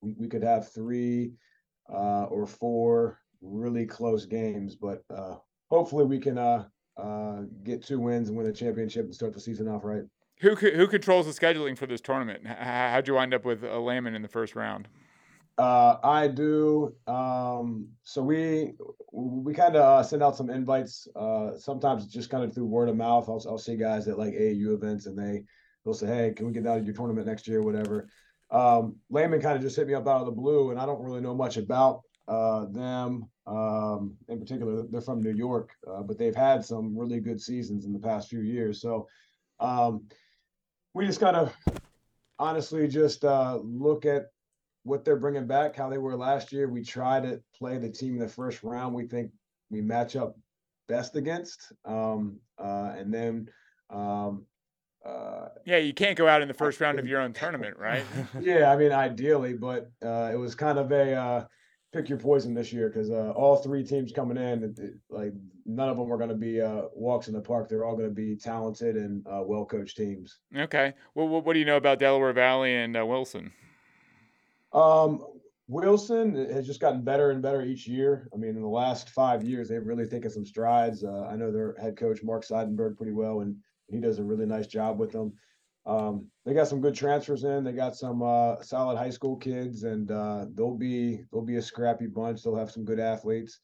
we, 0.00 0.14
we 0.18 0.28
could 0.28 0.42
have 0.44 0.72
three 0.72 1.32
or 1.88 2.46
four 2.46 3.18
really 3.42 3.84
close 3.84 4.26
games, 4.26 4.76
but 4.76 5.02
hopefully 5.70 6.04
we 6.04 6.18
can 6.18 6.38
uh, 6.96 7.42
get 7.62 7.84
two 7.84 8.00
wins 8.00 8.28
and 8.28 8.36
win 8.36 8.46
a 8.46 8.52
championship 8.52 9.04
and 9.04 9.14
start 9.14 9.32
the 9.32 9.40
season 9.40 9.68
off 9.68 9.84
right. 9.84 10.04
Who 10.40 10.54
who 10.56 10.86
controls 10.88 11.26
the 11.26 11.32
scheduling 11.32 11.78
for 11.78 11.86
this 11.86 12.00
tournament? 12.00 12.46
How'd 12.46 13.06
you 13.08 13.14
wind 13.14 13.32
up 13.34 13.44
with 13.44 13.62
a 13.62 13.78
Lehman 13.78 14.14
in 14.14 14.22
the 14.22 14.28
first 14.28 14.56
round? 14.56 14.88
Uh, 15.56 15.96
I 16.02 16.26
do. 16.26 16.94
Um, 17.06 17.88
so 18.02 18.22
we 18.22 18.72
we 19.12 19.54
kind 19.54 19.76
of 19.76 19.82
uh, 19.82 20.02
send 20.02 20.22
out 20.22 20.36
some 20.36 20.50
invites. 20.50 21.06
Uh, 21.14 21.56
sometimes 21.56 22.06
just 22.06 22.30
kind 22.30 22.42
of 22.42 22.52
through 22.52 22.66
word 22.66 22.88
of 22.88 22.96
mouth. 22.96 23.28
I'll 23.28 23.42
I'll 23.48 23.58
see 23.58 23.76
guys 23.76 24.08
at 24.08 24.18
like 24.18 24.34
AAU 24.34 24.74
events, 24.74 25.06
and 25.06 25.16
they 25.16 25.44
they'll 25.84 25.94
say, 25.94 26.08
"Hey, 26.08 26.32
can 26.32 26.46
we 26.46 26.52
get 26.52 26.66
out 26.66 26.78
of 26.78 26.84
your 26.84 26.94
tournament 26.94 27.26
next 27.26 27.46
year?" 27.46 27.62
Whatever. 27.62 28.08
Um, 28.50 28.96
Lehman 29.10 29.40
kind 29.40 29.56
of 29.56 29.62
just 29.62 29.76
hit 29.76 29.86
me 29.86 29.94
up 29.94 30.08
out 30.08 30.20
of 30.20 30.26
the 30.26 30.32
blue, 30.32 30.70
and 30.70 30.80
I 30.80 30.86
don't 30.86 31.02
really 31.02 31.20
know 31.20 31.34
much 31.34 31.56
about 31.56 32.02
uh, 32.28 32.66
them 32.66 33.28
um, 33.46 34.16
in 34.28 34.40
particular. 34.40 34.84
They're 34.88 35.00
from 35.00 35.22
New 35.22 35.34
York, 35.34 35.70
uh, 35.86 36.02
but 36.02 36.18
they've 36.18 36.34
had 36.34 36.64
some 36.64 36.96
really 36.96 37.20
good 37.20 37.40
seasons 37.40 37.84
in 37.84 37.92
the 37.92 37.98
past 37.98 38.28
few 38.28 38.40
years. 38.40 38.80
So 38.80 39.08
um, 39.60 40.06
we 40.94 41.06
just 41.06 41.20
gotta 41.20 41.52
honestly 42.38 42.88
just 42.88 43.24
uh, 43.24 43.58
look 43.62 44.06
at 44.06 44.26
what 44.84 45.04
they're 45.04 45.16
bringing 45.16 45.46
back, 45.46 45.76
how 45.76 45.88
they 45.88 45.98
were 45.98 46.16
last 46.16 46.52
year. 46.52 46.68
We 46.68 46.82
try 46.82 47.20
to 47.20 47.40
play 47.56 47.78
the 47.78 47.90
team 47.90 48.14
in 48.14 48.20
the 48.20 48.28
first 48.28 48.62
round. 48.62 48.94
We 48.94 49.06
think 49.06 49.30
we 49.70 49.80
match 49.80 50.16
up 50.16 50.36
best 50.88 51.16
against, 51.16 51.72
um, 51.84 52.38
uh, 52.58 52.92
and 52.96 53.12
then. 53.12 53.48
Um, 53.90 54.46
uh, 55.04 55.48
yeah, 55.66 55.76
you 55.76 55.92
can't 55.92 56.16
go 56.16 56.26
out 56.26 56.40
in 56.40 56.48
the 56.48 56.54
first 56.54 56.80
round 56.80 56.98
of 56.98 57.06
your 57.08 57.20
own 57.20 57.34
tournament, 57.34 57.76
right? 57.78 58.04
yeah, 58.40 58.72
I 58.72 58.76
mean, 58.76 58.90
ideally, 58.90 59.52
but 59.52 59.90
uh, 60.02 60.30
it 60.32 60.36
was 60.36 60.54
kind 60.54 60.78
of 60.78 60.90
a 60.92 61.14
uh, 61.14 61.44
pick 61.94 62.08
your 62.08 62.18
poison 62.18 62.52
this 62.54 62.72
year 62.72 62.88
because 62.88 63.10
uh, 63.10 63.32
all 63.36 63.56
three 63.56 63.84
teams 63.84 64.10
coming 64.10 64.36
in, 64.36 64.64
it, 64.64 64.78
it, 64.78 64.94
like 65.08 65.32
none 65.64 65.88
of 65.88 65.96
them 65.96 66.12
are 66.12 66.18
going 66.18 66.28
to 66.28 66.34
be 66.34 66.60
uh, 66.60 66.82
walks 66.92 67.28
in 67.28 67.34
the 67.34 67.40
park. 67.40 67.68
They're 67.68 67.84
all 67.84 67.96
going 67.96 68.08
to 68.08 68.14
be 68.14 68.36
talented 68.36 68.96
and 68.96 69.24
uh, 69.26 69.42
well 69.44 69.64
coached 69.64 69.96
teams. 69.96 70.40
Okay. 70.56 70.92
Well, 71.14 71.28
what, 71.28 71.44
what, 71.44 71.52
do 71.52 71.60
you 71.60 71.64
know 71.64 71.76
about 71.76 72.00
Delaware 72.00 72.32
Valley 72.32 72.74
and 72.74 72.96
uh, 72.96 73.06
Wilson? 73.06 73.52
Um, 74.72 75.24
Wilson 75.68 76.34
has 76.34 76.66
just 76.66 76.80
gotten 76.80 77.02
better 77.02 77.30
and 77.30 77.40
better 77.40 77.62
each 77.62 77.86
year. 77.86 78.28
I 78.34 78.36
mean, 78.36 78.50
in 78.50 78.62
the 78.62 78.68
last 78.68 79.10
five 79.10 79.44
years, 79.44 79.68
they've 79.68 79.86
really 79.86 80.06
taken 80.06 80.30
some 80.30 80.44
strides. 80.44 81.04
Uh, 81.04 81.28
I 81.30 81.36
know 81.36 81.52
their 81.52 81.76
head 81.80 81.96
coach 81.96 82.22
Mark 82.24 82.44
Seidenberg 82.44 82.96
pretty 82.96 83.12
well, 83.12 83.40
and 83.40 83.56
he 83.88 84.00
does 84.00 84.18
a 84.18 84.24
really 84.24 84.46
nice 84.46 84.66
job 84.66 84.98
with 84.98 85.12
them. 85.12 85.32
Um, 85.86 86.26
they 86.44 86.54
got 86.54 86.68
some 86.68 86.80
good 86.80 86.94
transfers 86.94 87.44
in. 87.44 87.64
They 87.64 87.72
got 87.72 87.96
some 87.96 88.22
uh, 88.22 88.62
solid 88.62 88.96
high 88.96 89.10
school 89.10 89.36
kids, 89.36 89.82
and 89.82 90.10
uh, 90.10 90.46
they'll 90.54 90.76
be 90.76 91.20
they'll 91.30 91.42
be 91.42 91.56
a 91.56 91.62
scrappy 91.62 92.06
bunch. 92.06 92.42
They'll 92.42 92.56
have 92.56 92.70
some 92.70 92.84
good 92.84 93.00
athletes. 93.00 93.60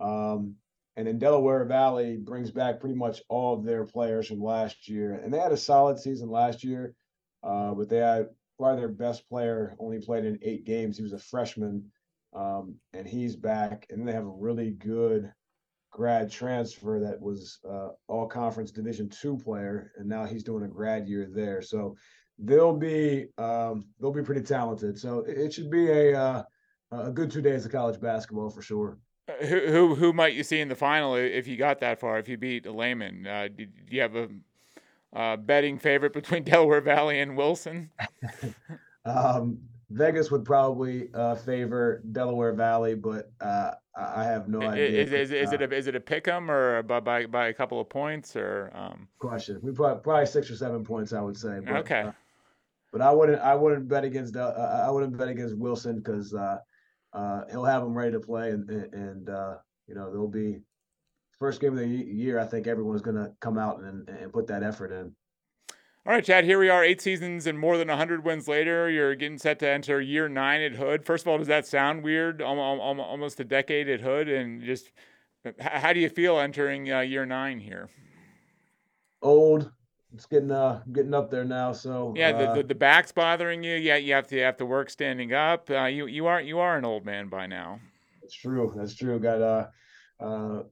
Um, 0.00 0.56
and 0.96 1.06
then 1.06 1.18
Delaware 1.18 1.64
Valley 1.64 2.18
brings 2.18 2.50
back 2.50 2.80
pretty 2.80 2.94
much 2.94 3.22
all 3.28 3.54
of 3.54 3.64
their 3.64 3.84
players 3.84 4.28
from 4.28 4.42
last 4.42 4.88
year, 4.88 5.14
and 5.14 5.32
they 5.32 5.38
had 5.38 5.52
a 5.52 5.56
solid 5.56 5.98
season 5.98 6.28
last 6.28 6.62
year. 6.62 6.94
Uh, 7.42 7.72
but 7.74 7.88
they 7.88 7.98
had 7.98 8.28
probably 8.58 8.80
their 8.80 8.88
best 8.88 9.28
player 9.28 9.74
only 9.78 9.98
played 9.98 10.24
in 10.24 10.38
eight 10.42 10.64
games. 10.64 10.96
He 10.96 11.02
was 11.02 11.12
a 11.12 11.18
freshman, 11.18 11.90
um, 12.34 12.76
and 12.92 13.06
he's 13.06 13.34
back. 13.34 13.86
And 13.90 14.06
they 14.06 14.12
have 14.12 14.26
a 14.26 14.36
really 14.38 14.70
good 14.70 15.32
grad 15.92 16.30
transfer 16.30 16.98
that 16.98 17.20
was 17.20 17.58
uh, 17.68 17.88
all 18.08 18.26
conference 18.26 18.72
division 18.72 19.08
two 19.08 19.36
player 19.36 19.92
and 19.96 20.08
now 20.08 20.24
he's 20.24 20.42
doing 20.42 20.64
a 20.64 20.68
grad 20.68 21.06
year 21.06 21.28
there. 21.32 21.62
So 21.62 21.94
they'll 22.38 22.76
be 22.76 23.26
um, 23.38 23.86
they'll 24.00 24.12
be 24.12 24.22
pretty 24.22 24.42
talented. 24.42 24.98
So 24.98 25.20
it 25.20 25.52
should 25.52 25.70
be 25.70 25.88
a 25.88 26.18
uh, 26.18 26.42
a 26.90 27.10
good 27.10 27.30
two 27.30 27.42
days 27.42 27.64
of 27.64 27.72
college 27.72 28.00
basketball 28.00 28.50
for 28.50 28.62
sure. 28.62 28.98
Uh, 29.28 29.46
who, 29.46 29.60
who 29.68 29.94
who 29.94 30.12
might 30.12 30.34
you 30.34 30.42
see 30.42 30.60
in 30.60 30.68
the 30.68 30.74
final 30.74 31.14
if 31.14 31.46
you 31.46 31.56
got 31.56 31.78
that 31.80 32.00
far 32.00 32.18
if 32.18 32.28
you 32.28 32.36
beat 32.36 32.66
Lehman? 32.66 33.26
Uh, 33.26 33.48
do 33.54 33.66
you 33.88 34.00
have 34.00 34.16
a 34.16 34.28
uh, 35.14 35.36
betting 35.36 35.78
favorite 35.78 36.14
between 36.14 36.42
Delaware 36.44 36.80
Valley 36.80 37.20
and 37.20 37.36
Wilson? 37.36 37.90
Um, 39.04 39.58
Vegas 39.92 40.30
would 40.30 40.44
probably 40.44 41.08
uh, 41.14 41.34
favor 41.34 42.02
Delaware 42.12 42.52
Valley, 42.52 42.94
but 42.94 43.30
uh, 43.40 43.72
I 43.94 44.24
have 44.24 44.48
no 44.48 44.62
idea. 44.62 44.88
Is, 44.88 45.12
is, 45.12 45.32
is, 45.32 45.52
it 45.52 45.60
a 45.60 45.74
is 45.74 45.86
it 45.86 45.94
a 45.94 46.00
pick 46.00 46.26
'em 46.26 46.50
or 46.50 46.82
by, 46.82 47.00
by 47.00 47.26
by 47.26 47.48
a 47.48 47.54
couple 47.54 47.80
of 47.80 47.88
points 47.88 48.34
or? 48.34 48.70
Um... 48.74 49.08
Question. 49.18 49.60
We 49.62 49.72
probably 49.72 50.02
probably 50.02 50.26
six 50.26 50.50
or 50.50 50.56
seven 50.56 50.82
points, 50.82 51.12
I 51.12 51.20
would 51.20 51.36
say. 51.36 51.60
But, 51.64 51.76
okay. 51.76 52.00
Uh, 52.00 52.12
but 52.90 53.02
I 53.02 53.10
wouldn't 53.10 53.40
I 53.40 53.54
wouldn't 53.54 53.88
bet 53.88 54.04
against 54.04 54.36
uh, 54.36 54.82
I 54.86 54.90
wouldn't 54.90 55.16
bet 55.16 55.28
against 55.28 55.56
Wilson 55.56 55.96
because 55.96 56.32
uh, 56.34 56.58
uh, 57.12 57.42
he'll 57.50 57.64
have 57.64 57.82
them 57.82 57.96
ready 57.96 58.12
to 58.12 58.20
play 58.20 58.50
and 58.50 58.68
and 58.70 59.28
uh, 59.28 59.56
you 59.86 59.94
know 59.94 60.10
they'll 60.10 60.28
be 60.28 60.60
first 61.38 61.60
game 61.60 61.72
of 61.72 61.78
the 61.78 61.86
year. 61.86 62.38
I 62.38 62.46
think 62.46 62.66
everyone's 62.66 63.02
going 63.02 63.16
to 63.16 63.32
come 63.40 63.58
out 63.58 63.80
and 63.80 64.08
and 64.08 64.32
put 64.32 64.46
that 64.46 64.62
effort 64.62 64.92
in. 64.92 65.14
All 66.04 66.12
right, 66.12 66.24
Chad, 66.24 66.44
here 66.44 66.58
we 66.58 66.68
are, 66.68 66.82
eight 66.82 67.00
seasons 67.00 67.46
and 67.46 67.56
more 67.56 67.78
than 67.78 67.86
100 67.86 68.24
wins 68.24 68.48
later. 68.48 68.90
You're 68.90 69.14
getting 69.14 69.38
set 69.38 69.60
to 69.60 69.68
enter 69.68 70.00
year 70.00 70.28
nine 70.28 70.60
at 70.60 70.72
Hood. 70.72 71.06
First 71.06 71.24
of 71.24 71.28
all, 71.28 71.38
does 71.38 71.46
that 71.46 71.64
sound 71.64 72.02
weird? 72.02 72.42
Almost 72.42 73.38
a 73.38 73.44
decade 73.44 73.88
at 73.88 74.00
Hood. 74.00 74.28
And 74.28 74.64
just 74.64 74.90
how 75.60 75.92
do 75.92 76.00
you 76.00 76.08
feel 76.08 76.40
entering 76.40 76.90
uh, 76.90 77.00
year 77.02 77.24
nine 77.24 77.60
here? 77.60 77.88
Old. 79.22 79.70
It's 80.12 80.26
getting 80.26 80.50
uh 80.50 80.82
getting 80.92 81.14
up 81.14 81.30
there 81.30 81.44
now. 81.44 81.72
So 81.72 82.12
yeah, 82.16 82.32
the, 82.32 82.50
uh, 82.50 82.54
the, 82.56 82.62
the 82.64 82.74
back's 82.74 83.12
bothering 83.12 83.62
you. 83.62 83.76
Yeah, 83.76 83.96
you 83.96 84.12
have 84.12 84.26
to 84.26 84.36
you 84.36 84.42
have 84.42 84.56
to 84.58 84.66
work 84.66 84.90
standing 84.90 85.32
up. 85.32 85.70
Uh, 85.70 85.84
you 85.84 86.06
you 86.06 86.26
are 86.26 86.40
you 86.40 86.58
are 86.58 86.76
an 86.76 86.84
old 86.84 87.06
man 87.06 87.28
by 87.28 87.46
now. 87.46 87.80
That's 88.20 88.34
true. 88.34 88.74
That's 88.76 88.94
true. 88.94 89.18
Got 89.20 89.40
uh, 89.40 89.66
uh 90.20 90.62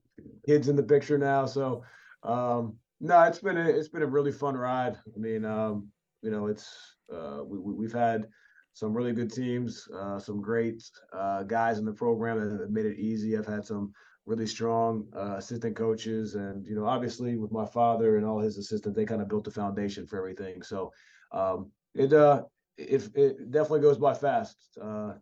kids 0.45 0.69
in 0.69 0.77
the 0.77 0.83
picture 0.83 1.17
now. 1.17 1.47
So 1.47 1.85
um, 2.23 2.75
no, 3.01 3.23
it's 3.23 3.41
been 3.41 3.57
a 3.57 3.69
it's 3.69 3.89
been 3.89 4.03
a 4.03 4.07
really 4.07 4.33
fun 4.33 4.57
ride. 4.57 4.97
I 5.15 5.19
mean, 5.19 5.45
um, 5.45 5.89
you 6.23 6.31
know, 6.31 6.47
it's 6.47 6.97
uh, 7.13 7.41
we, 7.45 7.59
we've 7.59 7.93
had 7.93 8.27
some 8.73 8.95
really 8.95 9.13
good 9.13 9.33
teams, 9.33 9.89
uh, 9.95 10.19
some 10.19 10.41
great 10.41 10.83
uh, 11.13 11.43
guys 11.43 11.79
in 11.79 11.85
the 11.85 11.93
program 11.93 12.39
that 12.39 12.61
have 12.61 12.71
made 12.71 12.87
it 12.87 12.99
easy. 12.99 13.37
I've 13.37 13.47
had 13.47 13.65
some 13.65 13.93
really 14.27 14.47
strong 14.47 15.07
uh, 15.17 15.37
assistant 15.39 15.77
coaches, 15.77 16.35
and 16.35 16.67
you 16.67 16.75
know, 16.75 16.87
obviously 16.87 17.37
with 17.37 17.53
my 17.53 17.67
father 17.67 18.17
and 18.17 18.27
all 18.27 18.39
his 18.39 18.59
assistants, 18.59 18.97
they 18.97 19.05
kind 19.05 19.23
of 19.23 19.29
built 19.29 19.45
the 19.45 19.51
foundation 19.51 20.07
for 20.07 20.19
everything. 20.19 20.63
So 20.63 20.93
um, 21.33 21.71
it 21.95 22.13
uh, 22.13 22.43
it, 22.77 23.09
it 23.15 23.51
definitely 23.51 23.81
goes 23.81 23.99
by 23.99 24.15
fast. 24.15 24.57
Uh, 24.81 25.15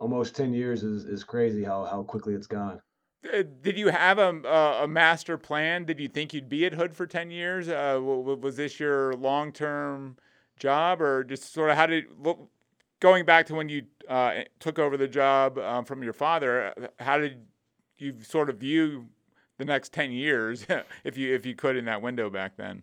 almost 0.00 0.36
10 0.36 0.52
years 0.52 0.82
is, 0.82 1.04
is 1.04 1.24
crazy 1.24 1.62
how, 1.62 1.84
how 1.84 2.02
quickly 2.02 2.34
it's 2.34 2.46
gone. 2.46 2.80
Uh, 3.32 3.42
did 3.62 3.78
you 3.78 3.88
have 3.88 4.18
a, 4.18 4.28
a 4.82 4.88
master 4.88 5.38
plan? 5.38 5.84
Did 5.84 5.98
you 5.98 6.08
think 6.08 6.34
you'd 6.34 6.48
be 6.48 6.66
at 6.66 6.74
Hood 6.74 6.94
for 6.94 7.06
10 7.06 7.30
years? 7.30 7.68
Uh, 7.68 7.98
was 8.00 8.56
this 8.56 8.78
your 8.78 9.14
long 9.14 9.52
term 9.52 10.16
job, 10.58 11.00
or 11.00 11.24
just 11.24 11.52
sort 11.52 11.70
of 11.70 11.76
how 11.76 11.86
did 11.86 12.04
going 13.00 13.24
back 13.24 13.46
to 13.46 13.54
when 13.54 13.68
you 13.68 13.82
uh, 14.08 14.42
took 14.60 14.78
over 14.78 14.96
the 14.96 15.08
job 15.08 15.58
um, 15.58 15.84
from 15.84 16.02
your 16.02 16.12
father? 16.12 16.72
Uh, 16.78 16.86
how 17.00 17.18
did 17.18 17.46
you 17.98 18.14
sort 18.22 18.50
of 18.50 18.58
view 18.58 19.06
the 19.58 19.64
next 19.64 19.92
10 19.92 20.12
years, 20.12 20.66
if 21.04 21.16
you 21.16 21.34
if 21.34 21.46
you 21.46 21.54
could, 21.54 21.76
in 21.76 21.84
that 21.86 22.02
window 22.02 22.28
back 22.28 22.56
then? 22.56 22.82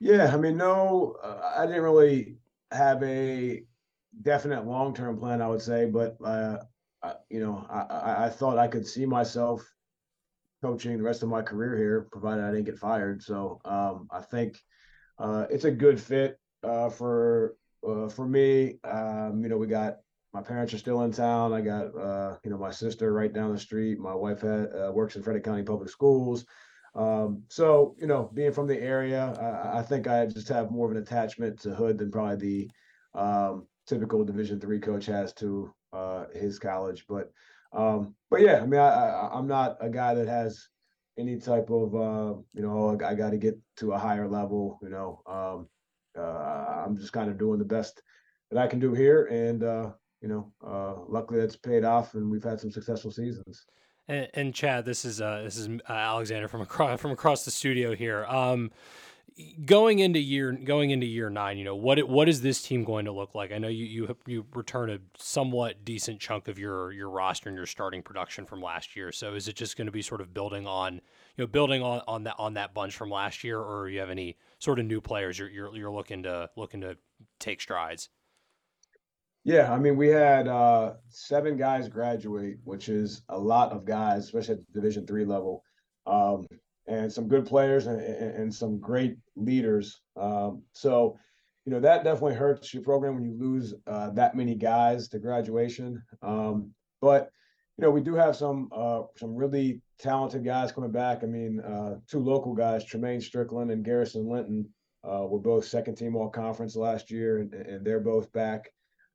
Yeah, 0.00 0.32
I 0.32 0.36
mean, 0.36 0.56
no, 0.56 1.16
uh, 1.22 1.54
I 1.56 1.66
didn't 1.66 1.82
really 1.82 2.36
have 2.70 3.02
a 3.02 3.64
definite 4.22 4.66
long 4.66 4.94
term 4.94 5.18
plan. 5.18 5.42
I 5.42 5.48
would 5.48 5.62
say, 5.62 5.86
but 5.86 6.16
uh, 6.24 6.58
You 7.30 7.40
know, 7.40 7.66
I, 7.70 8.26
I 8.26 8.28
thought 8.28 8.58
I 8.58 8.68
could 8.68 8.86
see 8.86 9.06
myself 9.06 9.64
coaching 10.62 10.96
the 10.96 11.04
rest 11.04 11.22
of 11.22 11.28
my 11.28 11.42
career 11.42 11.76
here, 11.76 12.08
provided 12.10 12.44
I 12.44 12.50
didn't 12.50 12.66
get 12.66 12.78
fired. 12.78 13.22
So 13.22 13.60
um, 13.64 14.08
I 14.10 14.20
think 14.20 14.58
uh, 15.18 15.46
it's 15.50 15.64
a 15.64 15.70
good 15.70 16.00
fit 16.00 16.38
uh, 16.62 16.88
for 16.88 17.56
uh, 17.86 18.08
for 18.08 18.26
me. 18.26 18.78
Um, 18.84 19.40
you 19.42 19.48
know, 19.48 19.56
we 19.56 19.66
got 19.66 19.96
my 20.32 20.42
parents 20.42 20.74
are 20.74 20.78
still 20.78 21.02
in 21.02 21.12
town. 21.12 21.52
I 21.52 21.60
got 21.60 21.96
uh, 21.96 22.36
you 22.44 22.50
know 22.50 22.58
my 22.58 22.70
sister 22.70 23.12
right 23.12 23.32
down 23.32 23.52
the 23.52 23.58
street. 23.58 23.98
My 23.98 24.14
wife 24.14 24.40
had, 24.42 24.68
uh, 24.74 24.92
works 24.92 25.16
in 25.16 25.22
Frederick 25.22 25.44
County 25.44 25.62
Public 25.62 25.88
Schools. 25.88 26.44
Um, 26.94 27.42
so 27.48 27.94
you 27.98 28.06
know, 28.06 28.30
being 28.34 28.52
from 28.52 28.66
the 28.66 28.80
area, 28.80 29.34
I, 29.40 29.78
I, 29.78 29.82
think 29.82 30.08
I 30.08 30.26
just 30.26 30.48
have 30.48 30.70
more 30.70 30.86
of 30.86 30.96
an 30.96 31.02
attachment 31.02 31.60
to 31.60 31.74
Hood 31.74 31.98
than 31.98 32.10
probably 32.10 32.36
the 33.14 33.20
um, 33.20 33.66
typical 33.86 34.24
Division 34.24 34.58
three 34.58 34.80
coach 34.80 35.06
has 35.06 35.32
to 35.34 35.72
uh, 35.92 36.26
his 36.34 36.58
college. 36.58 37.04
But 37.08 37.30
um, 37.72 38.14
but 38.30 38.40
yeah, 38.40 38.60
I 38.62 38.66
mean, 38.66 38.80
I, 38.80 38.88
I, 38.88 39.38
am 39.38 39.46
not 39.46 39.76
a 39.80 39.90
guy 39.90 40.14
that 40.14 40.28
has 40.28 40.68
any 41.18 41.38
type 41.38 41.70
of 41.70 41.94
uh, 41.94 42.40
you 42.54 42.62
know, 42.62 42.98
I, 43.00 43.10
I 43.10 43.14
got 43.14 43.30
to 43.30 43.36
get 43.36 43.58
to 43.78 43.92
a 43.92 43.98
higher 43.98 44.28
level. 44.28 44.78
You 44.82 44.88
know, 44.88 45.22
um, 45.26 45.68
uh, 46.18 46.84
I'm 46.84 46.96
just 46.96 47.12
kind 47.12 47.30
of 47.30 47.38
doing 47.38 47.58
the 47.58 47.64
best 47.64 48.02
that 48.50 48.58
I 48.58 48.66
can 48.66 48.80
do 48.80 48.94
here, 48.94 49.26
and 49.26 49.62
uh, 49.62 49.90
you 50.20 50.28
know, 50.28 50.52
uh, 50.66 50.94
luckily 51.06 51.40
that's 51.40 51.56
paid 51.56 51.84
off, 51.84 52.14
and 52.14 52.30
we've 52.30 52.44
had 52.44 52.60
some 52.60 52.70
successful 52.70 53.10
seasons. 53.10 53.66
And, 54.08 54.28
and 54.34 54.54
Chad, 54.54 54.84
this 54.84 55.04
is 55.04 55.20
uh, 55.20 55.42
this 55.44 55.58
is 55.58 55.68
uh, 55.68 55.92
Alexander 55.92 56.48
from 56.48 56.62
across 56.62 57.00
from 57.00 57.10
across 57.10 57.44
the 57.44 57.50
studio 57.50 57.94
here. 57.94 58.24
Um, 58.24 58.70
going 59.64 60.00
into 60.00 60.18
year 60.18 60.52
going 60.52 60.90
into 60.90 61.06
year 61.06 61.30
nine, 61.30 61.58
you 61.58 61.64
know 61.64 61.76
what 61.76 62.08
what 62.08 62.28
is 62.28 62.40
this 62.40 62.62
team 62.62 62.84
going 62.84 63.04
to 63.04 63.12
look 63.12 63.34
like? 63.34 63.52
I 63.52 63.58
know 63.58 63.68
you 63.68 63.84
you 63.84 64.16
you 64.26 64.46
return 64.54 64.90
a 64.90 64.98
somewhat 65.16 65.84
decent 65.84 66.20
chunk 66.20 66.48
of 66.48 66.58
your 66.58 66.92
your 66.92 67.10
roster 67.10 67.48
and 67.48 67.56
your 67.56 67.66
starting 67.66 68.02
production 68.02 68.46
from 68.46 68.60
last 68.60 68.96
year. 68.96 69.12
So 69.12 69.34
is 69.34 69.48
it 69.48 69.56
just 69.56 69.76
going 69.76 69.86
to 69.86 69.92
be 69.92 70.02
sort 70.02 70.20
of 70.20 70.34
building 70.34 70.66
on 70.66 70.94
you 70.94 71.00
know 71.38 71.46
building 71.46 71.82
on, 71.82 72.02
on 72.08 72.24
that 72.24 72.36
on 72.38 72.54
that 72.54 72.74
bunch 72.74 72.96
from 72.96 73.10
last 73.10 73.44
year, 73.44 73.60
or 73.60 73.88
you 73.88 74.00
have 74.00 74.10
any 74.10 74.36
sort 74.58 74.78
of 74.78 74.86
new 74.86 75.00
players 75.00 75.38
you're 75.38 75.50
you're, 75.50 75.74
you're 75.76 75.92
looking 75.92 76.22
to 76.24 76.50
looking 76.56 76.80
to 76.80 76.96
take 77.38 77.60
strides? 77.60 78.08
Yeah, 79.44 79.72
I 79.72 79.78
mean, 79.78 79.96
we 79.96 80.08
had 80.08 80.48
uh, 80.48 80.94
seven 81.08 81.56
guys 81.56 81.88
graduate, 81.88 82.58
which 82.64 82.88
is 82.88 83.22
a 83.28 83.38
lot 83.38 83.72
of 83.72 83.86
guys, 83.86 84.24
especially 84.24 84.54
at 84.54 84.66
the 84.66 84.80
Division 84.80 85.06
three 85.06 85.24
level, 85.24 85.62
um, 86.06 86.46
and 86.88 87.12
some 87.12 87.28
good 87.28 87.46
players 87.46 87.86
and, 87.86 88.00
and 88.00 88.54
some 88.54 88.78
great 88.80 89.16
leaders. 89.36 90.00
Um, 90.16 90.62
so, 90.72 91.18
you 91.64 91.72
know, 91.72 91.80
that 91.80 92.04
definitely 92.04 92.34
hurts 92.34 92.72
your 92.72 92.82
program 92.82 93.14
when 93.14 93.24
you 93.24 93.36
lose 93.38 93.74
uh, 93.86 94.10
that 94.10 94.34
many 94.34 94.54
guys 94.54 95.08
to 95.08 95.18
graduation. 95.18 96.02
Um, 96.22 96.72
but 97.00 97.30
you 97.76 97.84
know, 97.84 97.90
we 97.90 98.00
do 98.00 98.14
have 98.14 98.34
some 98.34 98.68
uh, 98.72 99.02
some 99.16 99.36
really 99.36 99.80
talented 99.98 100.44
guys 100.44 100.72
coming 100.72 100.90
back. 100.90 101.22
I 101.22 101.26
mean, 101.26 101.60
uh, 101.60 101.96
two 102.08 102.18
local 102.18 102.54
guys, 102.54 102.84
Tremaine 102.84 103.20
Strickland 103.20 103.70
and 103.70 103.84
Garrison 103.84 104.28
Linton, 104.28 104.68
uh, 105.04 105.24
were 105.26 105.38
both 105.38 105.64
second 105.64 105.94
team 105.94 106.16
all 106.16 106.28
conference 106.28 106.74
last 106.74 107.10
year, 107.10 107.38
and, 107.38 107.54
and 107.54 107.86
they're 107.86 108.00
both 108.00 108.32
back. 108.32 108.72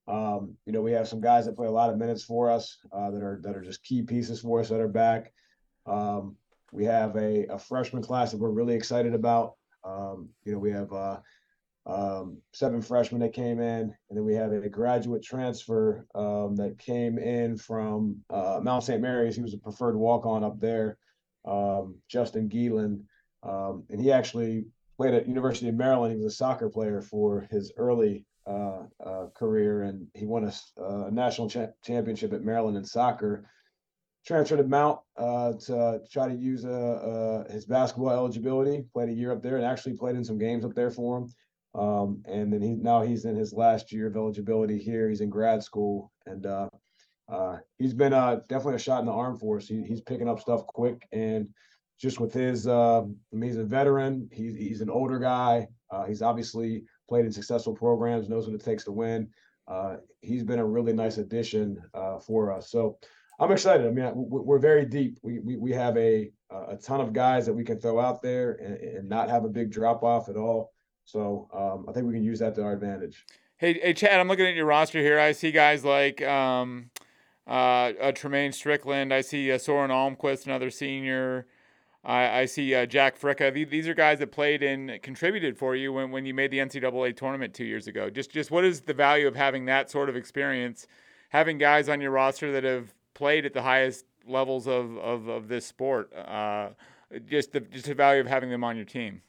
Um, 0.08 0.56
you 0.66 0.72
know, 0.72 0.82
we 0.82 0.94
have 0.94 1.08
some 1.08 1.22
guys 1.22 1.46
that 1.46 1.56
play 1.56 1.68
a 1.68 1.72
lot 1.72 1.90
of 1.90 1.98
minutes 1.98 2.24
for 2.24 2.50
us 2.50 2.78
uh, 2.94 3.12
that 3.12 3.22
are 3.22 3.40
that 3.44 3.56
are 3.56 3.62
just 3.62 3.84
key 3.84 4.02
pieces 4.02 4.40
for 4.40 4.62
us 4.62 4.70
that 4.70 4.80
are 4.80 4.88
back. 4.88 5.34
Um, 5.86 6.38
we 6.74 6.86
have 6.86 7.16
a, 7.16 7.46
a 7.48 7.60
freshman 7.60 8.02
class 8.02 8.32
that 8.32 8.40
we're 8.40 8.50
really 8.50 8.74
excited 8.74 9.14
about. 9.14 9.54
Um, 9.84 10.30
you 10.44 10.52
know, 10.52 10.60
we 10.60 10.72
have 10.72 10.92
uh, 10.92 11.20
um, 11.86 12.42
seven 12.52 12.82
freshmen 12.82 13.22
that 13.22 13.34
came 13.34 13.60
in, 13.60 13.94
and 14.10 14.18
then 14.18 14.26
we 14.26 14.34
have 14.34 14.52
a 14.52 14.70
graduate 14.70 15.24
transfer 15.24 16.06
um, 16.16 16.56
that 16.56 16.80
came 16.80 17.20
in 17.20 17.58
from 17.58 18.18
uh, 18.30 18.60
Mount 18.62 18.84
St. 18.84 19.02
Mary's. 19.02 19.36
He 19.36 19.44
was 19.44 19.54
a 19.54 19.60
preferred 19.60 19.96
walk-on 19.96 20.44
up 20.44 20.60
there, 20.60 20.98
um, 21.46 21.96
Justin 22.10 22.50
Geelan, 22.50 23.04
um, 23.44 23.84
and 23.90 24.02
he 24.02 24.12
actually 24.12 24.66
played 24.98 25.14
at 25.14 25.28
University 25.28 25.70
of 25.70 25.76
Maryland. 25.76 26.14
He 26.14 26.24
was 26.24 26.34
a 26.34 26.36
soccer 26.36 26.70
player 26.70 27.02
for 27.02 27.48
his 27.52 27.72
early 27.78 28.26
uh, 28.48 28.84
uh, 29.06 29.26
career, 29.36 29.84
and 29.84 30.08
he 30.16 30.26
won 30.26 30.46
a, 30.46 30.82
a 30.82 31.12
national 31.12 31.50
cha- 31.50 31.74
championship 31.86 32.34
at 32.34 32.44
Maryland 32.44 32.78
in 32.78 32.86
soccer. 32.86 33.46
Transferred 34.26 34.58
to 34.58 34.64
Mount 34.64 35.00
uh, 35.18 35.54
to 35.66 36.02
try 36.10 36.28
to 36.28 36.34
use 36.34 36.64
uh, 36.66 36.70
uh, 37.48 37.52
his 37.52 37.66
basketball 37.66 38.12
eligibility. 38.12 38.86
Played 38.94 39.10
a 39.10 39.14
year 39.14 39.32
up 39.32 39.42
there, 39.42 39.58
and 39.58 39.66
actually 39.66 39.98
played 39.98 40.16
in 40.16 40.24
some 40.24 40.38
games 40.38 40.64
up 40.64 40.74
there 40.74 40.92
for 40.92 41.18
him. 41.18 41.34
Um, 41.76 42.24
and 42.26 42.54
then 42.54 42.62
he 42.62 42.70
now 42.76 43.02
he's 43.02 43.26
in 43.26 43.36
his 43.36 43.54
last 43.54 43.92
year 43.92 44.08
of 44.08 44.16
eligibility 44.16 44.78
here. 44.78 45.10
He's 45.10 45.22
in 45.22 45.30
grad 45.30 45.64
school, 45.64 46.12
and 46.26 46.46
uh, 46.46 46.70
uh, 47.32 47.58
he's 47.80 47.94
been 47.94 48.12
definitely 48.12 48.76
a 48.76 48.80
shot 48.80 49.02
in 49.02 49.06
the 49.06 49.12
arm 49.12 49.38
for 49.38 49.58
us. 49.58 49.68
He, 49.68 49.84
he's 49.84 50.02
picking 50.02 50.30
up 50.30 50.40
stuff 50.40 50.66
quick, 50.68 51.08
and 51.12 51.50
just 52.00 52.20
with 52.20 52.34
his, 52.34 52.68
I 52.68 53.02
mean, 53.32 53.50
he's 53.50 53.58
a 53.58 53.64
veteran. 53.64 54.30
He's 54.32 54.56
he's 54.56 54.82
an 54.82 54.90
older 54.90 55.20
guy. 55.20 55.68
He's 56.08 56.22
obviously 56.22 56.86
played 57.10 57.26
in 57.26 57.32
successful 57.32 57.74
programs, 57.74 58.30
knows 58.30 58.48
what 58.48 58.56
it 58.56 58.64
takes 58.64 58.86
to 58.86 58.92
win. 58.92 59.30
Uh, 59.68 59.98
he's 60.22 60.44
been 60.44 60.60
a 60.60 60.66
really 60.66 60.94
nice 60.94 61.18
addition 61.18 61.82
uh, 61.94 62.20
for 62.20 62.52
us. 62.52 62.70
So 62.70 62.98
I'm 63.40 63.52
excited. 63.52 63.88
I 63.88 63.90
mean, 63.90 64.12
we're 64.16 64.60
very 64.60 64.86
deep. 64.86 65.20
We, 65.22 65.40
we, 65.40 65.58
we 65.58 65.72
have 65.72 65.98
a 65.98 66.32
a 66.70 66.76
ton 66.76 67.02
of 67.02 67.14
guys 67.14 67.46
that 67.46 67.54
we 67.54 67.64
can 67.64 67.80
throw 67.80 68.00
out 68.00 68.22
there 68.22 68.54
and, 68.54 68.76
and 68.76 69.10
not 69.10 69.30
have 69.30 69.44
a 69.44 69.50
big 69.50 69.72
drop 69.72 70.04
off 70.04 70.30
at 70.30 70.36
all. 70.36 70.72
So 71.06 71.50
um, 71.54 71.86
I 71.90 71.94
think 71.94 72.06
we 72.06 72.14
can 72.14 72.24
use 72.24 72.40
that 72.40 72.56
to 72.56 72.64
our 72.64 72.74
advantage. 72.74 73.26
Hey, 73.58 73.80
hey, 73.80 73.94
Chad, 73.94 74.20
I'm 74.20 74.28
looking 74.28 74.46
at 74.46 74.56
your 74.56 74.66
roster 74.66 75.00
here. 75.00 75.20
I 75.20 75.32
see 75.32 75.52
guys 75.52 75.84
like 75.84 76.22
um, 76.22 76.90
uh, 77.48 77.94
uh, 78.00 78.12
Tremaine 78.12 78.52
Strickland. 78.52 79.14
I 79.14 79.22
see 79.22 79.52
uh, 79.52 79.58
Soren 79.58 79.92
Almquist, 79.92 80.46
another 80.46 80.70
senior. 80.70 81.48
I, 82.04 82.42
I 82.42 82.46
see 82.46 82.76
uh, 82.76 82.86
Jack 82.86 83.20
Fricka. 83.20 83.70
These 83.70 83.88
are 83.88 83.94
guys 83.94 84.20
that 84.20 84.32
played 84.32 84.62
and 84.62 85.02
contributed 85.02 85.58
for 85.58 85.76
you 85.76 85.94
when, 85.94 86.12
when 86.12 86.26
you 86.26 86.34
made 86.34 86.52
the 86.52 86.58
NCAA 86.58 87.16
tournament 87.16 87.54
two 87.54 87.64
years 87.64 87.88
ago. 87.88 88.10
Just 88.10 88.32
just 88.32 88.52
what 88.52 88.66
is 88.66 88.82
the 88.82 88.94
value 88.94 89.28
of 89.28 89.36
having 89.36 89.66
that 89.66 89.90
sort 89.90 90.10
of 90.10 90.16
experience, 90.16 90.88
having 91.30 91.58
guys 91.58 91.88
on 91.88 92.02
your 92.02 92.12
roster 92.12 92.52
that 92.52 92.66
have 92.66 92.94
played 93.14 93.46
at 93.46 93.54
the 93.54 93.62
highest 93.62 94.06
levels 94.26 94.68
of, 94.68 94.98
of, 94.98 95.28
of 95.28 95.48
this 95.48 95.66
sport? 95.66 96.14
Uh, 96.16 96.70
just 97.28 97.52
the 97.52 97.60
just 97.60 97.86
the 97.86 97.94
value 97.94 98.22
of 98.22 98.28
having 98.28 98.50
them 98.50 98.64
on 98.64 98.76
your 98.76 98.86
team. 98.86 99.22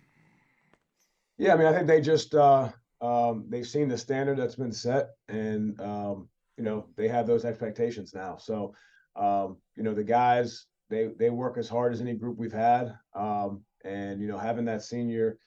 Yeah, 1.36 1.54
I 1.54 1.56
mean, 1.56 1.66
I 1.66 1.72
think 1.72 1.86
they 1.86 2.00
just 2.00 2.34
uh, 2.34 2.70
um, 3.00 3.46
they've 3.48 3.66
seen 3.66 3.88
the 3.88 3.98
standard 3.98 4.38
that's 4.38 4.54
been 4.54 4.72
set, 4.72 5.10
and 5.28 5.78
um, 5.80 6.28
you 6.56 6.64
know 6.64 6.86
they 6.96 7.08
have 7.08 7.26
those 7.26 7.44
expectations 7.44 8.14
now. 8.14 8.36
So 8.36 8.74
um, 9.16 9.58
you 9.76 9.82
know 9.82 9.94
the 9.94 10.04
guys 10.04 10.66
they 10.90 11.10
they 11.18 11.30
work 11.30 11.58
as 11.58 11.68
hard 11.68 11.92
as 11.92 12.00
any 12.00 12.14
group 12.14 12.38
we've 12.38 12.52
had, 12.52 12.94
um, 13.14 13.62
and 13.84 14.20
you 14.20 14.28
know 14.28 14.38
having 14.38 14.64
that 14.66 14.82
senior 14.82 15.38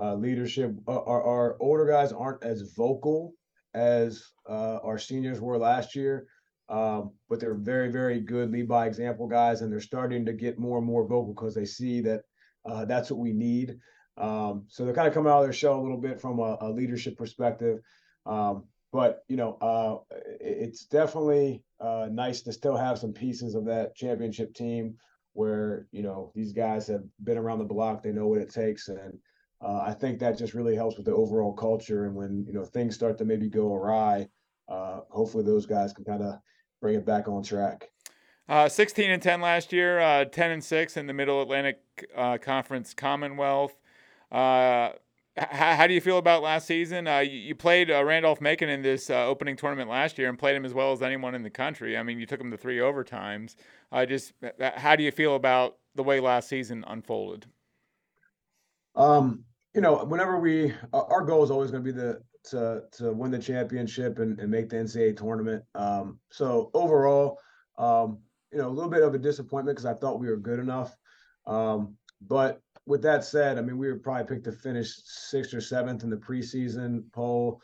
uh, 0.00 0.14
leadership. 0.14 0.74
Uh, 0.88 1.02
our, 1.02 1.22
our, 1.22 1.56
older 1.60 1.86
guys 1.86 2.12
aren't 2.12 2.42
as 2.42 2.72
vocal 2.76 3.34
as 3.74 4.24
uh, 4.48 4.78
our 4.82 4.98
seniors 4.98 5.40
were 5.40 5.58
last 5.58 5.94
year, 5.94 6.26
um, 6.68 7.12
but 7.28 7.40
they're 7.40 7.54
very 7.54 7.90
very 7.90 8.20
good 8.20 8.50
lead 8.50 8.68
by 8.68 8.86
example 8.86 9.26
guys, 9.26 9.60
and 9.60 9.72
they're 9.72 9.80
starting 9.80 10.24
to 10.26 10.32
get 10.32 10.58
more 10.58 10.78
and 10.78 10.86
more 10.86 11.06
vocal 11.06 11.34
because 11.34 11.54
they 11.54 11.64
see 11.64 12.00
that 12.02 12.22
uh, 12.64 12.84
that's 12.84 13.10
what 13.10 13.20
we 13.20 13.32
need. 13.32 13.78
Um, 14.16 14.64
so 14.68 14.84
they're 14.84 14.94
kind 14.94 15.08
of 15.08 15.14
coming 15.14 15.32
out 15.32 15.40
of 15.40 15.44
their 15.44 15.52
shell 15.52 15.78
a 15.78 15.82
little 15.82 16.00
bit 16.00 16.20
from 16.20 16.38
a, 16.38 16.56
a 16.60 16.70
leadership 16.70 17.16
perspective. 17.16 17.80
Um, 18.26 18.64
but 18.92 19.24
you 19.28 19.36
know, 19.36 19.58
uh, 19.60 20.14
it's 20.40 20.84
definitely 20.84 21.64
uh, 21.80 22.08
nice 22.10 22.42
to 22.42 22.52
still 22.52 22.76
have 22.76 22.98
some 22.98 23.12
pieces 23.12 23.56
of 23.56 23.64
that 23.66 23.96
championship 23.96 24.54
team 24.54 24.94
where 25.32 25.88
you 25.90 26.02
know 26.02 26.30
these 26.34 26.52
guys 26.52 26.86
have 26.86 27.02
been 27.24 27.36
around 27.36 27.58
the 27.58 27.64
block, 27.64 28.02
they 28.02 28.12
know 28.12 28.28
what 28.28 28.40
it 28.40 28.52
takes, 28.52 28.88
and 28.88 29.18
uh, 29.60 29.82
I 29.84 29.92
think 29.92 30.20
that 30.20 30.38
just 30.38 30.54
really 30.54 30.76
helps 30.76 30.96
with 30.96 31.06
the 31.06 31.14
overall 31.14 31.52
culture. 31.52 32.04
And 32.04 32.14
when 32.14 32.44
you 32.46 32.52
know 32.52 32.64
things 32.64 32.94
start 32.94 33.18
to 33.18 33.24
maybe 33.24 33.48
go 33.48 33.74
awry, 33.74 34.28
uh, 34.68 35.00
hopefully 35.10 35.44
those 35.44 35.66
guys 35.66 35.92
can 35.92 36.04
kind 36.04 36.22
of 36.22 36.38
bring 36.80 36.94
it 36.94 37.06
back 37.06 37.28
on 37.28 37.42
track. 37.42 37.90
Uh, 38.48 38.68
16 38.68 39.10
and 39.10 39.22
10 39.22 39.40
last 39.40 39.72
year, 39.72 40.00
uh, 40.00 40.24
10 40.26 40.50
and 40.50 40.64
6 40.64 40.96
in 40.96 41.06
the 41.06 41.14
Middle 41.14 41.40
Atlantic 41.40 41.80
uh, 42.14 42.36
Conference 42.36 42.92
Commonwealth. 42.92 43.74
Uh, 44.30 44.90
how, 45.36 45.74
how, 45.74 45.86
do 45.86 45.94
you 45.94 46.00
feel 46.00 46.18
about 46.18 46.42
last 46.42 46.66
season? 46.66 47.08
Uh, 47.08 47.18
you, 47.18 47.38
you, 47.38 47.54
played 47.54 47.90
uh, 47.90 48.04
Randolph 48.04 48.40
Macon 48.40 48.68
in 48.68 48.82
this 48.82 49.10
uh, 49.10 49.26
opening 49.26 49.56
tournament 49.56 49.88
last 49.88 50.18
year 50.18 50.28
and 50.28 50.38
played 50.38 50.56
him 50.56 50.64
as 50.64 50.74
well 50.74 50.92
as 50.92 51.02
anyone 51.02 51.34
in 51.34 51.42
the 51.42 51.50
country. 51.50 51.96
I 51.96 52.02
mean, 52.02 52.20
you 52.20 52.26
took 52.26 52.40
him 52.40 52.50
to 52.50 52.56
three 52.56 52.78
overtimes. 52.78 53.56
Uh, 53.90 54.04
just 54.06 54.32
how 54.76 54.94
do 54.94 55.02
you 55.02 55.10
feel 55.10 55.34
about 55.36 55.76
the 55.94 56.02
way 56.02 56.20
last 56.20 56.48
season 56.48 56.84
unfolded? 56.86 57.46
Um, 58.94 59.44
you 59.74 59.80
know, 59.80 60.04
whenever 60.04 60.38
we, 60.38 60.72
our 60.92 61.22
goal 61.22 61.42
is 61.42 61.50
always 61.50 61.70
going 61.70 61.82
to 61.82 61.92
be 61.92 61.96
the 61.96 62.20
to 62.50 62.82
to 62.92 63.12
win 63.12 63.30
the 63.30 63.38
championship 63.38 64.18
and, 64.18 64.38
and 64.38 64.50
make 64.50 64.68
the 64.68 64.76
NCAA 64.76 65.16
tournament. 65.16 65.64
Um, 65.74 66.18
so 66.30 66.70
overall, 66.74 67.38
um, 67.78 68.18
you 68.52 68.58
know, 68.58 68.68
a 68.68 68.70
little 68.70 68.90
bit 68.90 69.02
of 69.02 69.14
a 69.14 69.18
disappointment 69.18 69.76
because 69.76 69.86
I 69.86 69.94
thought 69.94 70.20
we 70.20 70.28
were 70.28 70.36
good 70.36 70.58
enough. 70.58 70.96
Um, 71.46 71.96
but 72.20 72.60
with 72.86 73.02
that 73.02 73.24
said, 73.24 73.58
I 73.58 73.62
mean, 73.62 73.78
we 73.78 73.88
were 73.88 73.98
probably 73.98 74.24
picked 74.24 74.44
to 74.44 74.52
finish 74.52 74.94
sixth 75.04 75.54
or 75.54 75.60
seventh 75.60 76.04
in 76.04 76.10
the 76.10 76.16
preseason 76.16 77.04
poll. 77.12 77.60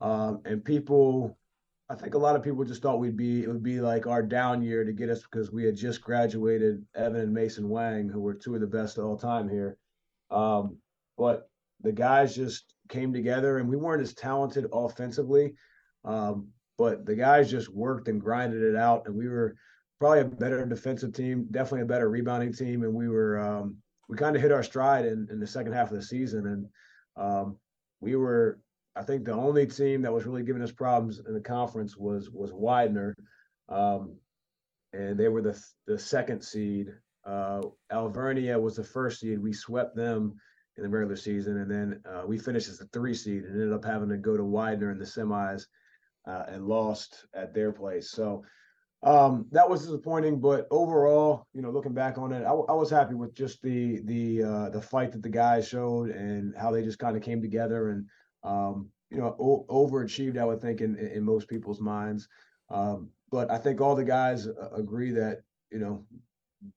Um, 0.00 0.42
and 0.44 0.64
people, 0.64 1.38
I 1.88 1.94
think 1.94 2.14
a 2.14 2.18
lot 2.18 2.36
of 2.36 2.42
people 2.42 2.64
just 2.64 2.82
thought 2.82 2.98
we'd 2.98 3.16
be, 3.16 3.44
it 3.44 3.48
would 3.48 3.62
be 3.62 3.80
like 3.80 4.06
our 4.06 4.22
down 4.22 4.62
year 4.62 4.84
to 4.84 4.92
get 4.92 5.10
us 5.10 5.22
because 5.22 5.52
we 5.52 5.64
had 5.64 5.76
just 5.76 6.02
graduated 6.02 6.84
Evan 6.94 7.20
and 7.20 7.32
Mason 7.32 7.68
Wang, 7.68 8.08
who 8.08 8.20
were 8.20 8.34
two 8.34 8.54
of 8.54 8.60
the 8.60 8.66
best 8.66 8.98
of 8.98 9.04
all 9.04 9.16
time 9.16 9.48
here. 9.48 9.76
Um, 10.30 10.78
but 11.16 11.48
the 11.80 11.92
guys 11.92 12.34
just 12.34 12.73
came 12.88 13.12
together 13.12 13.58
and 13.58 13.68
we 13.68 13.76
weren't 13.76 14.02
as 14.02 14.14
talented 14.14 14.66
offensively. 14.72 15.54
Um, 16.04 16.48
but 16.76 17.06
the 17.06 17.14
guys 17.14 17.50
just 17.50 17.68
worked 17.68 18.08
and 18.08 18.20
grinded 18.20 18.62
it 18.62 18.76
out. 18.76 19.06
And 19.06 19.14
we 19.14 19.28
were 19.28 19.56
probably 20.00 20.20
a 20.20 20.24
better 20.24 20.64
defensive 20.66 21.12
team, 21.12 21.46
definitely 21.50 21.82
a 21.82 21.86
better 21.86 22.10
rebounding 22.10 22.52
team. 22.52 22.82
And 22.82 22.92
we 22.92 23.08
were, 23.08 23.38
um, 23.38 23.76
we 24.08 24.16
kind 24.16 24.36
of 24.36 24.42
hit 24.42 24.52
our 24.52 24.62
stride 24.62 25.06
in, 25.06 25.28
in 25.30 25.40
the 25.40 25.46
second 25.46 25.72
half 25.72 25.90
of 25.90 25.96
the 25.96 26.02
season. 26.02 26.46
And 26.46 26.66
um, 27.16 27.56
we 28.00 28.16
were, 28.16 28.60
I 28.96 29.02
think, 29.02 29.24
the 29.24 29.32
only 29.32 29.66
team 29.66 30.02
that 30.02 30.12
was 30.12 30.26
really 30.26 30.42
giving 30.42 30.62
us 30.62 30.72
problems 30.72 31.20
in 31.26 31.34
the 31.34 31.40
conference 31.40 31.96
was 31.96 32.30
was 32.30 32.52
Widener, 32.52 33.16
um, 33.68 34.16
and 34.92 35.18
they 35.18 35.28
were 35.28 35.42
the 35.42 35.60
the 35.86 35.98
second 35.98 36.42
seed. 36.42 36.92
Uh, 37.24 37.62
Alvernia 37.90 38.58
was 38.58 38.76
the 38.76 38.84
first 38.84 39.20
seed. 39.20 39.38
We 39.40 39.52
swept 39.52 39.96
them 39.96 40.34
in 40.76 40.82
the 40.82 40.88
regular 40.88 41.16
season, 41.16 41.58
and 41.58 41.70
then 41.70 42.00
uh, 42.08 42.24
we 42.26 42.38
finished 42.38 42.68
as 42.68 42.78
the 42.78 42.86
three 42.86 43.14
seed 43.14 43.44
and 43.44 43.54
ended 43.54 43.72
up 43.72 43.84
having 43.84 44.08
to 44.08 44.16
go 44.16 44.36
to 44.36 44.44
Widener 44.44 44.90
in 44.90 44.98
the 44.98 45.04
semis 45.04 45.66
uh, 46.26 46.44
and 46.48 46.66
lost 46.66 47.26
at 47.34 47.54
their 47.54 47.72
place. 47.72 48.10
So 48.10 48.44
um, 49.04 49.46
that 49.52 49.68
was 49.68 49.82
disappointing, 49.82 50.40
but 50.40 50.66
overall, 50.70 51.46
you 51.52 51.60
know, 51.60 51.70
looking 51.70 51.92
back 51.92 52.16
on 52.16 52.32
it, 52.32 52.42
I, 52.44 52.52
I 52.52 52.72
was 52.72 52.88
happy 52.88 53.14
with 53.14 53.34
just 53.34 53.60
the 53.62 54.00
the 54.04 54.42
uh, 54.42 54.70
the 54.70 54.80
fight 54.80 55.12
that 55.12 55.22
the 55.22 55.28
guys 55.28 55.68
showed 55.68 56.08
and 56.10 56.54
how 56.56 56.70
they 56.70 56.82
just 56.82 56.98
kind 56.98 57.16
of 57.16 57.22
came 57.22 57.42
together 57.42 57.90
and 57.90 58.06
um, 58.42 58.88
you 59.10 59.18
know 59.18 59.36
o- 59.38 59.66
overachieved. 59.68 60.38
I 60.38 60.46
would 60.46 60.62
think 60.62 60.80
in 60.80 60.96
in 60.96 61.22
most 61.22 61.48
people's 61.48 61.80
minds, 61.80 62.28
um, 62.70 63.10
but 63.30 63.50
I 63.50 63.58
think 63.58 63.80
all 63.82 63.94
the 63.94 64.04
guys 64.04 64.46
uh, 64.46 64.70
agree 64.74 65.10
that 65.12 65.42
you 65.70 65.80
know 65.80 66.06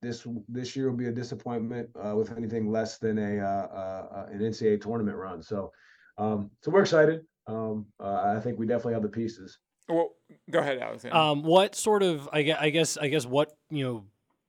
this 0.02 0.26
this 0.48 0.76
year 0.76 0.90
will 0.90 0.96
be 0.96 1.06
a 1.06 1.12
disappointment 1.12 1.88
uh, 2.02 2.14
with 2.14 2.36
anything 2.36 2.70
less 2.70 2.98
than 2.98 3.18
a 3.18 3.40
uh, 3.40 3.46
uh, 3.46 4.26
an 4.30 4.40
NCAA 4.40 4.80
tournament 4.80 5.16
run. 5.16 5.42
So 5.42 5.72
um, 6.18 6.50
so 6.62 6.70
we're 6.70 6.82
excited. 6.82 7.22
Um, 7.46 7.86
uh, 7.98 8.34
I 8.36 8.40
think 8.40 8.58
we 8.58 8.66
definitely 8.66 8.94
have 8.94 9.02
the 9.02 9.08
pieces. 9.08 9.58
Well, 9.88 10.10
go 10.50 10.58
ahead, 10.58 10.78
Alex. 10.78 11.04
Um, 11.10 11.42
what 11.42 11.74
sort 11.74 12.02
of 12.02 12.28
I 12.32 12.42
guess 12.42 12.58
I 12.60 12.70
guess 12.70 12.96
I 12.96 13.08
guess 13.08 13.26
what 13.26 13.52
you 13.70 13.84
know 13.84 14.04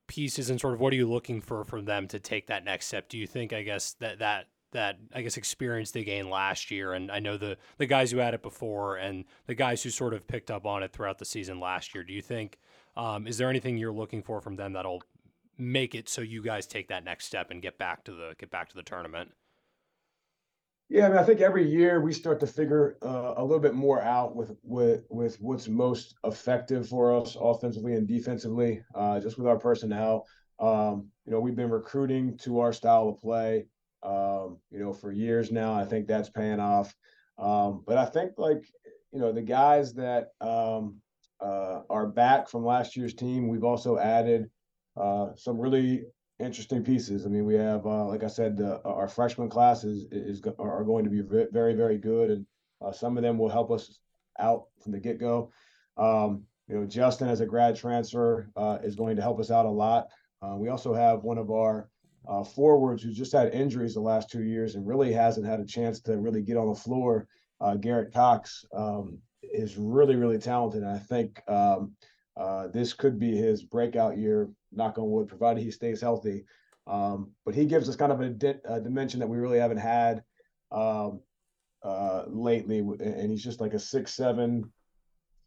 pieces 0.07 0.49
and 0.49 0.59
sort 0.59 0.73
of 0.73 0.79
what 0.79 0.91
are 0.91 0.97
you 0.97 1.07
looking 1.07 1.39
for 1.39 1.63
from 1.63 1.85
them 1.85 2.07
to 2.09 2.19
take 2.19 2.47
that 2.47 2.65
next 2.65 2.87
step? 2.87 3.07
Do 3.07 3.17
you 3.17 3.27
think 3.27 3.53
I 3.53 3.61
guess 3.61 3.93
that 3.99 4.19
that 4.19 4.47
that 4.71 4.97
I 5.13 5.21
guess 5.21 5.37
experience 5.37 5.91
they 5.91 6.03
gained 6.03 6.29
last 6.29 6.71
year, 6.71 6.93
and 6.93 7.11
I 7.11 7.19
know 7.19 7.37
the 7.37 7.57
the 7.77 7.85
guys 7.85 8.11
who 8.11 8.17
had 8.17 8.33
it 8.33 8.41
before 8.41 8.97
and 8.97 9.23
the 9.47 9.55
guys 9.55 9.81
who 9.81 9.89
sort 9.89 10.13
of 10.13 10.27
picked 10.27 10.51
up 10.51 10.65
on 10.65 10.83
it 10.83 10.91
throughout 10.91 11.19
the 11.19 11.25
season 11.25 11.59
last 11.59 11.95
year. 11.95 12.03
Do 12.03 12.13
you 12.13 12.21
think 12.21 12.57
um, 12.97 13.27
is 13.27 13.37
there 13.37 13.49
anything 13.49 13.77
you're 13.77 13.93
looking 13.93 14.21
for 14.21 14.41
from 14.41 14.55
them 14.55 14.73
that'll 14.73 15.03
make 15.59 15.93
it 15.93 16.09
so 16.09 16.21
you 16.21 16.41
guys 16.41 16.65
take 16.65 16.87
that 16.87 17.03
next 17.03 17.25
step 17.25 17.51
and 17.51 17.61
get 17.61 17.77
back 17.77 18.03
to 18.05 18.11
the 18.11 18.33
get 18.39 18.49
back 18.49 18.69
to 18.69 18.75
the 18.75 18.83
tournament? 18.83 19.31
Yeah, 20.89 21.05
I 21.05 21.09
mean, 21.09 21.17
I 21.19 21.23
think 21.23 21.39
every 21.39 21.69
year 21.69 22.01
we 22.01 22.13
start 22.13 22.39
to 22.39 22.47
figure 22.47 22.97
uh, 23.03 23.35
a 23.37 23.43
little 23.43 23.59
bit 23.59 23.75
more 23.75 24.01
out 24.01 24.35
with 24.35 24.51
with 24.63 25.05
with 25.09 25.39
what's 25.39 25.67
most 25.67 26.15
effective 26.23 26.89
for 26.89 27.15
us 27.15 27.37
offensively 27.39 27.93
and 27.93 28.07
defensively, 28.07 28.81
uh, 28.95 29.19
just 29.19 29.37
with 29.37 29.45
our 29.47 29.59
personnel. 29.59 30.25
Um, 30.59 31.09
you 31.25 31.31
know, 31.31 31.39
we've 31.39 31.55
been 31.55 31.69
recruiting 31.69 32.37
to 32.39 32.59
our 32.59 32.73
style 32.73 33.07
of 33.07 33.19
play, 33.19 33.67
um, 34.01 34.57
you 34.71 34.79
know, 34.79 34.91
for 34.91 35.11
years 35.11 35.51
now. 35.51 35.73
I 35.73 35.85
think 35.85 36.07
that's 36.07 36.29
paying 36.29 36.59
off. 36.59 36.95
Um, 37.37 37.83
but 37.85 37.97
I 37.97 38.05
think 38.05 38.31
like 38.37 38.65
you 39.11 39.19
know 39.19 39.31
the 39.31 39.43
guys 39.43 39.93
that 39.93 40.29
um, 40.41 40.95
uh, 41.39 41.81
are 41.87 42.07
back 42.07 42.49
from 42.49 42.65
last 42.65 42.97
year's 42.97 43.13
team, 43.13 43.47
we've 43.47 43.63
also 43.63 43.99
added 43.99 44.49
uh, 44.99 45.29
some 45.35 45.57
really 45.57 46.03
interesting 46.39 46.83
pieces. 46.83 47.25
I 47.25 47.29
mean, 47.29 47.45
we 47.45 47.55
have, 47.55 47.85
uh, 47.85 48.05
like 48.05 48.23
I 48.23 48.27
said, 48.27 48.59
uh, 48.61 48.79
our 48.85 49.07
freshman 49.07 49.49
class 49.49 49.83
is, 49.83 50.05
is 50.11 50.41
are 50.57 50.83
going 50.83 51.03
to 51.05 51.09
be 51.09 51.21
very 51.21 51.73
very 51.73 51.97
good, 51.97 52.31
and 52.31 52.45
uh, 52.81 52.91
some 52.91 53.17
of 53.17 53.23
them 53.23 53.37
will 53.37 53.49
help 53.49 53.71
us 53.71 53.99
out 54.39 54.65
from 54.81 54.91
the 54.91 54.99
get 54.99 55.19
go. 55.19 55.51
Um, 55.97 56.43
you 56.67 56.75
know, 56.75 56.85
Justin 56.85 57.29
as 57.29 57.41
a 57.41 57.45
grad 57.45 57.75
transfer 57.75 58.49
uh, 58.55 58.77
is 58.83 58.95
going 58.95 59.15
to 59.15 59.21
help 59.21 59.39
us 59.39 59.51
out 59.51 59.65
a 59.65 59.69
lot. 59.69 60.07
Uh, 60.41 60.55
we 60.55 60.69
also 60.69 60.93
have 60.93 61.23
one 61.23 61.37
of 61.37 61.49
our 61.51 61.89
forwards 62.53 63.01
who 63.01 63.11
just 63.11 63.31
had 63.31 63.53
injuries 63.53 63.95
the 63.95 63.99
last 63.99 64.29
two 64.29 64.43
years 64.43 64.75
and 64.75 64.85
really 64.85 65.11
hasn't 65.11 65.47
had 65.47 65.59
a 65.59 65.65
chance 65.65 65.99
to 66.01 66.17
really 66.17 66.43
get 66.43 66.57
on 66.57 66.69
the 66.69 66.75
floor. 66.75 67.27
Garrett 67.81 68.13
Cox 68.13 68.65
um, 68.73 69.17
is 69.41 69.77
really 69.77 70.15
really 70.15 70.37
talented, 70.37 70.83
and 70.83 70.91
I 70.91 70.99
think. 70.99 71.41
Um, 71.47 71.93
uh, 72.39 72.67
this 72.67 72.93
could 72.93 73.19
be 73.19 73.35
his 73.35 73.63
breakout 73.63 74.17
year, 74.17 74.49
knock 74.71 74.97
on 74.97 75.11
wood, 75.11 75.27
provided 75.27 75.61
he 75.61 75.71
stays 75.71 75.99
healthy. 75.99 76.45
Um, 76.87 77.31
but 77.45 77.53
he 77.53 77.65
gives 77.65 77.89
us 77.89 77.97
kind 77.97 78.13
of 78.13 78.21
a, 78.21 78.29
di- 78.29 78.61
a, 78.63 78.79
dimension 78.79 79.19
that 79.19 79.27
we 79.27 79.37
really 79.37 79.59
haven't 79.59 79.77
had 79.77 80.23
um, 80.71 81.19
uh, 81.83 82.23
lately. 82.27 82.79
And 82.79 83.29
he's 83.29 83.43
just 83.43 83.59
like 83.59 83.73
a 83.73 83.79
six, 83.79 84.13
seven 84.13 84.71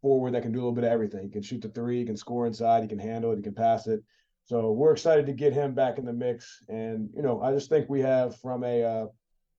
forward 0.01 0.35
that 0.35 0.43
can 0.43 0.51
do 0.51 0.59
a 0.59 0.61
little 0.61 0.71
bit 0.71 0.83
of 0.83 0.91
everything. 0.91 1.23
He 1.23 1.29
can 1.29 1.41
shoot 1.41 1.61
the 1.61 1.69
three, 1.69 1.99
he 1.99 2.05
can 2.05 2.15
score 2.15 2.45
inside, 2.45 2.83
he 2.83 2.87
can 2.87 2.99
handle 2.99 3.31
it, 3.31 3.37
he 3.37 3.41
can 3.41 3.55
pass 3.55 3.87
it. 3.87 4.03
So 4.45 4.71
we're 4.71 4.91
excited 4.91 5.25
to 5.25 5.33
get 5.33 5.53
him 5.53 5.73
back 5.73 5.97
in 5.97 6.05
the 6.05 6.13
mix. 6.13 6.59
And, 6.69 7.09
you 7.15 7.23
know, 7.23 7.41
I 7.41 7.51
just 7.53 7.69
think 7.69 7.89
we 7.89 8.01
have 8.01 8.37
from 8.37 8.63
a, 8.63 8.83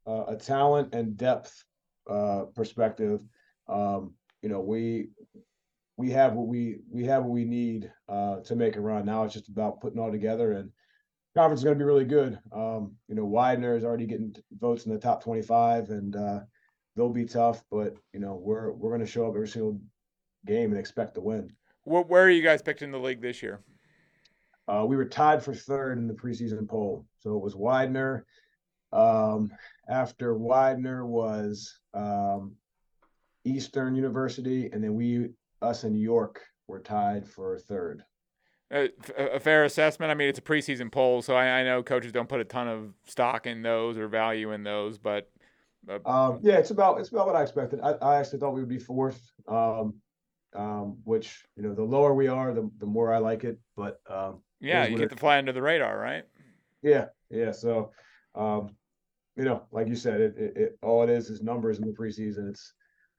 uh, 0.06 0.24
a 0.28 0.36
talent 0.36 0.94
and 0.94 1.16
depth 1.16 1.64
uh, 2.08 2.44
perspective, 2.54 3.22
um, 3.68 4.12
you 4.40 4.48
know, 4.48 4.60
we 4.60 5.08
we 5.96 6.10
have 6.10 6.34
what 6.34 6.46
we 6.46 6.78
we 6.90 7.04
have 7.04 7.24
what 7.24 7.32
we 7.32 7.44
need 7.44 7.90
uh, 8.08 8.40
to 8.40 8.56
make 8.56 8.76
a 8.76 8.80
run. 8.80 9.06
Now 9.06 9.24
it's 9.24 9.34
just 9.34 9.48
about 9.48 9.80
putting 9.80 9.98
all 9.98 10.10
together, 10.10 10.52
and 10.52 10.70
conference 11.36 11.60
is 11.60 11.64
going 11.64 11.78
to 11.78 11.82
be 11.82 11.86
really 11.86 12.04
good. 12.04 12.38
Um, 12.52 12.96
you 13.08 13.14
know, 13.14 13.24
Widener 13.24 13.76
is 13.76 13.84
already 13.84 14.06
getting 14.06 14.34
votes 14.58 14.86
in 14.86 14.92
the 14.92 14.98
top 14.98 15.22
25, 15.22 15.90
and 15.90 16.16
uh, 16.16 16.40
they'll 16.96 17.10
be 17.10 17.26
tough. 17.26 17.62
But 17.70 17.94
you 18.12 18.20
know, 18.20 18.34
we're 18.34 18.72
we're 18.72 18.90
going 18.90 19.00
to 19.00 19.06
show 19.06 19.26
up 19.26 19.34
every 19.34 19.48
single 19.48 19.80
game 20.46 20.70
and 20.70 20.78
expect 20.78 21.14
to 21.14 21.20
win. 21.20 21.52
Well, 21.84 22.04
where 22.04 22.24
are 22.24 22.30
you 22.30 22.42
guys 22.42 22.62
picked 22.62 22.82
in 22.82 22.90
the 22.90 22.98
league 22.98 23.20
this 23.20 23.42
year? 23.42 23.60
Uh, 24.66 24.84
we 24.86 24.96
were 24.96 25.04
tied 25.04 25.42
for 25.42 25.54
third 25.54 25.98
in 25.98 26.08
the 26.08 26.14
preseason 26.14 26.66
poll, 26.66 27.06
so 27.18 27.36
it 27.36 27.42
was 27.42 27.54
Widener. 27.54 28.24
Um, 28.92 29.52
after 29.88 30.34
Widener 30.34 31.04
was 31.04 31.78
um, 31.92 32.54
Eastern 33.44 33.94
University, 33.94 34.70
and 34.72 34.82
then 34.82 34.94
we 34.94 35.28
us 35.64 35.84
and 35.84 35.98
York 35.98 36.42
were 36.68 36.80
tied 36.80 37.26
for 37.26 37.58
third. 37.58 38.04
A, 38.70 38.88
a 39.18 39.40
fair 39.40 39.64
assessment. 39.64 40.10
I 40.10 40.14
mean, 40.14 40.28
it's 40.28 40.38
a 40.38 40.42
preseason 40.42 40.90
poll, 40.90 41.22
so 41.22 41.34
I, 41.34 41.60
I, 41.60 41.64
know 41.64 41.82
coaches 41.82 42.12
don't 42.12 42.28
put 42.28 42.40
a 42.40 42.44
ton 42.44 42.66
of 42.66 42.94
stock 43.06 43.46
in 43.46 43.62
those 43.62 43.98
or 43.98 44.08
value 44.08 44.52
in 44.52 44.64
those, 44.64 44.98
but 44.98 45.30
uh, 45.88 45.98
um, 46.06 46.40
yeah, 46.42 46.56
it's 46.56 46.70
about 46.70 46.98
it's 46.98 47.10
about 47.10 47.26
what 47.26 47.36
I 47.36 47.42
expected. 47.42 47.80
I, 47.82 47.92
I 47.92 48.16
actually 48.18 48.38
thought 48.38 48.54
we 48.54 48.60
would 48.60 48.68
be 48.68 48.78
fourth, 48.78 49.20
um, 49.48 49.94
um, 50.54 50.98
which 51.04 51.44
you 51.56 51.62
know, 51.62 51.74
the 51.74 51.84
lower 51.84 52.14
we 52.14 52.26
are, 52.26 52.54
the 52.54 52.70
the 52.78 52.86
more 52.86 53.12
I 53.12 53.18
like 53.18 53.44
it. 53.44 53.58
But 53.76 54.00
um, 54.08 54.40
yeah, 54.60 54.86
you 54.86 54.96
get 54.96 55.10
to 55.10 55.16
fly 55.16 55.38
under 55.38 55.52
the 55.52 55.62
radar, 55.62 55.98
right? 55.98 56.24
Yeah, 56.82 57.06
yeah. 57.30 57.52
So, 57.52 57.92
um, 58.34 58.74
you 59.36 59.44
know, 59.44 59.64
like 59.72 59.88
you 59.88 59.96
said, 59.96 60.20
it, 60.20 60.34
it, 60.36 60.56
it 60.56 60.78
all 60.82 61.02
it 61.02 61.10
is 61.10 61.28
is 61.28 61.42
numbers 61.42 61.78
in 61.78 61.86
the 61.86 61.92
preseason. 61.92 62.48
It's 62.48 62.72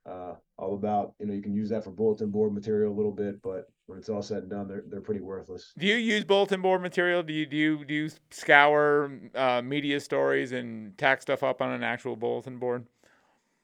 uh, 0.05 0.35
all 0.57 0.75
about 0.75 1.13
you 1.19 1.25
know 1.25 1.33
you 1.33 1.41
can 1.41 1.53
use 1.53 1.69
that 1.69 1.83
for 1.83 1.91
bulletin 1.91 2.29
board 2.29 2.53
material 2.53 2.91
a 2.91 2.95
little 2.95 3.11
bit, 3.11 3.41
but 3.41 3.69
when 3.87 3.99
it's 3.99 4.09
all 4.09 4.21
said 4.21 4.39
and 4.39 4.49
done, 4.49 4.67
they're 4.67 4.83
they're 4.87 5.01
pretty 5.01 5.21
worthless. 5.21 5.73
Do 5.77 5.85
you 5.85 5.95
use 5.95 6.23
bulletin 6.23 6.61
board 6.61 6.81
material? 6.81 7.23
Do 7.23 7.33
you 7.33 7.45
do 7.45 7.57
you 7.57 7.85
do 7.85 7.93
you 7.93 8.09
scour 8.31 9.11
uh, 9.33 9.61
media 9.63 9.99
stories 9.99 10.51
and 10.51 10.97
tack 10.97 11.21
stuff 11.21 11.43
up 11.43 11.61
on 11.61 11.71
an 11.71 11.83
actual 11.83 12.15
bulletin 12.15 12.57
board? 12.57 12.85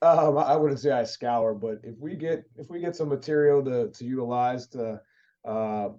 Um, 0.03 0.37
I 0.37 0.55
wouldn't 0.55 0.79
say 0.79 0.91
I 0.91 1.03
scour, 1.03 1.53
but 1.53 1.81
if 1.83 1.97
we 1.99 2.15
get 2.15 2.43
if 2.57 2.69
we 2.69 2.79
get 2.79 2.95
some 2.95 3.09
material 3.09 3.63
to 3.65 3.89
to 3.89 4.05
utilize 4.05 4.65
to, 4.67 4.99
uh, 5.45 5.89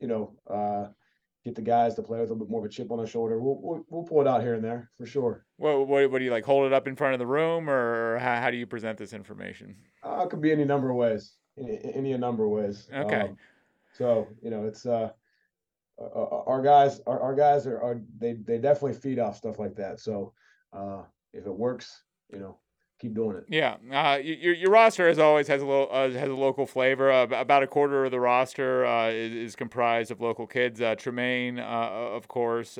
you 0.00 0.08
know, 0.08 0.32
uh, 0.48 0.88
get 1.44 1.54
the 1.54 1.62
guys 1.62 1.94
to 1.94 2.02
play 2.02 2.20
with 2.20 2.30
a 2.30 2.32
little 2.32 2.46
bit 2.46 2.50
more 2.50 2.60
of 2.60 2.66
a 2.66 2.68
chip 2.68 2.90
on 2.90 2.98
their 2.98 3.06
shoulder. 3.06 3.40
We'll 3.40 3.58
we'll, 3.60 3.86
we'll 3.88 4.02
pull 4.04 4.20
it 4.20 4.26
out 4.26 4.42
here 4.42 4.54
and 4.54 4.64
there 4.64 4.90
for 4.96 5.06
sure. 5.06 5.44
What, 5.56 5.88
what, 5.88 6.10
what 6.10 6.18
do 6.18 6.24
you 6.24 6.30
like? 6.30 6.44
Hold 6.44 6.66
it 6.66 6.72
up 6.72 6.86
in 6.86 6.96
front 6.96 7.14
of 7.14 7.18
the 7.18 7.26
room, 7.26 7.68
or 7.68 8.18
how, 8.18 8.40
how 8.40 8.50
do 8.50 8.56
you 8.56 8.66
present 8.66 8.98
this 8.98 9.12
information? 9.12 9.76
Uh, 10.02 10.22
it 10.24 10.30
could 10.30 10.40
be 10.40 10.52
any 10.52 10.64
number 10.64 10.90
of 10.90 10.96
ways, 10.96 11.34
any, 11.58 11.80
any 11.94 12.16
number 12.16 12.44
of 12.44 12.50
ways. 12.50 12.88
Okay. 12.92 13.20
Um, 13.20 13.36
so 13.92 14.28
you 14.42 14.50
know, 14.50 14.64
it's 14.64 14.86
uh, 14.86 15.10
our 15.98 16.62
guys, 16.62 17.00
our, 17.06 17.20
our 17.20 17.34
guys 17.34 17.66
are, 17.66 17.80
are 17.80 18.00
they 18.18 18.34
they 18.34 18.58
definitely 18.58 18.94
feed 18.94 19.18
off 19.18 19.36
stuff 19.36 19.58
like 19.58 19.76
that. 19.76 20.00
So 20.00 20.32
uh, 20.72 21.02
if 21.32 21.46
it 21.46 21.54
works, 21.54 22.02
you 22.32 22.38
know, 22.38 22.58
keep 23.02 23.14
doing 23.14 23.36
it. 23.36 23.44
Yeah, 23.48 23.76
uh, 23.90 24.18
your 24.18 24.54
your 24.54 24.70
roster 24.70 25.08
as 25.08 25.18
always 25.18 25.48
has 25.48 25.60
a 25.60 25.66
little 25.66 25.88
uh, 25.90 26.10
has 26.10 26.30
a 26.30 26.34
local 26.34 26.66
flavor. 26.66 27.10
Uh, 27.10 27.24
about 27.24 27.62
a 27.62 27.66
quarter 27.66 28.04
of 28.04 28.12
the 28.12 28.20
roster 28.20 28.86
uh, 28.86 29.10
is, 29.10 29.32
is, 29.32 29.56
comprised 29.56 30.10
of 30.10 30.20
local 30.20 30.46
kids. 30.46 30.80
Uh, 30.80 30.94
Tremaine, 30.94 31.58
uh, 31.58 31.62
of 31.62 32.28
course, 32.28 32.78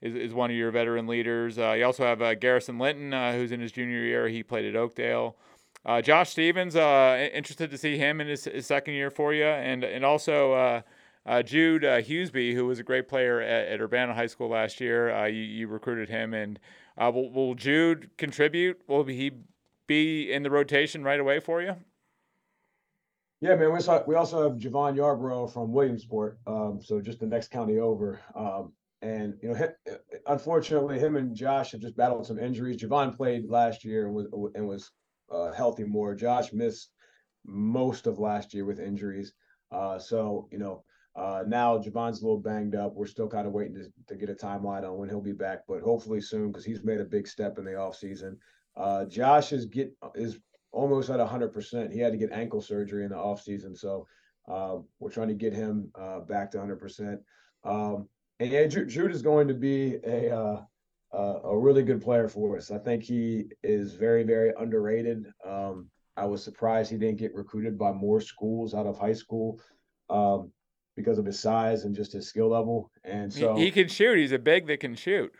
is 0.00 0.14
is 0.14 0.34
one 0.34 0.50
of 0.50 0.56
your 0.56 0.70
veteran 0.70 1.06
leaders. 1.06 1.58
you 1.58 1.84
also 1.84 2.04
have 2.04 2.40
Garrison 2.40 2.78
Linton, 2.78 3.12
who's 3.34 3.52
in 3.52 3.60
his 3.60 3.70
junior 3.70 4.00
year. 4.00 4.28
He 4.28 4.42
played 4.42 4.64
at 4.64 4.74
Oakdale. 4.74 5.36
Josh 6.02 6.30
Stevens, 6.30 6.74
interested 6.74 7.70
to 7.70 7.76
see 7.76 7.98
him 7.98 8.20
in 8.20 8.28
his, 8.28 8.44
his, 8.44 8.66
second 8.66 8.94
year 8.94 9.10
for 9.10 9.32
you, 9.32 9.44
and 9.44 9.84
and 9.84 10.04
also. 10.04 10.82
Jude 11.46 11.84
Hughesby, 11.84 12.54
who 12.54 12.66
was 12.66 12.78
a 12.78 12.82
great 12.82 13.08
player 13.08 13.40
at, 13.40 13.68
at 13.68 13.80
Urbana 13.80 14.12
High 14.12 14.26
School 14.26 14.50
last 14.50 14.78
year, 14.78 15.26
you, 15.26 15.40
you 15.40 15.68
recruited 15.68 16.10
him, 16.10 16.34
and 16.34 16.60
uh, 16.96 17.10
will, 17.12 17.30
will 17.30 17.54
Jude 17.54 18.10
contribute? 18.16 18.80
Will 18.86 19.04
he 19.04 19.32
be 19.86 20.32
in 20.32 20.42
the 20.42 20.50
rotation 20.50 21.04
right 21.04 21.20
away 21.20 21.40
for 21.40 21.62
you? 21.62 21.76
Yeah, 23.40 23.56
man. 23.56 23.68
We 23.68 23.74
also, 23.74 24.04
we 24.06 24.14
also 24.14 24.48
have 24.48 24.58
Javon 24.58 24.96
Yarbrough 24.96 25.52
from 25.52 25.72
Williamsport, 25.72 26.38
um, 26.46 26.80
so 26.82 27.00
just 27.00 27.20
the 27.20 27.26
next 27.26 27.50
county 27.50 27.78
over. 27.78 28.20
Um, 28.34 28.72
and 29.02 29.34
you 29.42 29.50
know, 29.50 29.68
unfortunately, 30.26 30.98
him 30.98 31.16
and 31.16 31.36
Josh 31.36 31.72
have 31.72 31.82
just 31.82 31.96
battled 31.96 32.26
some 32.26 32.38
injuries. 32.38 32.80
Javon 32.80 33.14
played 33.14 33.50
last 33.50 33.84
year 33.84 34.06
and 34.06 34.14
was 34.14 34.26
and 34.54 34.66
was 34.66 34.90
uh, 35.30 35.52
healthy 35.52 35.84
more. 35.84 36.14
Josh 36.14 36.52
missed 36.52 36.90
most 37.44 38.06
of 38.06 38.18
last 38.18 38.54
year 38.54 38.64
with 38.64 38.80
injuries. 38.80 39.34
Uh, 39.70 39.98
so 39.98 40.48
you 40.50 40.58
know, 40.58 40.84
uh, 41.16 41.44
now 41.46 41.78
Javon's 41.78 42.20
a 42.20 42.24
little 42.24 42.40
banged 42.40 42.74
up. 42.74 42.94
We're 42.94 43.06
still 43.06 43.28
kind 43.28 43.46
of 43.46 43.52
waiting 43.52 43.74
to, 43.76 43.86
to 44.08 44.16
get 44.16 44.30
a 44.30 44.34
timeline 44.34 44.82
on 44.82 44.98
when 44.98 45.08
he'll 45.08 45.20
be 45.20 45.32
back, 45.32 45.60
but 45.68 45.80
hopefully 45.80 46.20
soon 46.20 46.48
because 46.48 46.64
he's 46.64 46.82
made 46.82 47.00
a 47.00 47.04
big 47.04 47.28
step 47.28 47.58
in 47.58 47.64
the 47.64 47.72
offseason. 47.72 48.36
Uh, 48.76 49.04
Josh 49.04 49.52
is 49.52 49.66
get 49.66 49.92
is 50.16 50.38
almost 50.72 51.10
at 51.10 51.20
hundred 51.20 51.52
percent. 51.52 51.92
He 51.92 52.00
had 52.00 52.12
to 52.12 52.18
get 52.18 52.32
ankle 52.32 52.60
surgery 52.60 53.04
in 53.04 53.10
the 53.10 53.16
offseason, 53.16 53.78
so 53.78 54.06
uh, 54.48 54.78
we're 54.98 55.10
trying 55.10 55.28
to 55.28 55.34
get 55.34 55.52
him 55.52 55.90
uh, 55.94 56.20
back 56.20 56.50
to 56.50 56.58
hundred 56.58 56.80
percent. 56.80 57.20
Um, 57.62 58.08
and 58.40 58.50
yeah, 58.50 58.66
Jude, 58.66 58.88
Jude, 58.88 59.12
is 59.12 59.22
going 59.22 59.46
to 59.46 59.54
be 59.54 59.98
a 60.04 60.36
uh, 60.36 60.62
uh, 61.12 61.40
a 61.44 61.56
really 61.56 61.84
good 61.84 62.02
player 62.02 62.28
for 62.28 62.56
us. 62.56 62.72
I 62.72 62.78
think 62.78 63.04
he 63.04 63.44
is 63.62 63.94
very 63.94 64.24
very 64.24 64.52
underrated. 64.58 65.26
Um, 65.46 65.88
I 66.16 66.26
was 66.26 66.42
surprised 66.42 66.90
he 66.90 66.98
didn't 66.98 67.18
get 67.18 67.34
recruited 67.34 67.78
by 67.78 67.92
more 67.92 68.20
schools 68.20 68.74
out 68.74 68.86
of 68.86 68.98
high 68.98 69.12
school. 69.12 69.60
Um, 70.10 70.50
because 70.96 71.18
of 71.18 71.26
his 71.26 71.38
size 71.40 71.84
and 71.84 71.94
just 71.94 72.12
his 72.12 72.28
skill 72.28 72.48
level. 72.48 72.90
And 73.04 73.32
so 73.32 73.54
he, 73.56 73.64
he 73.64 73.70
can 73.70 73.88
shoot. 73.88 74.18
He's 74.18 74.32
a 74.32 74.38
big 74.38 74.66
that 74.68 74.80
can 74.80 74.94
shoot. 74.94 75.32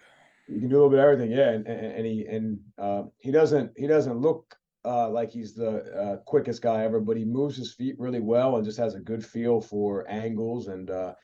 He 0.47 0.61
can 0.61 0.69
do 0.69 0.75
a 0.75 0.79
little 0.79 0.91
bit 0.91 0.99
of 0.99 1.05
everything. 1.05 1.31
Yeah, 1.31 1.51
and, 1.51 1.67
and, 1.67 1.87
and 1.87 2.07
he 2.07 2.27
and 2.27 2.59
uh, 2.79 3.03
he 3.19 3.31
doesn't 3.31 3.73
he 3.77 3.87
doesn't 3.87 4.19
look 4.19 4.57
uh, 4.85 5.09
like 5.09 5.31
he's 5.31 5.55
the 5.55 5.79
uh, 5.95 6.17
quickest 6.27 6.63
guy 6.63 6.85
ever, 6.85 7.01
but 7.01 7.17
he 7.17 7.25
moves 7.25 7.57
his 7.57 7.73
feet 7.73 7.97
really 7.99 8.21
well 8.21 8.57
and 8.57 8.65
just 8.65 8.79
has 8.79 8.95
a 8.95 9.01
good 9.01 9.25
feel 9.25 9.61
for 9.61 10.09
angles 10.11 10.69
and 10.69 10.91
uh, 10.91 11.15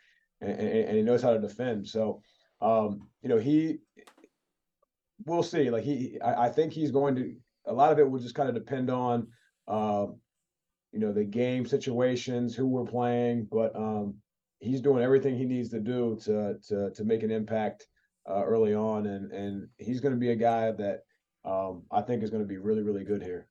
and, 0.40 0.58
and 0.60 0.96
he 0.96 1.02
knows 1.02 1.22
how 1.22 1.34
to 1.34 1.40
defend. 1.40 1.86
So 1.86 2.22
um, 2.62 3.08
you 3.22 3.28
know 3.28 3.38
he 3.38 3.78
we'll 5.26 5.42
see. 5.42 5.70
Like 5.70 5.84
he, 5.84 6.18
I, 6.22 6.46
I, 6.46 6.48
think 6.48 6.72
he's 6.72 6.90
going 6.90 7.14
to. 7.16 7.34
A 7.66 7.72
lot 7.72 7.92
of 7.92 7.98
it 7.98 8.10
will 8.10 8.18
just 8.18 8.34
kind 8.34 8.48
of 8.48 8.54
depend 8.54 8.90
on 8.90 9.28
uh, 9.68 10.06
you 10.92 10.98
know, 10.98 11.12
the 11.12 11.24
game 11.24 11.66
situations, 11.66 12.54
who 12.54 12.66
we're 12.66 12.84
playing, 12.84 13.46
but 13.50 13.74
um, 13.76 14.14
he's 14.58 14.80
doing 14.80 15.02
everything 15.02 15.36
he 15.36 15.44
needs 15.44 15.70
to 15.70 15.80
do 15.80 16.18
to 16.24 16.56
to 16.68 16.90
to 16.90 17.04
make 17.04 17.22
an 17.22 17.30
impact 17.30 17.86
uh, 18.28 18.42
early 18.44 18.74
on, 18.74 19.06
and 19.06 19.30
and 19.32 19.68
he's 19.78 20.00
going 20.00 20.14
to 20.14 20.20
be 20.20 20.30
a 20.30 20.36
guy 20.36 20.70
that 20.72 21.04
um, 21.44 21.82
I 21.90 22.02
think 22.02 22.22
is 22.22 22.30
going 22.30 22.42
to 22.42 22.48
be 22.48 22.58
really 22.58 22.82
really 22.82 23.04
good 23.04 23.22
here. 23.22 23.48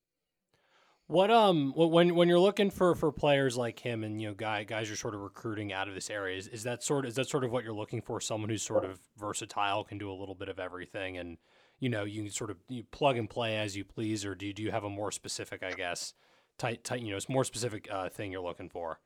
What 1.07 1.31
um 1.31 1.73
when 1.75 2.13
when 2.13 2.27
you're 2.27 2.39
looking 2.39 2.69
for 2.69 2.93
for 2.93 3.11
players 3.11 3.57
like 3.57 3.79
him 3.79 4.03
and 4.03 4.21
you 4.21 4.27
know 4.27 4.35
guy 4.35 4.63
guys 4.63 4.87
you're 4.87 4.95
sort 4.95 5.15
of 5.15 5.21
recruiting 5.21 5.73
out 5.73 5.87
of 5.87 5.95
this 5.95 6.07
area 6.07 6.37
is, 6.37 6.47
is 6.47 6.61
that 6.63 6.83
sort 6.83 7.07
is 7.07 7.15
that 7.15 7.27
sort 7.27 7.43
of 7.43 7.51
what 7.51 7.63
you're 7.63 7.73
looking 7.73 7.99
for 7.99 8.21
someone 8.21 8.47
who's 8.47 8.61
sort 8.61 8.85
of 8.85 8.99
versatile 9.17 9.83
can 9.83 9.97
do 9.97 10.11
a 10.11 10.13
little 10.13 10.35
bit 10.35 10.49
of 10.49 10.59
everything 10.59 11.17
and 11.17 11.39
you 11.79 11.89
know 11.89 12.03
you 12.03 12.21
can 12.21 12.31
sort 12.31 12.51
of 12.51 12.57
you 12.67 12.83
plug 12.91 13.17
and 13.17 13.27
play 13.27 13.57
as 13.57 13.75
you 13.75 13.83
please 13.83 14.23
or 14.23 14.35
do 14.35 14.45
you, 14.45 14.53
do 14.53 14.61
you 14.61 14.69
have 14.69 14.83
a 14.83 14.89
more 14.89 15.11
specific 15.11 15.63
I 15.63 15.71
guess 15.71 16.13
tight, 16.59 16.83
tight, 16.83 17.01
you 17.01 17.11
know, 17.11 17.17
it's 17.17 17.29
more 17.29 17.43
specific 17.43 17.87
uh, 17.91 18.09
thing 18.09 18.31
you're 18.31 18.41
looking 18.43 18.69
for. 18.69 18.99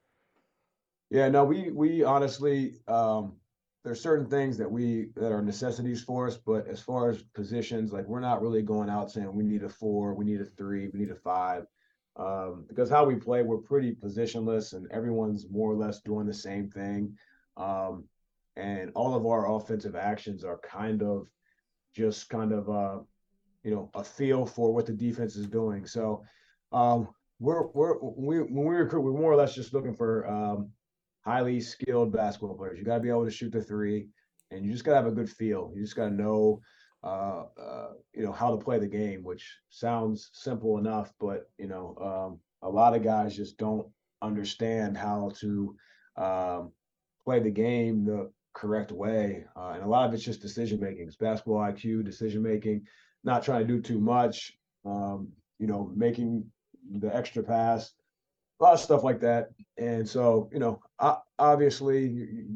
Yeah, 1.09 1.29
no, 1.29 1.43
we 1.45 1.69
we 1.69 2.03
honestly 2.03 2.79
um 2.87 3.33
there's 3.83 4.01
certain 4.01 4.25
things 4.25 4.57
that 4.57 4.69
we 4.69 5.09
that 5.15 5.31
are 5.31 5.41
necessities 5.41 6.03
for 6.03 6.27
us, 6.27 6.37
but 6.37 6.67
as 6.67 6.81
far 6.81 7.09
as 7.09 7.21
positions, 7.35 7.93
like 7.93 8.07
we're 8.07 8.19
not 8.19 8.41
really 8.41 8.61
going 8.61 8.89
out 8.89 9.11
saying 9.11 9.33
we 9.33 9.43
need 9.43 9.63
a 9.63 9.69
four, 9.69 10.13
we 10.13 10.25
need 10.25 10.41
a 10.41 10.45
three, 10.45 10.89
we 10.89 10.99
need 10.99 11.11
a 11.11 11.15
five. 11.15 11.65
Um, 12.15 12.65
because 12.67 12.89
how 12.89 13.05
we 13.05 13.15
play, 13.15 13.41
we're 13.41 13.57
pretty 13.57 13.93
positionless 13.93 14.73
and 14.73 14.89
everyone's 14.91 15.49
more 15.49 15.71
or 15.71 15.75
less 15.75 15.99
doing 16.01 16.27
the 16.27 16.33
same 16.33 16.69
thing. 16.69 17.17
Um, 17.57 18.05
and 18.55 18.91
all 18.93 19.15
of 19.15 19.25
our 19.25 19.51
offensive 19.55 19.95
actions 19.95 20.43
are 20.43 20.59
kind 20.59 21.01
of 21.01 21.27
just 21.95 22.29
kind 22.29 22.53
of 22.53 22.69
uh, 22.69 22.99
you 23.63 23.71
know, 23.71 23.89
a 23.95 24.03
feel 24.03 24.45
for 24.45 24.73
what 24.73 24.85
the 24.85 24.93
defense 24.93 25.35
is 25.35 25.47
doing. 25.47 25.85
So 25.85 26.23
um, 26.71 27.07
we're 27.43 27.67
we're 27.73 27.97
we 27.99 28.39
when 28.39 28.65
we 28.65 28.75
recruit, 28.75 29.01
we're 29.01 29.11
more 29.11 29.33
or 29.33 29.35
less 29.35 29.53
just 29.53 29.73
looking 29.73 29.93
for 29.93 30.25
um, 30.29 30.69
highly 31.25 31.59
skilled 31.59 32.13
basketball 32.13 32.55
players. 32.55 32.79
You 32.79 32.85
got 32.85 32.95
to 32.95 33.01
be 33.01 33.09
able 33.09 33.25
to 33.25 33.31
shoot 33.31 33.51
the 33.51 33.61
three, 33.61 34.07
and 34.49 34.65
you 34.65 34.71
just 34.71 34.85
got 34.85 34.91
to 34.91 34.97
have 34.97 35.07
a 35.07 35.11
good 35.11 35.29
feel. 35.29 35.73
You 35.75 35.81
just 35.81 35.97
got 35.97 36.07
to 36.07 36.13
know, 36.13 36.61
uh, 37.03 37.43
uh, 37.61 37.89
you 38.13 38.23
know, 38.23 38.31
how 38.31 38.51
to 38.51 38.63
play 38.63 38.79
the 38.79 38.87
game, 38.87 39.23
which 39.23 39.45
sounds 39.69 40.29
simple 40.31 40.77
enough, 40.77 41.11
but 41.19 41.49
you 41.57 41.67
know, 41.67 41.97
um, 42.01 42.39
a 42.61 42.71
lot 42.71 42.95
of 42.95 43.03
guys 43.03 43.35
just 43.35 43.57
don't 43.57 43.87
understand 44.21 44.97
how 44.97 45.33
to 45.41 45.75
um, 46.15 46.71
play 47.25 47.41
the 47.41 47.51
game 47.51 48.05
the 48.05 48.31
correct 48.53 48.93
way, 48.93 49.43
uh, 49.57 49.71
and 49.75 49.83
a 49.83 49.87
lot 49.87 50.07
of 50.07 50.13
it's 50.13 50.23
just 50.23 50.41
decision 50.41 50.79
making. 50.79 51.07
It's 51.07 51.17
basketball 51.17 51.59
IQ, 51.59 52.05
decision 52.05 52.41
making, 52.41 52.83
not 53.25 53.43
trying 53.43 53.67
to 53.67 53.73
do 53.73 53.81
too 53.81 53.99
much. 53.99 54.53
Um, 54.85 55.27
you 55.59 55.67
know, 55.67 55.91
making 55.95 56.45
the 56.91 57.15
extra 57.15 57.43
pass, 57.43 57.93
a 58.59 58.63
lot 58.63 58.73
of 58.73 58.79
stuff 58.79 59.03
like 59.03 59.19
that. 59.21 59.49
And 59.77 60.07
so, 60.07 60.49
you 60.51 60.59
know, 60.59 60.79
obviously 61.39 62.07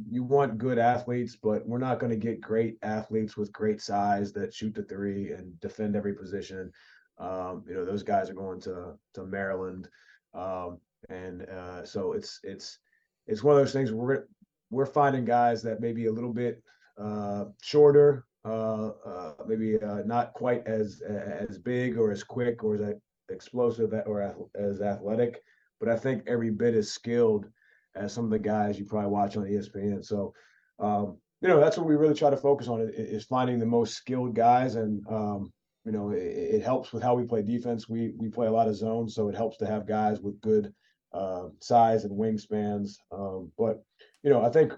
you, 0.09 0.23
want 0.23 0.57
good 0.57 0.77
athletes, 0.77 1.35
but 1.35 1.67
we're 1.67 1.79
not 1.79 1.99
going 1.99 2.11
to 2.11 2.17
get 2.17 2.39
great 2.39 2.77
athletes 2.81 3.35
with 3.35 3.51
great 3.51 3.81
size 3.81 4.31
that 4.33 4.53
shoot 4.53 4.75
the 4.75 4.83
three 4.83 5.31
and 5.31 5.59
defend 5.59 5.95
every 5.95 6.13
position. 6.13 6.71
Um, 7.17 7.63
you 7.67 7.73
know, 7.73 7.85
those 7.85 8.03
guys 8.03 8.29
are 8.29 8.35
going 8.35 8.61
to 8.61 8.93
to 9.15 9.25
Maryland, 9.25 9.89
um, 10.35 10.79
and 11.09 11.43
uh, 11.49 11.83
so 11.83 12.13
it's 12.13 12.39
it's 12.43 12.77
it's 13.25 13.43
one 13.43 13.55
of 13.55 13.61
those 13.61 13.73
things 13.73 13.91
we're 13.91 14.25
we're 14.69 14.85
finding 14.85 15.25
guys 15.25 15.63
that 15.63 15.81
maybe 15.81 16.05
a 16.05 16.11
little 16.11 16.33
bit 16.33 16.61
uh, 16.97 17.45
shorter, 17.61 18.25
uh, 18.45 18.89
uh, 19.05 19.33
maybe 19.47 19.81
uh, 19.81 20.03
not 20.05 20.33
quite 20.33 20.65
as 20.67 21.01
as 21.01 21.57
big 21.57 21.97
or 21.97 22.11
as 22.11 22.23
quick 22.23 22.63
or 22.63 22.75
as 22.75 22.95
explosive 23.29 23.93
or 24.05 24.49
as 24.55 24.81
athletic, 24.81 25.41
but 25.79 25.89
I 25.89 25.97
think 25.97 26.23
every 26.27 26.49
bit 26.49 26.75
as 26.75 26.91
skilled 26.91 27.47
as 27.95 28.13
some 28.13 28.25
of 28.25 28.31
the 28.31 28.39
guys 28.39 28.79
you 28.79 28.85
probably 28.85 29.09
watch 29.09 29.37
on 29.37 29.43
ESPN. 29.43 30.03
So, 30.05 30.33
um, 30.79 31.17
you 31.41 31.47
know, 31.47 31.59
that's 31.59 31.77
what 31.77 31.87
we 31.87 31.95
really 31.95 32.13
try 32.13 32.29
to 32.29 32.37
focus 32.37 32.67
on 32.67 32.89
is 32.93 33.25
finding 33.25 33.59
the 33.59 33.65
most 33.65 33.95
skilled 33.95 34.35
guys, 34.35 34.75
and 34.75 35.05
um, 35.07 35.51
you 35.85 35.91
know, 35.91 36.11
it, 36.11 36.17
it, 36.17 36.63
helps 36.63 36.91
with 36.91 37.03
how 37.03 37.13
we 37.13 37.25
play 37.25 37.43
defense. 37.43 37.87
We 37.87 38.13
we 38.17 38.29
play 38.29 38.47
a 38.47 38.51
lot 38.51 38.67
of 38.67 38.75
zones, 38.75 39.13
so 39.13 39.29
it 39.29 39.35
helps 39.35 39.57
to 39.57 39.67
have 39.67 39.87
guys 39.87 40.19
with 40.19 40.41
good 40.41 40.73
uh, 41.13 41.49
size 41.59 42.05
and 42.05 42.17
wingspans. 42.17 42.97
Um, 43.11 43.51
but 43.57 43.83
you 44.23 44.31
know, 44.31 44.43
I 44.43 44.49
think 44.49 44.73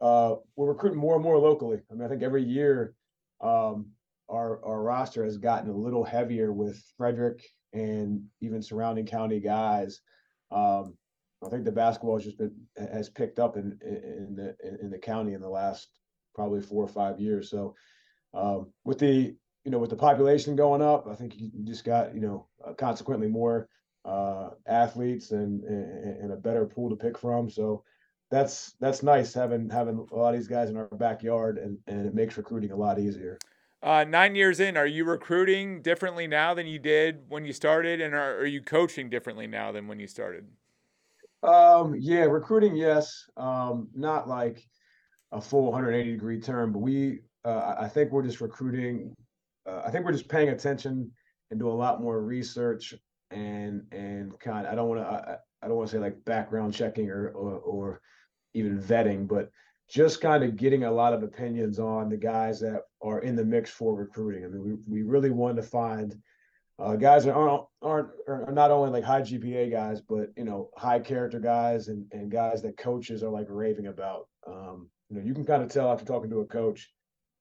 uh, 0.00 0.34
we're 0.56 0.68
recruiting 0.68 0.98
more 0.98 1.14
and 1.14 1.22
more 1.22 1.38
locally. 1.38 1.80
I 1.90 1.94
mean, 1.94 2.04
I 2.04 2.08
think 2.08 2.22
every 2.22 2.42
year 2.42 2.94
um, 3.40 3.86
our 4.28 4.64
our 4.64 4.82
roster 4.82 5.24
has 5.24 5.38
gotten 5.38 5.70
a 5.70 5.76
little 5.76 6.04
heavier 6.04 6.52
with 6.52 6.82
Frederick 6.96 7.44
and 7.72 8.24
even 8.40 8.62
surrounding 8.62 9.06
county 9.06 9.40
guys. 9.40 10.00
Um, 10.50 10.94
I 11.44 11.48
think 11.48 11.64
the 11.64 11.72
basketball 11.72 12.16
has 12.16 12.24
just 12.24 12.38
been 12.38 12.54
has 12.76 13.08
picked 13.08 13.38
up 13.38 13.56
in 13.56 13.78
in 13.82 14.34
the 14.36 14.56
in 14.82 14.90
the 14.90 14.98
county 14.98 15.32
in 15.34 15.40
the 15.40 15.48
last 15.48 15.88
probably 16.34 16.60
four 16.60 16.84
or 16.84 16.88
five 16.88 17.18
years. 17.18 17.50
So 17.50 17.74
um, 18.34 18.72
with 18.84 18.98
the 18.98 19.34
you 19.64 19.70
know 19.70 19.78
with 19.78 19.90
the 19.90 19.96
population 19.96 20.56
going 20.56 20.82
up, 20.82 21.06
I 21.08 21.14
think 21.14 21.34
you 21.36 21.50
just 21.64 21.84
got 21.84 22.14
you 22.14 22.20
know 22.20 22.46
uh, 22.66 22.74
consequently 22.74 23.28
more 23.28 23.68
uh, 24.04 24.50
athletes 24.66 25.30
and, 25.30 25.62
and, 25.64 26.22
and 26.22 26.32
a 26.32 26.36
better 26.36 26.66
pool 26.66 26.90
to 26.90 26.96
pick 26.96 27.18
from. 27.18 27.50
So 27.50 27.84
that's 28.30 28.74
that's 28.80 29.02
nice 29.02 29.34
having 29.34 29.68
having 29.68 30.06
a 30.10 30.16
lot 30.16 30.34
of 30.34 30.40
these 30.40 30.48
guys 30.48 30.70
in 30.70 30.76
our 30.76 30.86
backyard, 30.86 31.58
and 31.58 31.78
and 31.86 32.06
it 32.06 32.14
makes 32.14 32.36
recruiting 32.36 32.72
a 32.72 32.76
lot 32.76 32.98
easier. 32.98 33.38
Uh, 33.82 34.04
nine 34.04 34.34
years 34.34 34.60
in, 34.60 34.76
are 34.76 34.86
you 34.86 35.04
recruiting 35.04 35.80
differently 35.80 36.26
now 36.26 36.52
than 36.52 36.66
you 36.66 36.78
did 36.78 37.22
when 37.28 37.46
you 37.46 37.52
started, 37.52 38.00
and 38.00 38.14
are, 38.14 38.36
are 38.36 38.46
you 38.46 38.60
coaching 38.60 39.08
differently 39.08 39.46
now 39.46 39.72
than 39.72 39.88
when 39.88 39.98
you 39.98 40.06
started? 40.06 40.46
Um, 41.42 41.96
yeah, 41.98 42.24
recruiting, 42.24 42.76
yes. 42.76 43.24
Um, 43.38 43.88
not 43.94 44.28
like 44.28 44.66
a 45.32 45.40
full 45.40 45.64
180 45.64 46.12
degree 46.12 46.40
turn, 46.40 46.72
but 46.72 46.80
we, 46.80 47.20
uh, 47.46 47.74
I 47.78 47.88
think 47.88 48.12
we're 48.12 48.22
just 48.22 48.42
recruiting. 48.42 49.14
Uh, 49.66 49.82
I 49.86 49.90
think 49.90 50.04
we're 50.04 50.12
just 50.12 50.28
paying 50.28 50.50
attention 50.50 51.10
and 51.50 51.58
do 51.58 51.70
a 51.70 51.72
lot 51.72 52.02
more 52.02 52.20
research 52.20 52.94
and 53.30 53.82
and 53.92 54.38
kind. 54.40 54.66
Of, 54.66 54.72
I 54.72 54.76
don't 54.76 54.88
want 54.88 55.00
to. 55.00 55.06
I, 55.06 55.36
I 55.62 55.68
don't 55.68 55.76
want 55.76 55.88
to 55.88 55.96
say 55.96 56.00
like 56.00 56.22
background 56.26 56.74
checking 56.74 57.08
or, 57.08 57.28
or 57.30 57.54
or 57.60 58.00
even 58.52 58.78
vetting, 58.78 59.26
but 59.26 59.50
just 59.88 60.20
kind 60.20 60.44
of 60.44 60.56
getting 60.56 60.84
a 60.84 60.90
lot 60.90 61.14
of 61.14 61.22
opinions 61.22 61.78
on 61.78 62.10
the 62.10 62.16
guys 62.16 62.60
that 62.60 62.82
are 63.02 63.20
in 63.20 63.36
the 63.36 63.44
mix 63.44 63.70
for 63.70 63.94
recruiting. 63.94 64.44
I 64.44 64.48
mean, 64.48 64.62
we, 64.62 65.00
we 65.00 65.02
really 65.02 65.30
want 65.30 65.56
to 65.56 65.62
find 65.62 66.16
uh, 66.80 66.96
guys 66.96 67.24
that 67.24 67.34
aren't 67.34 67.64
aren't 67.82 68.08
are 68.26 68.50
not 68.52 68.70
only 68.70 68.90
like 68.90 69.04
high 69.04 69.20
GPA 69.20 69.70
guys, 69.70 70.00
but 70.00 70.30
you 70.36 70.44
know 70.44 70.70
high 70.76 71.00
character 71.00 71.38
guys 71.38 71.88
and 71.88 72.06
and 72.12 72.30
guys 72.30 72.62
that 72.62 72.78
coaches 72.78 73.22
are 73.22 73.30
like 73.30 73.46
raving 73.48 73.86
about. 73.86 74.28
Um, 74.46 74.88
you 75.10 75.16
know, 75.16 75.22
you 75.22 75.34
can 75.34 75.44
kind 75.44 75.62
of 75.62 75.70
tell 75.70 75.90
after 75.90 76.04
talking 76.04 76.30
to 76.30 76.40
a 76.40 76.46
coach. 76.46 76.90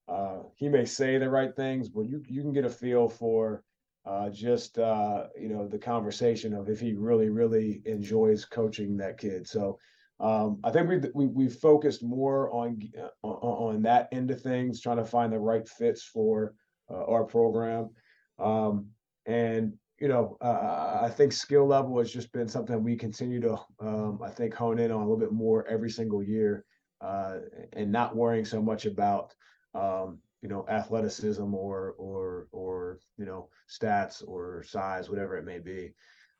Uh, 0.08 0.40
he 0.56 0.68
may 0.68 0.86
say 0.86 1.18
the 1.18 1.30
right 1.30 1.56
things, 1.56 1.88
but 1.88 2.02
you 2.02 2.22
you 2.28 2.42
can 2.42 2.52
get 2.52 2.66
a 2.66 2.70
feel 2.70 3.08
for 3.08 3.64
uh, 4.06 4.30
just 4.30 4.78
uh, 4.78 5.28
you 5.40 5.48
know 5.48 5.68
the 5.68 5.78
conversation 5.78 6.54
of 6.54 6.70
if 6.70 6.82
he 6.82 6.94
really 6.94 7.30
really 7.30 7.82
enjoys 7.86 8.44
coaching 8.44 8.98
that 8.98 9.18
kid. 9.18 9.48
So 9.48 9.80
um, 10.20 10.60
I 10.64 10.72
think 10.72 10.90
we 10.90 11.00
we 11.14 11.28
we 11.28 11.48
focused 11.48 12.04
more 12.04 12.52
on 12.52 12.82
uh, 12.98 13.28
on 13.28 13.82
that 13.84 14.10
end 14.12 14.32
of 14.32 14.42
things, 14.42 14.82
trying 14.82 14.98
to 14.98 15.06
find 15.06 15.32
the 15.32 15.40
right 15.40 15.68
fits 15.68 16.04
for 16.04 16.56
uh, 16.92 17.06
our 17.06 17.24
program. 17.24 17.90
Um, 18.38 18.88
and 19.26 19.74
you 20.00 20.08
know, 20.08 20.38
uh, 20.42 21.00
I 21.02 21.10
think 21.10 21.32
skill 21.32 21.68
level 21.68 22.00
has 22.00 22.12
just 22.12 22.32
been 22.32 22.48
something 22.48 22.84
we 22.84 22.96
continue 22.96 23.42
to, 23.42 23.60
um, 23.80 24.20
I 24.24 24.30
think, 24.30 24.54
hone 24.54 24.80
in 24.80 24.92
on 24.92 25.02
a 25.02 25.04
little 25.04 25.20
bit 25.20 25.34
more 25.34 25.68
every 25.68 25.90
single 25.90 26.24
year, 26.24 26.66
uh, 27.02 27.40
and 27.74 27.92
not 27.92 28.16
worrying 28.16 28.46
so 28.46 28.62
much 28.62 28.86
about, 28.86 29.34
um, 29.74 30.20
you 30.42 30.50
know, 30.50 30.66
athleticism 30.70 31.54
or 31.54 31.96
or 31.98 32.48
or 32.52 33.00
you 33.18 33.26
know, 33.26 33.50
stats 33.70 34.22
or 34.28 34.64
size, 34.64 35.10
whatever 35.10 35.38
it 35.38 35.46
may 35.46 35.60
be. 35.60 35.94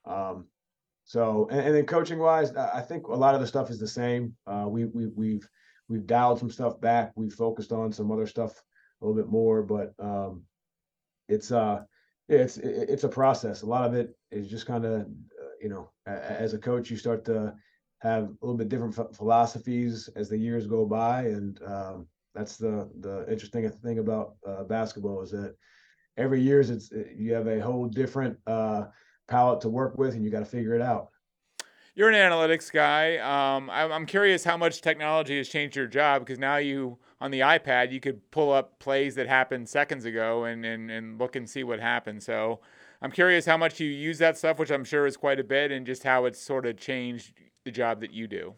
Um, 0.06 0.48
so, 1.10 1.48
and, 1.50 1.62
and 1.62 1.76
then 1.76 1.88
coaching 1.88 2.20
wise, 2.20 2.56
I 2.56 2.82
think 2.82 3.08
a 3.08 3.16
lot 3.16 3.34
of 3.34 3.42
the 3.42 3.48
stuff 3.48 3.72
is 3.72 3.80
the 3.80 3.88
same. 3.88 4.36
Uh, 4.46 4.66
we 4.68 4.86
we 4.86 5.08
we've 5.08 5.50
we've 5.88 6.06
dialed 6.06 6.38
some 6.38 6.52
stuff 6.52 6.80
back. 6.80 7.14
We've 7.16 7.34
focused 7.34 7.72
on 7.72 7.92
some 7.92 8.12
other 8.12 8.28
stuff 8.28 8.62
a 9.02 9.06
little 9.06 9.20
bit 9.20 9.32
more, 9.32 9.64
but 9.64 9.96
um, 9.98 10.44
it's 11.28 11.52
uh, 11.52 11.82
it's 12.28 12.58
it's 12.58 13.06
a 13.06 13.10
process. 13.10 13.64
A 13.64 13.66
lot 13.66 13.86
of 13.86 13.96
it 13.96 14.16
is 14.30 14.52
just 14.52 14.68
kind 14.68 14.86
of, 14.86 15.02
uh, 15.02 15.56
you 15.60 15.70
know, 15.70 15.90
as 16.06 16.54
a 16.54 16.60
coach, 16.60 16.92
you 16.92 16.98
start 16.98 17.26
to 17.26 17.56
have 18.04 18.26
a 18.26 18.38
little 18.44 18.56
bit 18.56 18.70
different 18.70 18.94
philosophies 19.16 20.12
as 20.16 20.30
the 20.30 20.38
years 20.38 20.68
go 20.68 20.86
by, 20.86 21.24
and 21.24 21.60
um, 21.66 22.08
that's 22.36 22.56
the 22.56 22.88
the 23.00 23.26
interesting 23.32 23.68
thing 23.68 23.98
about 23.98 24.36
uh, 24.48 24.64
basketball 24.64 25.24
is 25.24 25.32
that 25.32 25.56
every 26.18 26.40
year 26.40 26.60
it's 26.60 26.92
you 27.16 27.34
have 27.34 27.48
a 27.48 27.60
whole 27.60 27.88
different 27.88 28.38
uh, 28.46 28.84
palette 29.30 29.62
to 29.62 29.70
work 29.70 29.98
with, 29.98 30.16
and 30.16 30.24
you 30.24 30.30
got 30.30 30.40
to 30.40 30.46
figure 30.46 30.74
it 30.74 30.82
out. 30.82 31.10
You're 31.96 32.10
an 32.10 32.16
analytics 32.16 32.72
guy. 32.72 33.18
Um, 33.18 33.70
I'm 33.70 34.06
curious 34.06 34.44
how 34.44 34.56
much 34.56 34.82
technology 34.82 35.38
has 35.38 35.50
changed 35.50 35.76
your 35.76 35.88
job 35.88 36.22
because 36.22 36.40
now 36.40 36.58
you 36.58 36.98
on 37.20 37.32
the 37.32 37.42
iPad 37.42 37.92
you 37.92 38.00
could 38.00 38.32
pull 38.32 38.52
up 38.52 38.80
plays 38.80 39.16
that 39.16 39.28
happened 39.28 39.68
seconds 39.68 40.06
ago 40.06 40.46
and, 40.46 40.66
and, 40.66 40.90
and 40.90 41.20
look 41.20 41.36
and 41.36 41.50
see 41.50 41.64
what 41.64 41.80
happened. 41.80 42.24
So 42.24 42.62
I'm 43.02 43.12
curious 43.12 43.46
how 43.46 43.58
much 43.58 43.80
you 43.80 43.90
use 43.90 44.18
that 44.20 44.38
stuff, 44.38 44.60
which 44.60 44.72
I'm 44.72 44.86
sure 44.86 45.06
is 45.08 45.18
quite 45.18 45.40
a 45.40 45.44
bit, 45.44 45.72
and 45.72 45.86
just 45.86 46.04
how 46.04 46.26
it's 46.26 46.40
sort 46.40 46.66
of 46.66 46.78
changed 46.78 47.34
the 47.66 47.72
job 47.72 48.00
that 48.02 48.14
you 48.14 48.28
do. 48.28 48.54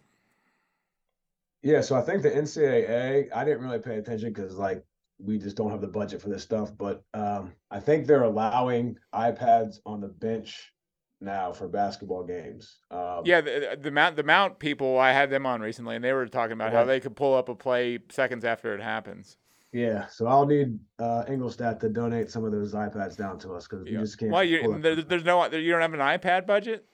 Yeah, 1.64 1.82
so 1.82 1.96
I 1.96 2.02
think 2.02 2.24
the 2.24 2.32
NCAA, 2.32 3.30
I 3.34 3.44
didn't 3.44 3.62
really 3.62 3.80
pay 3.80 3.98
attention 3.98 4.34
because 4.34 4.58
like 4.58 4.84
we 5.24 5.38
just 5.38 5.56
don't 5.56 5.72
have 5.72 5.82
the 5.82 5.88
budget 5.88 6.22
for 6.22 6.30
this 6.30 6.44
stuff. 6.44 6.72
But 6.78 7.04
um, 7.14 7.54
I 7.70 7.80
think 7.80 8.08
they're 8.08 8.24
allowing 8.24 8.98
iPads 9.14 9.80
on 9.86 10.02
the 10.02 10.08
bench 10.08 10.74
now 11.20 11.52
for 11.52 11.68
basketball 11.68 12.24
games. 12.24 12.78
Um, 12.90 13.22
yeah, 13.26 13.42
the, 13.42 13.78
the 13.80 13.92
mount 13.92 14.16
the 14.16 14.24
mount 14.24 14.60
people 14.60 14.98
I 14.98 15.12
had 15.12 15.30
them 15.30 15.46
on 15.46 15.62
recently, 15.62 15.96
and 15.96 16.04
they 16.04 16.14
were 16.14 16.28
talking 16.28 16.54
about 16.54 16.74
how 16.74 16.84
they 16.84 17.00
could 17.00 17.16
pull 17.16 17.36
up 17.36 17.50
a 17.50 17.56
play 17.56 18.00
seconds 18.10 18.44
after 18.44 18.74
it 18.74 18.82
happens. 18.82 19.38
Yeah, 19.74 20.08
so 20.08 20.28
I'll 20.28 20.46
need 20.46 20.78
uh, 21.00 21.24
Engelstad 21.30 21.80
to 21.80 21.90
donate 21.90 22.30
some 22.30 22.44
of 22.44 22.52
those 22.52 22.74
iPads 22.74 23.16
down 23.16 23.40
to 23.40 23.54
us 23.54 23.68
because 23.68 23.86
we 23.86 23.92
just 23.92 24.18
can't. 24.18 24.32
Well, 24.32 24.44
you, 24.44 24.80
there, 24.80 24.96
there's 24.96 25.24
no, 25.24 25.46
you 25.46 25.72
don't 25.72 25.82
have 25.82 25.94
an 25.94 26.02
iPad 26.02 26.46
budget. 26.46 26.86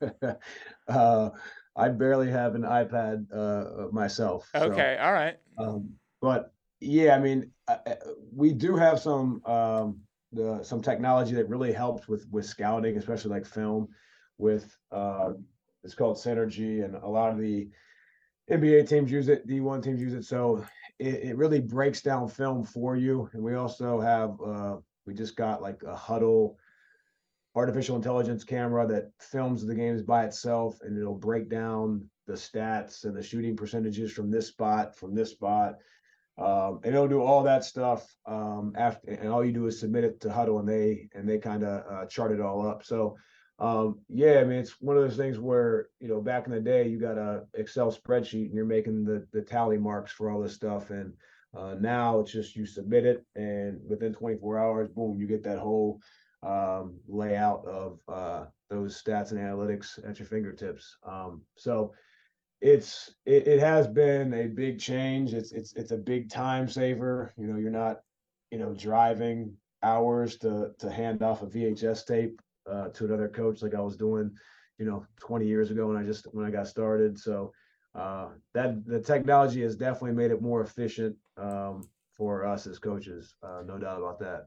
uh, 0.88 1.30
I 1.76 1.88
barely 1.90 2.28
have 2.28 2.56
an 2.56 2.62
iPad 2.62 3.26
uh, 3.32 3.86
myself. 3.92 4.50
Okay, 4.52 4.96
so, 4.98 5.04
all 5.04 5.12
right. 5.12 5.36
Um, 5.58 5.90
but 6.20 6.51
yeah, 6.82 7.14
I 7.14 7.20
mean, 7.20 7.50
we 8.34 8.52
do 8.52 8.76
have 8.76 8.98
some 8.98 9.42
um, 9.46 10.00
the 10.32 10.62
some 10.62 10.82
technology 10.82 11.34
that 11.34 11.48
really 11.48 11.72
helps 11.72 12.08
with 12.08 12.26
with 12.30 12.44
scouting, 12.44 12.96
especially 12.96 13.30
like 13.30 13.46
film. 13.46 13.88
With 14.38 14.76
uh, 14.90 15.32
it's 15.84 15.94
called 15.94 16.16
Synergy, 16.16 16.84
and 16.84 16.96
a 16.96 17.08
lot 17.08 17.32
of 17.32 17.38
the 17.38 17.68
NBA 18.50 18.88
teams 18.88 19.12
use 19.12 19.28
it, 19.28 19.46
D1 19.46 19.82
teams 19.82 20.00
use 20.00 20.14
it. 20.14 20.24
So 20.24 20.64
it, 20.98 21.14
it 21.14 21.36
really 21.36 21.60
breaks 21.60 22.02
down 22.02 22.28
film 22.28 22.64
for 22.64 22.96
you. 22.96 23.30
And 23.32 23.42
we 23.42 23.54
also 23.54 24.00
have 24.00 24.40
uh, 24.44 24.76
we 25.06 25.14
just 25.14 25.36
got 25.36 25.62
like 25.62 25.82
a 25.84 25.94
Hudl 25.94 26.56
artificial 27.54 27.96
intelligence 27.96 28.42
camera 28.42 28.86
that 28.88 29.12
films 29.20 29.64
the 29.64 29.74
games 29.74 30.02
by 30.02 30.24
itself, 30.24 30.78
and 30.82 30.98
it'll 30.98 31.14
break 31.14 31.48
down 31.48 32.08
the 32.26 32.32
stats 32.32 33.04
and 33.04 33.16
the 33.16 33.22
shooting 33.22 33.56
percentages 33.56 34.10
from 34.10 34.30
this 34.30 34.48
spot, 34.48 34.96
from 34.96 35.14
this 35.14 35.30
spot 35.30 35.76
um, 36.38 36.80
and 36.82 36.94
it'll 36.94 37.08
do 37.08 37.20
all 37.20 37.42
that 37.42 37.64
stuff 37.64 38.06
um, 38.26 38.72
after, 38.76 39.10
and 39.10 39.28
all 39.28 39.44
you 39.44 39.52
do 39.52 39.66
is 39.66 39.80
submit 39.80 40.04
it 40.04 40.20
to 40.22 40.28
Hudl, 40.28 40.60
and 40.60 40.68
they 40.68 41.08
and 41.14 41.28
they 41.28 41.38
kind 41.38 41.62
of 41.62 41.84
uh, 41.90 42.06
chart 42.06 42.32
it 42.32 42.40
all 42.40 42.66
up. 42.66 42.84
So, 42.84 43.16
um, 43.58 44.00
yeah, 44.08 44.40
I 44.40 44.44
mean, 44.44 44.58
it's 44.58 44.80
one 44.80 44.96
of 44.96 45.02
those 45.02 45.16
things 45.16 45.38
where 45.38 45.88
you 46.00 46.08
know 46.08 46.20
back 46.20 46.46
in 46.46 46.52
the 46.52 46.60
day, 46.60 46.88
you 46.88 46.98
got 46.98 47.18
a 47.18 47.44
Excel 47.54 47.92
spreadsheet, 47.92 48.46
and 48.46 48.54
you're 48.54 48.64
making 48.64 49.04
the 49.04 49.26
the 49.32 49.42
tally 49.42 49.78
marks 49.78 50.12
for 50.12 50.30
all 50.30 50.40
this 50.40 50.54
stuff, 50.54 50.90
and 50.90 51.12
uh, 51.54 51.74
now 51.78 52.20
it's 52.20 52.32
just 52.32 52.56
you 52.56 52.64
submit 52.64 53.04
it, 53.04 53.24
and 53.36 53.78
within 53.86 54.14
24 54.14 54.58
hours, 54.58 54.88
boom, 54.88 55.18
you 55.20 55.26
get 55.26 55.42
that 55.44 55.58
whole 55.58 56.00
um, 56.42 56.98
layout 57.06 57.64
of 57.66 57.98
uh, 58.08 58.46
those 58.70 59.00
stats 59.00 59.32
and 59.32 59.40
analytics 59.40 59.98
at 60.08 60.18
your 60.18 60.26
fingertips. 60.26 60.96
Um, 61.06 61.42
so 61.56 61.92
it's 62.62 63.12
it, 63.26 63.48
it 63.48 63.60
has 63.60 63.88
been 63.88 64.32
a 64.32 64.46
big 64.46 64.78
change. 64.78 65.34
It's 65.34 65.50
it's 65.52 65.74
it's 65.74 65.90
a 65.90 65.96
big 65.96 66.30
time 66.30 66.68
saver. 66.68 67.34
You 67.36 67.48
know, 67.48 67.58
you're 67.58 67.70
not 67.70 68.00
you 68.52 68.58
know 68.58 68.72
driving 68.72 69.54
hours 69.82 70.38
to 70.38 70.70
to 70.78 70.90
hand 70.90 71.22
off 71.22 71.42
a 71.42 71.46
VHS 71.46 72.06
tape 72.06 72.40
uh, 72.70 72.88
to 72.90 73.04
another 73.04 73.28
coach 73.28 73.62
like 73.62 73.74
I 73.74 73.80
was 73.80 73.96
doing, 73.96 74.30
you 74.78 74.86
know, 74.86 75.04
20 75.20 75.44
years 75.44 75.72
ago 75.72 75.88
when 75.88 75.96
I 75.96 76.04
just 76.04 76.26
when 76.32 76.46
I 76.46 76.50
got 76.50 76.68
started. 76.68 77.18
So 77.18 77.52
uh, 77.96 78.28
that 78.54 78.86
the 78.86 79.00
technology 79.00 79.62
has 79.62 79.74
definitely 79.74 80.12
made 80.12 80.30
it 80.30 80.40
more 80.40 80.62
efficient 80.62 81.16
um, 81.36 81.82
for 82.16 82.46
us 82.46 82.68
as 82.68 82.78
coaches. 82.78 83.34
Uh, 83.42 83.62
no 83.66 83.76
doubt 83.76 83.98
about 83.98 84.20
that. 84.20 84.46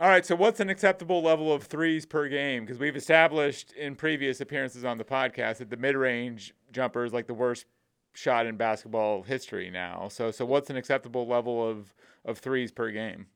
All 0.00 0.08
right, 0.08 0.24
so 0.24 0.34
what's 0.34 0.60
an 0.60 0.70
acceptable 0.70 1.22
level 1.22 1.52
of 1.52 1.64
threes 1.64 2.06
per 2.06 2.26
game? 2.26 2.64
Because 2.64 2.78
we've 2.78 2.96
established 2.96 3.72
in 3.72 3.94
previous 3.94 4.40
appearances 4.40 4.82
on 4.82 4.96
the 4.96 5.04
podcast 5.04 5.58
that 5.58 5.68
the 5.68 5.76
mid-range 5.76 6.54
jumper 6.72 7.04
is 7.04 7.12
like 7.12 7.26
the 7.26 7.34
worst 7.34 7.66
shot 8.14 8.46
in 8.46 8.56
basketball 8.56 9.22
history 9.22 9.68
now. 9.68 10.08
So, 10.08 10.30
so 10.30 10.46
what's 10.46 10.70
an 10.70 10.76
acceptable 10.76 11.28
level 11.28 11.68
of 11.68 11.94
of 12.24 12.38
threes 12.38 12.72
per 12.72 12.90
game? 12.90 13.26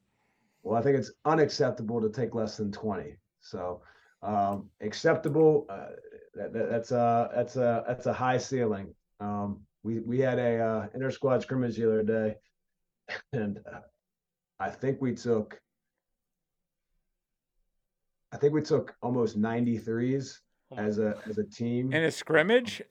Well, 0.62 0.78
I 0.78 0.82
think 0.82 0.96
it's 0.96 1.12
unacceptable 1.26 2.00
to 2.00 2.08
take 2.08 2.34
less 2.34 2.56
than 2.56 2.72
twenty. 2.72 3.16
So, 3.42 3.82
um, 4.22 4.70
acceptable. 4.80 5.66
Uh, 5.68 5.88
that, 6.34 6.54
that, 6.54 6.70
that's 6.70 6.92
a 6.92 7.30
that's 7.34 7.56
a 7.56 7.84
that's 7.86 8.06
a 8.06 8.12
high 8.14 8.38
ceiling. 8.38 8.94
Um, 9.20 9.60
we 9.82 10.00
we 10.00 10.18
had 10.18 10.38
a 10.38 10.58
uh, 10.60 10.86
inter 10.94 11.10
squad 11.10 11.42
scrimmage 11.42 11.76
the 11.76 11.86
other 11.86 12.02
day, 12.02 12.36
and 13.34 13.58
uh, 13.70 13.80
I 14.58 14.70
think 14.70 15.02
we 15.02 15.14
took 15.14 15.60
I 18.34 18.36
think 18.36 18.52
we 18.52 18.62
took 18.62 18.96
almost 19.00 19.40
93s 19.40 20.38
as 20.76 20.98
a 20.98 21.14
as 21.28 21.38
a 21.38 21.44
team 21.44 21.92
in 21.92 22.02
a 22.02 22.10
scrimmage. 22.10 22.82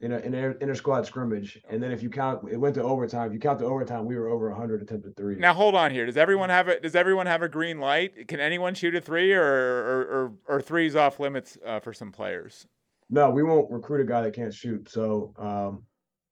In 0.00 0.12
a 0.12 0.18
in 0.20 0.32
an 0.32 0.56
inter 0.62 0.74
squad 0.74 1.04
scrimmage, 1.04 1.60
and 1.68 1.82
then 1.82 1.90
if 1.90 2.02
you 2.02 2.08
count, 2.08 2.50
it 2.50 2.56
went 2.56 2.76
to 2.76 2.82
overtime. 2.82 3.26
If 3.26 3.34
you 3.34 3.40
count 3.40 3.58
the 3.58 3.66
overtime, 3.66 4.06
we 4.06 4.16
were 4.16 4.28
over 4.28 4.48
100 4.48 4.80
attempted 4.80 5.14
threes. 5.14 5.38
Now 5.38 5.52
hold 5.52 5.74
on 5.74 5.90
here. 5.90 6.06
Does 6.06 6.16
everyone 6.16 6.48
have 6.48 6.68
a 6.68 6.80
Does 6.80 6.94
everyone 6.94 7.26
have 7.26 7.42
a 7.42 7.48
green 7.48 7.80
light? 7.80 8.28
Can 8.28 8.40
anyone 8.40 8.74
shoot 8.74 8.94
a 8.94 9.00
three, 9.00 9.34
or 9.34 9.42
or 9.42 10.00
or, 10.00 10.32
or 10.56 10.62
threes 10.62 10.96
off 10.96 11.20
limits 11.20 11.58
uh, 11.66 11.80
for 11.80 11.92
some 11.92 12.12
players? 12.12 12.66
No, 13.10 13.28
we 13.28 13.42
won't 13.42 13.70
recruit 13.70 14.00
a 14.00 14.04
guy 14.04 14.22
that 14.22 14.34
can't 14.34 14.54
shoot. 14.54 14.88
So 14.88 15.34
um, 15.36 15.82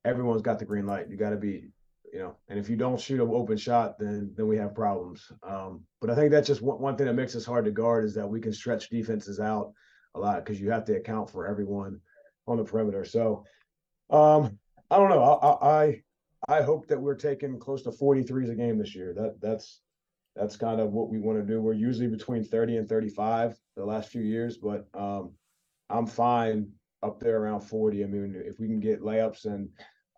everyone's 0.04 0.42
got 0.42 0.60
the 0.60 0.64
green 0.64 0.86
light. 0.86 1.10
You 1.10 1.16
got 1.16 1.30
to 1.30 1.36
be, 1.36 1.70
you 2.12 2.18
know, 2.18 2.36
and 2.48 2.58
if 2.58 2.68
you 2.68 2.76
don't 2.76 3.00
shoot 3.00 3.20
an 3.20 3.28
open 3.32 3.56
shot, 3.56 3.98
then 3.98 4.32
then 4.36 4.46
we 4.46 4.56
have 4.56 4.74
problems. 4.74 5.30
Um, 5.42 5.82
but 6.00 6.10
I 6.10 6.14
think 6.14 6.30
that's 6.30 6.46
just 6.46 6.62
one, 6.62 6.80
one 6.80 6.96
thing 6.96 7.06
that 7.06 7.14
makes 7.14 7.36
us 7.36 7.44
hard 7.44 7.64
to 7.64 7.70
guard 7.70 8.04
is 8.04 8.14
that 8.14 8.28
we 8.28 8.40
can 8.40 8.52
stretch 8.52 8.88
defenses 8.88 9.40
out 9.40 9.72
a 10.14 10.20
lot 10.20 10.44
because 10.44 10.60
you 10.60 10.70
have 10.70 10.84
to 10.86 10.96
account 10.96 11.30
for 11.30 11.46
everyone 11.46 12.00
on 12.46 12.56
the 12.56 12.64
perimeter. 12.64 13.04
So 13.04 13.44
um, 14.10 14.58
I 14.90 14.96
don't 14.96 15.10
know. 15.10 15.22
I, 15.22 15.82
I 15.82 16.02
I 16.48 16.62
hope 16.62 16.86
that 16.86 17.00
we're 17.00 17.14
taking 17.14 17.58
close 17.58 17.82
to 17.82 17.90
43s 17.90 18.50
a 18.50 18.54
game 18.54 18.78
this 18.78 18.94
year. 18.94 19.12
That 19.14 19.40
that's 19.40 19.80
that's 20.36 20.56
kind 20.56 20.80
of 20.80 20.92
what 20.92 21.10
we 21.10 21.18
want 21.18 21.38
to 21.38 21.44
do. 21.44 21.60
We're 21.60 21.72
usually 21.72 22.06
between 22.06 22.44
30 22.44 22.76
and 22.76 22.88
35 22.88 23.56
the 23.76 23.84
last 23.84 24.08
few 24.08 24.22
years, 24.22 24.56
but 24.56 24.86
um, 24.94 25.32
I'm 25.90 26.06
fine 26.06 26.70
up 27.02 27.18
there 27.18 27.38
around 27.38 27.62
40. 27.62 28.04
I 28.04 28.06
mean, 28.06 28.40
if 28.46 28.60
we 28.60 28.68
can 28.68 28.80
get 28.80 29.02
layups 29.02 29.46
and 29.46 29.68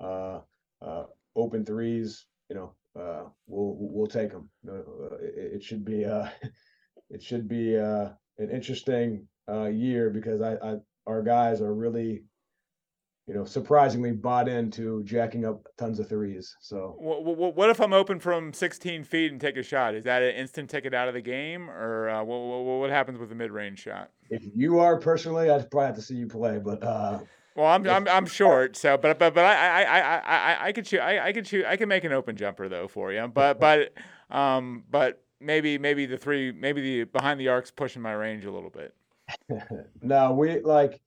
uh, 0.01 0.41
uh, 0.83 1.05
open 1.37 1.65
threes, 1.65 2.27
you 2.49 2.57
know, 2.57 2.75
uh, 2.99 3.25
we'll 3.47 3.77
we'll 3.79 4.07
take 4.07 4.31
them. 4.31 4.51
Uh, 4.69 5.17
it, 5.21 5.55
it, 5.55 5.63
should 5.63 5.85
be 5.85 6.05
uh, 6.05 6.29
it 7.11 7.23
should 7.23 7.49
be 7.49 7.79
uh, 7.79 8.09
an 8.39 8.51
interesting 8.51 9.27
uh, 9.49 9.67
year 9.67 10.11
because 10.11 10.41
I, 10.41 10.55
I 10.55 10.77
our 11.07 11.23
guys 11.23 11.61
are 11.61 11.75
really 11.75 12.23
you 13.31 13.37
know, 13.37 13.45
surprisingly 13.45 14.11
bought 14.11 14.49
into 14.49 15.05
jacking 15.05 15.45
up 15.45 15.69
tons 15.79 16.01
of 16.01 16.09
threes. 16.09 16.57
So, 16.61 16.97
what, 16.99 17.55
what, 17.55 17.71
if 17.71 17.81
I'm 17.81 17.93
open 17.93 18.19
from 18.19 18.53
16 18.53 19.05
feet 19.05 19.31
and 19.31 19.41
take 19.41 19.57
a 19.57 19.63
shot? 19.63 19.95
Is 19.95 20.03
that 20.03 20.21
an 20.21 20.35
instant 20.35 20.69
ticket 20.69 20.95
out 20.95 21.07
of 21.07 21.15
the 21.15 21.21
game, 21.21 21.71
or 21.71 22.09
uh, 22.11 22.25
what, 22.25 22.39
what, 22.39 22.81
what, 22.81 22.91
happens 22.91 23.21
with 23.21 23.29
the 23.29 23.37
mid 23.37 23.53
range 23.53 23.79
shot? 23.79 24.11
If 24.31 24.43
you 24.53 24.81
are 24.81 24.99
personally, 24.99 25.49
I'd 25.49 25.71
probably 25.71 25.87
have 25.87 25.95
to 25.97 26.03
see 26.03 26.17
you 26.17 26.27
play, 26.27 26.59
but. 26.59 26.83
Well, 27.61 27.69
I'm, 27.69 27.87
I'm 27.87 28.09
I'm 28.09 28.27
short, 28.27 28.75
so 28.75 28.97
but 28.97 29.19
but 29.19 29.35
but 29.35 29.45
I 29.45 29.83
I 29.83 29.83
I 29.83 30.19
I 30.19 30.67
I 30.69 30.73
could 30.73 30.87
shoot 30.87 31.01
I, 31.01 31.27
I 31.29 31.33
could 31.35 31.47
shoot 31.47 31.67
I 31.67 31.77
can 31.77 31.91
make 31.91 32.05
an 32.05 32.13
open 32.13 32.35
jumper 32.35 32.71
though 32.71 32.89
for 32.89 33.13
you, 33.13 33.29
but 33.29 33.61
but 33.61 33.93
um 34.31 34.85
but 34.91 35.23
maybe 35.41 35.77
maybe 35.77 36.07
the 36.07 36.17
three 36.17 36.53
maybe 36.53 36.81
the 36.81 37.05
behind 37.05 37.39
the 37.39 37.49
arc's 37.49 37.71
pushing 37.71 38.01
my 38.01 38.13
range 38.13 38.47
a 38.47 38.51
little 38.51 38.71
bit. 38.71 38.95
no, 40.03 40.33
we 40.33 40.61
like 40.61 41.03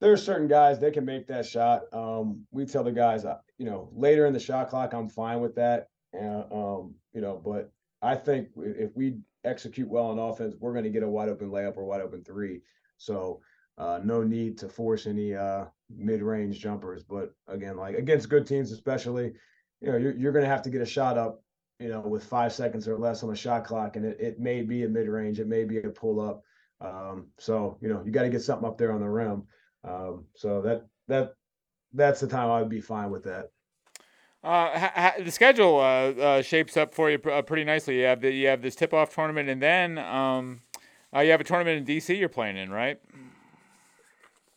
there 0.00 0.12
are 0.12 0.16
certain 0.16 0.46
guys 0.46 0.78
they 0.78 0.92
can 0.92 1.04
make 1.04 1.26
that 1.26 1.44
shot. 1.44 1.82
Um, 1.92 2.46
we 2.52 2.66
tell 2.66 2.84
the 2.84 2.92
guys, 2.92 3.24
uh, 3.24 3.38
you 3.58 3.66
know, 3.66 3.88
later 3.92 4.26
in 4.26 4.32
the 4.32 4.38
shot 4.38 4.68
clock, 4.68 4.92
I'm 4.92 5.08
fine 5.08 5.40
with 5.40 5.54
that. 5.56 5.88
And, 6.12 6.44
um, 6.52 6.94
you 7.14 7.20
know, 7.20 7.40
but 7.44 7.72
I 8.02 8.14
think 8.14 8.48
if 8.56 8.94
we 8.94 9.16
execute 9.44 9.88
well 9.88 10.06
on 10.06 10.18
offense, 10.18 10.54
we're 10.60 10.72
going 10.72 10.84
to 10.84 10.90
get 10.90 11.02
a 11.02 11.08
wide 11.08 11.30
open 11.30 11.50
layup 11.50 11.76
or 11.76 11.84
wide 11.84 12.02
open 12.02 12.22
three. 12.22 12.60
So 12.98 13.40
uh, 13.78 14.00
no 14.02 14.22
need 14.22 14.58
to 14.58 14.68
force 14.68 15.06
any 15.06 15.34
uh, 15.34 15.66
mid 15.94 16.22
range 16.22 16.60
jumpers. 16.60 17.02
But 17.02 17.34
again, 17.48 17.76
like 17.76 17.96
against 17.96 18.28
good 18.28 18.46
teams, 18.46 18.72
especially, 18.72 19.32
you 19.80 19.92
know, 19.92 19.98
you're, 19.98 20.16
you're 20.16 20.32
going 20.32 20.44
to 20.44 20.50
have 20.50 20.62
to 20.62 20.70
get 20.70 20.80
a 20.80 20.86
shot 20.86 21.18
up, 21.18 21.42
you 21.78 21.88
know, 21.88 22.00
with 22.00 22.24
five 22.24 22.52
seconds 22.52 22.88
or 22.88 22.98
less 22.98 23.22
on 23.22 23.30
the 23.30 23.36
shot 23.36 23.64
clock, 23.64 23.96
and 23.96 24.04
it, 24.04 24.16
it 24.18 24.40
may 24.40 24.62
be 24.62 24.84
a 24.84 24.88
mid 24.88 25.08
range, 25.08 25.40
it 25.40 25.46
may 25.46 25.64
be 25.64 25.78
a 25.78 25.90
pull 25.90 26.20
up. 26.20 26.42
Um, 26.80 27.28
so 27.38 27.78
you 27.80 27.88
know, 27.88 28.02
you 28.04 28.12
got 28.12 28.22
to 28.22 28.30
get 28.30 28.42
something 28.42 28.66
up 28.66 28.78
there 28.78 28.92
on 28.92 29.00
the 29.00 29.08
rim. 29.08 29.44
Um, 29.84 30.24
so 30.34 30.62
that 30.62 30.86
that 31.08 31.34
that's 31.92 32.20
the 32.20 32.26
time 32.26 32.50
I 32.50 32.60
would 32.60 32.70
be 32.70 32.80
fine 32.80 33.10
with 33.10 33.24
that. 33.24 33.50
Uh, 34.42 34.78
ha- 34.78 34.92
ha- 34.94 35.14
the 35.18 35.30
schedule 35.30 35.78
uh, 35.78 36.12
uh, 36.20 36.42
shapes 36.42 36.76
up 36.76 36.94
for 36.94 37.10
you 37.10 37.18
pr- 37.18 37.30
uh, 37.30 37.42
pretty 37.42 37.64
nicely. 37.64 37.98
You 37.98 38.04
have 38.04 38.20
the, 38.20 38.30
you 38.30 38.46
have 38.46 38.62
this 38.62 38.76
tip 38.76 38.94
off 38.94 39.14
tournament, 39.14 39.48
and 39.48 39.60
then 39.60 39.98
um, 39.98 40.60
you 41.12 41.30
have 41.30 41.40
a 41.40 41.44
tournament 41.44 41.78
in 41.88 41.96
DC. 41.96 42.16
You're 42.16 42.28
playing 42.28 42.56
in, 42.56 42.70
right? 42.70 43.00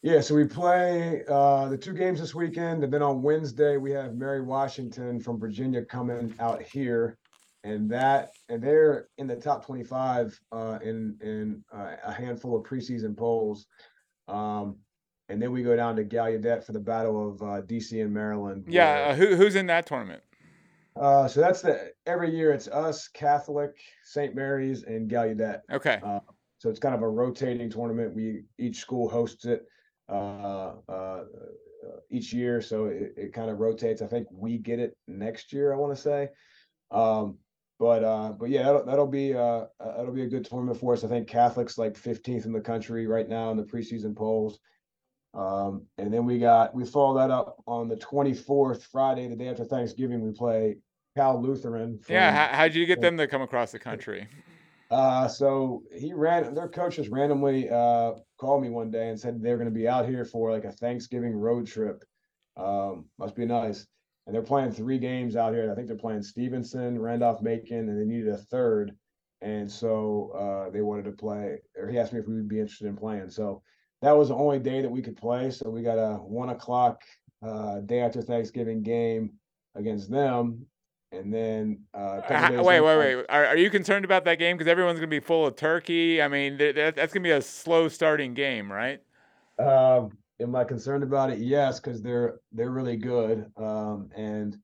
Yeah, 0.01 0.21
so 0.21 0.33
we 0.33 0.45
play 0.45 1.23
uh, 1.27 1.67
the 1.67 1.77
two 1.77 1.93
games 1.93 2.21
this 2.21 2.33
weekend, 2.33 2.85
and 2.85 2.93
then 2.93 3.01
on 3.01 3.21
Wednesday 3.21 3.75
we 3.75 3.91
have 3.91 4.15
Mary 4.15 4.41
Washington 4.41 5.19
from 5.19 5.37
Virginia 5.37 5.83
coming 5.83 6.33
out 6.39 6.61
here, 6.61 7.17
and 7.65 7.91
that 7.91 8.29
and 8.47 8.63
they're 8.63 9.09
in 9.17 9.27
the 9.27 9.35
top 9.35 9.65
25 9.65 10.39
in 10.81 11.17
in 11.21 11.63
a 11.73 12.13
handful 12.13 12.55
of 12.55 12.63
preseason 12.63 13.15
polls. 13.15 13.67
Um, 14.29 14.77
and 15.27 15.41
then 15.41 15.51
we 15.51 15.63
go 15.63 15.75
down 15.75 15.97
to 15.97 16.05
Gallaudet 16.05 16.63
for 16.63 16.71
the 16.71 16.79
Battle 16.79 17.29
of 17.29 17.41
uh, 17.41 17.61
DC 17.61 18.01
and 18.01 18.13
Maryland. 18.13 18.65
Yeah, 18.67 19.09
uh, 19.09 19.15
who, 19.15 19.35
who's 19.35 19.55
in 19.55 19.67
that 19.67 19.85
tournament? 19.85 20.23
Uh, 20.95 21.27
so 21.27 21.41
that's 21.41 21.61
the 21.61 21.91
every 22.05 22.33
year 22.33 22.53
it's 22.53 22.69
us, 22.69 23.09
Catholic, 23.09 23.71
St. 24.05 24.33
Mary's, 24.33 24.83
and 24.83 25.09
Gallaudet. 25.09 25.59
Okay. 25.71 25.99
Uh, 26.01 26.19
so 26.57 26.69
it's 26.69 26.79
kind 26.79 26.95
of 26.95 27.01
a 27.01 27.07
rotating 27.07 27.69
tournament. 27.69 28.15
We 28.15 28.43
each 28.57 28.77
school 28.77 29.09
hosts 29.09 29.43
it 29.43 29.65
uh, 30.09 30.73
uh, 30.87 31.23
each 32.09 32.33
year, 32.33 32.61
so 32.61 32.85
it, 32.85 33.13
it 33.15 33.33
kind 33.33 33.49
of 33.49 33.59
rotates. 33.59 34.01
I 34.01 34.07
think 34.07 34.27
we 34.31 34.57
get 34.57 34.79
it 34.79 34.97
next 35.07 35.53
year. 35.53 35.73
I 35.73 35.77
want 35.77 35.95
to 35.95 36.01
say. 36.01 36.29
Um, 36.91 37.37
but 37.79 38.03
uh, 38.03 38.33
but 38.33 38.49
yeah, 38.49 38.63
that'll, 38.63 38.85
that'll 38.85 39.07
be 39.07 39.33
uh, 39.33 39.65
that'll 39.79 40.13
be 40.13 40.23
a 40.23 40.27
good 40.27 40.45
tournament 40.45 40.79
for 40.79 40.93
us. 40.93 41.03
I 41.03 41.07
think 41.07 41.29
Catholic's 41.29 41.77
like 41.77 41.93
15th 41.93 42.45
in 42.45 42.51
the 42.51 42.59
country 42.59 43.07
right 43.07 43.27
now 43.27 43.51
in 43.51 43.57
the 43.57 43.63
preseason 43.63 44.15
polls. 44.15 44.59
Um, 45.33 45.85
and 45.97 46.13
then 46.13 46.25
we 46.25 46.39
got 46.39 46.75
we 46.75 46.85
follow 46.85 47.17
that 47.19 47.31
up 47.31 47.63
on 47.67 47.87
the 47.87 47.95
24th, 47.95 48.81
Friday, 48.83 49.27
the 49.27 49.35
day 49.35 49.47
after 49.47 49.63
Thanksgiving. 49.63 50.21
We 50.21 50.31
play 50.31 50.77
Cal 51.15 51.41
Lutheran. 51.41 51.99
From, 51.99 52.15
yeah, 52.15 52.31
how, 52.31 52.57
how'd 52.57 52.75
you 52.75 52.85
get 52.85 52.99
them 52.99 53.17
to 53.17 53.27
come 53.27 53.41
across 53.41 53.71
the 53.71 53.79
country? 53.79 54.27
Uh, 54.89 55.27
so 55.27 55.83
he 55.95 56.13
ran. 56.13 56.53
Their 56.53 56.67
coach 56.67 56.95
just 56.95 57.09
randomly 57.09 57.69
uh, 57.69 58.13
called 58.39 58.63
me 58.63 58.69
one 58.69 58.89
day 58.89 59.09
and 59.09 59.19
said 59.19 59.41
they're 59.41 59.57
going 59.57 59.69
to 59.69 59.75
be 59.75 59.87
out 59.87 60.07
here 60.07 60.25
for 60.25 60.51
like 60.51 60.65
a 60.65 60.71
Thanksgiving 60.71 61.33
road 61.33 61.67
trip. 61.67 62.03
Um, 62.57 63.05
must 63.17 63.35
be 63.35 63.45
nice. 63.45 63.85
And 64.25 64.35
they're 64.35 64.41
playing 64.43 64.71
three 64.71 64.99
games 64.99 65.35
out 65.35 65.53
here. 65.53 65.71
I 65.71 65.75
think 65.75 65.87
they're 65.87 65.97
playing 65.97 66.23
Stevenson, 66.23 66.99
Randolph 66.99 67.41
Macon, 67.41 67.89
and 67.89 67.99
they 67.99 68.05
needed 68.05 68.29
a 68.29 68.37
third. 68.37 68.95
And 69.41 69.71
so 69.71 70.31
uh, 70.37 70.69
they 70.71 70.81
wanted 70.81 71.05
to 71.05 71.11
play, 71.11 71.59
or 71.77 71.87
he 71.87 71.97
asked 71.97 72.13
me 72.13 72.19
if 72.19 72.27
we 72.27 72.35
would 72.35 72.49
be 72.49 72.59
interested 72.59 72.87
in 72.87 72.97
playing. 72.97 73.29
So 73.29 73.61
that 74.01 74.17
was 74.17 74.29
the 74.29 74.35
only 74.35 74.59
day 74.59 74.81
that 74.81 74.91
we 74.91 75.01
could 75.01 75.17
play. 75.17 75.51
So 75.51 75.69
we 75.69 75.81
got 75.81 75.97
a 75.97 76.15
one 76.15 76.49
o'clock 76.49 77.01
uh, 77.41 77.79
day 77.79 78.01
after 78.01 78.21
Thanksgiving 78.21 78.83
game 78.83 79.33
against 79.75 80.11
them. 80.11 80.65
And 81.11 81.33
then 81.33 81.85
uh, 81.93 82.21
wait, 82.63 82.81
wait, 82.81 82.97
wait. 82.97 83.25
Are, 83.29 83.47
are 83.47 83.57
you 83.57 83.71
concerned 83.71 84.05
about 84.05 84.25
that 84.25 84.37
game? 84.37 84.57
Because 84.57 84.69
everyone's 84.69 84.99
going 84.99 85.09
to 85.09 85.15
be 85.15 85.19
full 85.19 85.45
of 85.45 85.55
turkey. 85.55 86.21
I 86.21 86.27
mean, 86.27 86.57
that, 86.57 86.75
that's 86.75 87.13
going 87.13 87.23
to 87.23 87.27
be 87.27 87.31
a 87.31 87.41
slow 87.41 87.87
starting 87.87 88.35
game, 88.35 88.71
right? 88.71 89.01
Um, 89.57 90.11
am 90.39 90.55
I 90.55 90.63
concerned 90.63 91.03
about 91.03 91.31
it? 91.31 91.39
Yes, 91.39 91.79
because 91.79 92.03
they're 92.03 92.39
they're 92.51 92.69
really 92.69 92.95
good. 92.95 93.51
Um, 93.57 94.09
and 94.15 94.57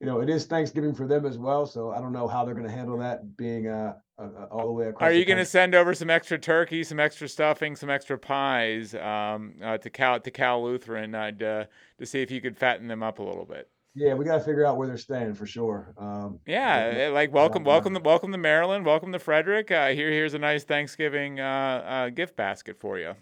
you 0.00 0.06
know, 0.06 0.20
it 0.20 0.28
is 0.28 0.44
Thanksgiving 0.44 0.94
for 0.94 1.06
them 1.06 1.24
as 1.24 1.38
well. 1.38 1.64
So 1.64 1.90
I 1.90 2.00
don't 2.00 2.12
know 2.12 2.28
how 2.28 2.44
they're 2.44 2.54
going 2.54 2.66
to 2.66 2.72
handle 2.72 2.98
that 2.98 3.36
being 3.38 3.66
uh, 3.66 3.94
uh, 4.18 4.44
all 4.50 4.66
the 4.66 4.72
way 4.72 4.88
across. 4.88 5.08
Are 5.08 5.12
you 5.12 5.24
going 5.24 5.38
to 5.38 5.46
send 5.46 5.74
over 5.74 5.94
some 5.94 6.10
extra 6.10 6.38
turkey, 6.38 6.84
some 6.84 7.00
extra 7.00 7.28
stuffing, 7.28 7.74
some 7.74 7.88
extra 7.88 8.18
pies 8.18 8.94
um, 8.94 9.54
uh, 9.64 9.78
to 9.78 9.88
Cal 9.88 10.20
to 10.20 10.30
Cal 10.30 10.62
Lutheran 10.62 11.14
uh, 11.14 11.30
to 11.30 12.06
see 12.06 12.20
if 12.20 12.30
you 12.30 12.42
could 12.42 12.56
fatten 12.56 12.88
them 12.88 13.02
up 13.02 13.18
a 13.18 13.22
little 13.22 13.46
bit? 13.46 13.70
Yeah, 13.98 14.12
we 14.12 14.26
got 14.26 14.34
to 14.34 14.44
figure 14.44 14.66
out 14.66 14.76
where 14.76 14.86
they're 14.86 14.98
staying 14.98 15.32
for 15.32 15.46
sure. 15.46 15.94
Um, 15.96 16.38
yeah, 16.46 17.08
like 17.14 17.32
welcome, 17.32 17.64
welcome 17.64 17.94
to 17.94 18.00
welcome 18.00 18.30
to 18.30 18.36
Maryland, 18.36 18.84
welcome 18.84 19.10
to 19.12 19.18
Frederick. 19.18 19.70
Uh, 19.70 19.88
here, 19.88 20.10
here's 20.10 20.34
a 20.34 20.38
nice 20.38 20.64
Thanksgiving 20.64 21.40
uh, 21.40 21.82
uh, 21.86 22.08
gift 22.10 22.36
basket 22.36 22.78
for 22.78 22.98
you. 22.98 23.14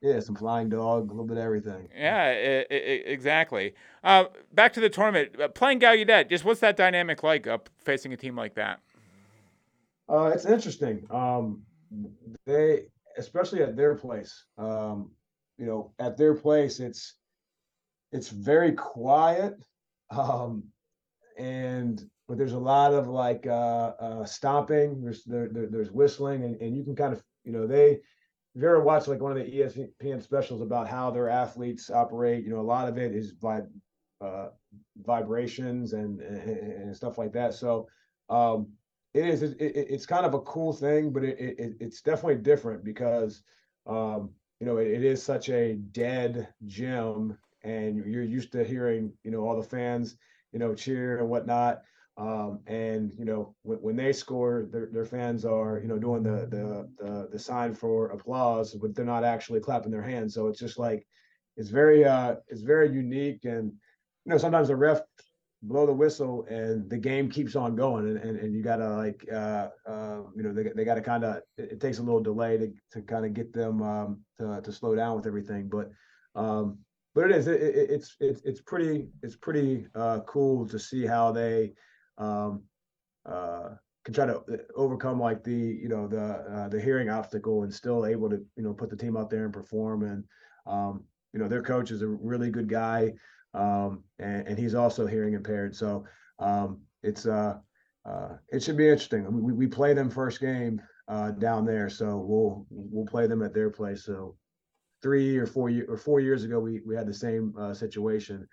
Yeah, 0.00 0.20
some 0.20 0.36
flying 0.36 0.68
dog, 0.68 1.10
a 1.10 1.12
little 1.12 1.26
bit 1.26 1.36
of 1.36 1.42
everything. 1.42 1.88
Yeah, 1.92 2.30
it, 2.30 2.68
it, 2.70 3.02
exactly. 3.06 3.74
Uh, 4.04 4.26
back 4.52 4.72
to 4.74 4.80
the 4.80 4.88
tournament, 4.88 5.40
uh, 5.40 5.48
playing 5.48 5.80
Gallaudet. 5.80 6.30
Just 6.30 6.44
what's 6.44 6.60
that 6.60 6.76
dynamic 6.76 7.24
like 7.24 7.48
up 7.48 7.68
facing 7.78 8.12
a 8.12 8.16
team 8.16 8.36
like 8.36 8.54
that? 8.54 8.78
Uh, 10.08 10.30
it's 10.32 10.44
interesting. 10.44 11.04
Um, 11.10 11.62
they, 12.46 12.84
especially 13.18 13.62
at 13.62 13.74
their 13.74 13.96
place, 13.96 14.44
um, 14.58 15.10
you 15.58 15.66
know, 15.66 15.90
at 15.98 16.16
their 16.16 16.34
place, 16.34 16.78
it's 16.78 17.14
it's 18.12 18.28
very 18.28 18.70
quiet, 18.70 19.56
um, 20.16 20.64
and 21.38 22.02
but 22.28 22.38
there's 22.38 22.52
a 22.52 22.58
lot 22.58 22.94
of 22.94 23.08
like 23.08 23.46
uh, 23.46 23.92
uh, 24.00 24.24
stomping. 24.24 25.02
There's 25.02 25.24
there, 25.24 25.48
there, 25.50 25.66
there's 25.66 25.90
whistling, 25.92 26.44
and, 26.44 26.60
and 26.60 26.76
you 26.76 26.84
can 26.84 26.96
kind 26.96 27.12
of 27.12 27.22
you 27.44 27.52
know 27.52 27.66
they 27.66 28.00
if 28.54 28.62
you 28.62 28.68
ever 28.68 28.80
watch 28.80 29.08
like 29.08 29.20
one 29.20 29.36
of 29.36 29.38
the 29.38 29.50
ESPN 29.50 30.22
specials 30.22 30.62
about 30.62 30.88
how 30.88 31.10
their 31.10 31.28
athletes 31.28 31.90
operate, 31.90 32.44
you 32.44 32.50
know, 32.50 32.60
a 32.60 32.62
lot 32.62 32.88
of 32.88 32.98
it 32.98 33.12
is 33.12 33.32
by 33.32 33.62
uh, 34.20 34.48
vibrations 35.04 35.92
and, 35.92 36.20
and 36.20 36.94
stuff 36.94 37.18
like 37.18 37.32
that. 37.32 37.52
So 37.52 37.88
um, 38.28 38.68
it 39.12 39.26
is 39.26 39.42
it, 39.42 39.56
it's 39.58 40.06
kind 40.06 40.24
of 40.24 40.34
a 40.34 40.40
cool 40.40 40.72
thing, 40.72 41.12
but 41.12 41.24
it, 41.24 41.38
it 41.38 41.76
it's 41.80 42.00
definitely 42.00 42.42
different 42.42 42.84
because 42.84 43.42
um, 43.86 44.30
you 44.60 44.66
know 44.66 44.76
it, 44.76 44.88
it 44.88 45.04
is 45.04 45.22
such 45.22 45.48
a 45.48 45.74
dead 45.74 46.48
gym, 46.66 47.36
and 47.64 47.96
you're 47.96 48.22
used 48.22 48.52
to 48.52 48.64
hearing 48.64 49.12
you 49.24 49.30
know 49.30 49.40
all 49.40 49.56
the 49.56 49.68
fans 49.68 50.16
you 50.52 50.58
know 50.58 50.74
cheer 50.74 51.18
and 51.18 51.28
whatnot. 51.28 51.82
Um, 52.16 52.60
and 52.68 53.10
you 53.18 53.24
know 53.24 53.56
when, 53.62 53.78
when 53.78 53.96
they 53.96 54.12
score, 54.12 54.68
their, 54.70 54.86
their 54.86 55.04
fans 55.04 55.44
are 55.44 55.80
you 55.80 55.88
know 55.88 55.98
doing 55.98 56.22
the, 56.22 56.46
the 56.46 56.88
the 56.98 57.28
the 57.32 57.38
sign 57.38 57.74
for 57.74 58.10
applause, 58.10 58.74
but 58.74 58.94
they're 58.94 59.04
not 59.04 59.24
actually 59.24 59.60
clapping 59.60 59.90
their 59.90 60.02
hands. 60.02 60.34
So 60.34 60.46
it's 60.46 60.60
just 60.60 60.78
like 60.78 61.04
it's 61.56 61.70
very 61.70 62.04
uh 62.04 62.36
it's 62.48 62.62
very 62.62 62.90
unique 62.90 63.44
and 63.44 63.72
you 64.24 64.30
know, 64.30 64.38
sometimes 64.38 64.68
the 64.68 64.76
ref 64.76 65.02
blow 65.62 65.86
the 65.86 65.92
whistle 65.92 66.44
and 66.48 66.88
the 66.90 66.96
game 66.96 67.30
keeps 67.30 67.56
on 67.56 67.74
going 67.74 68.06
and, 68.06 68.18
and, 68.18 68.38
and 68.38 68.54
you 68.54 68.62
gotta 68.62 68.88
like 68.96 69.26
uh, 69.32 69.68
uh, 69.86 70.20
you 70.36 70.42
know 70.42 70.52
they, 70.52 70.70
they 70.76 70.84
gotta 70.84 71.00
kind 71.00 71.24
of 71.24 71.36
it, 71.56 71.72
it, 71.72 71.80
takes 71.80 71.98
a 71.98 72.02
little 72.02 72.20
delay 72.20 72.58
to, 72.58 72.72
to 72.92 73.00
kind 73.02 73.24
of 73.24 73.32
get 73.32 73.52
them 73.52 73.82
um, 73.82 74.20
to, 74.38 74.60
to 74.62 74.70
slow 74.70 74.94
down 74.94 75.16
with 75.16 75.26
everything 75.26 75.68
but 75.68 75.90
um, 76.34 76.78
but 77.14 77.30
it 77.30 77.36
is 77.36 77.46
it, 77.46 77.60
it, 77.60 77.90
it's 77.90 78.16
it's 78.20 78.40
it's 78.44 78.60
pretty 78.60 79.08
it's 79.22 79.36
pretty 79.36 79.86
uh, 79.94 80.20
cool 80.26 80.66
to 80.68 80.78
see 80.78 81.06
how 81.06 81.32
they 81.32 81.72
um, 82.18 82.62
uh, 83.26 83.70
can 84.04 84.14
try 84.14 84.26
to 84.26 84.36
uh, 84.36 84.56
overcome 84.76 85.20
like 85.20 85.42
the 85.42 85.52
you 85.52 85.88
know 85.88 86.06
the 86.06 86.22
uh, 86.22 86.68
the 86.68 86.80
hearing 86.80 87.10
obstacle 87.10 87.62
and 87.62 87.72
still 87.72 88.06
able 88.06 88.28
to 88.28 88.44
you 88.56 88.62
know 88.62 88.72
put 88.72 88.90
the 88.90 88.96
team 88.96 89.16
out 89.16 89.30
there 89.30 89.44
and 89.44 89.52
perform 89.52 90.02
and 90.02 90.24
um, 90.66 91.04
you 91.32 91.40
know 91.40 91.48
their 91.48 91.62
coach 91.62 91.90
is 91.90 92.02
a 92.02 92.08
really 92.08 92.50
good 92.50 92.68
guy 92.68 93.12
um, 93.54 94.02
and, 94.18 94.46
and, 94.48 94.58
he's 94.58 94.74
also 94.74 95.06
hearing 95.06 95.34
impaired. 95.34 95.74
So 95.74 96.04
um, 96.38 96.80
it's 97.02 97.26
uh, 97.26 97.58
uh, 98.04 98.28
it 98.52 98.62
should 98.62 98.76
be 98.76 98.88
interesting. 98.88 99.42
We, 99.42 99.52
we 99.52 99.66
play 99.66 99.94
them 99.94 100.10
first 100.10 100.40
game 100.40 100.82
uh, 101.08 101.30
down 101.30 101.64
there, 101.64 101.88
so 101.88 102.18
we'll 102.18 102.66
we'll 102.68 103.06
play 103.06 103.26
them 103.26 103.42
at 103.42 103.54
their 103.54 103.70
place. 103.70 104.04
So 104.04 104.36
three 105.04 105.36
or 105.36 105.46
four 105.46 105.68
year, 105.68 105.84
or 105.86 105.98
four 105.98 106.18
years 106.18 106.44
ago, 106.44 106.58
we 106.58 106.80
we 106.86 106.96
had 106.96 107.06
the 107.06 107.14
same 107.14 107.54
uh, 107.60 107.74
situation. 107.74 108.48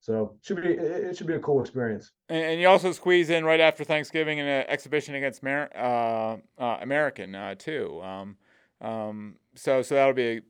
So 0.00 0.36
should 0.40 0.62
be 0.62 0.70
it 0.70 1.16
should 1.16 1.26
be 1.26 1.34
a 1.34 1.40
cool 1.40 1.60
experience. 1.60 2.12
And, 2.28 2.44
and 2.44 2.60
you 2.60 2.68
also 2.68 2.92
squeeze 2.92 3.28
in 3.28 3.44
right 3.44 3.60
after 3.60 3.82
Thanksgiving 3.82 4.38
in 4.38 4.46
an 4.46 4.64
exhibition 4.68 5.16
against 5.16 5.42
Mer- 5.42 5.70
uh, 5.74 6.36
uh, 6.62 6.78
American 6.80 7.34
uh, 7.34 7.56
too. 7.56 8.00
Um, 8.02 8.36
um, 8.80 9.36
so 9.56 9.82
so 9.82 9.96
that'll 9.96 10.14
be 10.14 10.42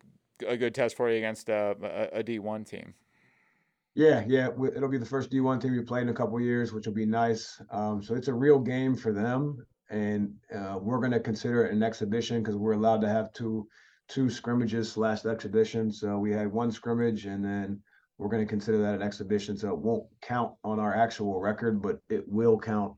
a, 0.42 0.52
a, 0.52 0.56
good 0.58 0.74
test 0.74 0.94
for 0.94 1.08
you 1.10 1.16
against 1.16 1.48
a, 1.48 1.74
a, 2.12 2.18
a 2.18 2.22
D 2.22 2.38
one 2.38 2.64
team. 2.64 2.92
Yeah, 3.94 4.24
yeah, 4.28 4.48
it'll 4.76 4.90
be 4.90 4.98
the 4.98 5.06
first 5.06 5.30
D1 5.30 5.62
team 5.62 5.72
we 5.72 5.80
played 5.80 6.02
in 6.02 6.10
a 6.10 6.12
couple 6.12 6.38
years, 6.38 6.70
which 6.70 6.86
will 6.86 6.92
be 6.92 7.06
nice. 7.06 7.62
Um, 7.70 8.02
so 8.02 8.14
it's 8.14 8.28
a 8.28 8.34
real 8.34 8.58
game 8.58 8.94
for 8.94 9.10
them, 9.10 9.64
and 9.88 10.34
uh, 10.54 10.76
we're 10.78 10.98
going 10.98 11.12
to 11.12 11.20
consider 11.20 11.64
it 11.64 11.72
an 11.72 11.82
exhibition 11.82 12.42
because 12.42 12.56
we're 12.56 12.74
allowed 12.74 13.00
to 13.00 13.08
have 13.08 13.32
two 13.32 13.66
two 14.08 14.30
scrimmages 14.30 14.90
slash 14.90 15.24
exhibition. 15.24 15.90
So 15.90 16.18
we 16.18 16.32
had 16.32 16.52
one 16.52 16.70
scrimmage, 16.70 17.26
and 17.26 17.44
then 17.44 17.80
we're 18.18 18.28
going 18.28 18.44
to 18.44 18.48
consider 18.48 18.78
that 18.78 18.94
an 18.94 19.02
exhibition. 19.02 19.56
So 19.56 19.68
it 19.68 19.78
won't 19.78 20.06
count 20.22 20.54
on 20.64 20.80
our 20.80 20.94
actual 20.94 21.40
record, 21.40 21.82
but 21.82 22.00
it 22.08 22.24
will 22.28 22.58
count 22.58 22.94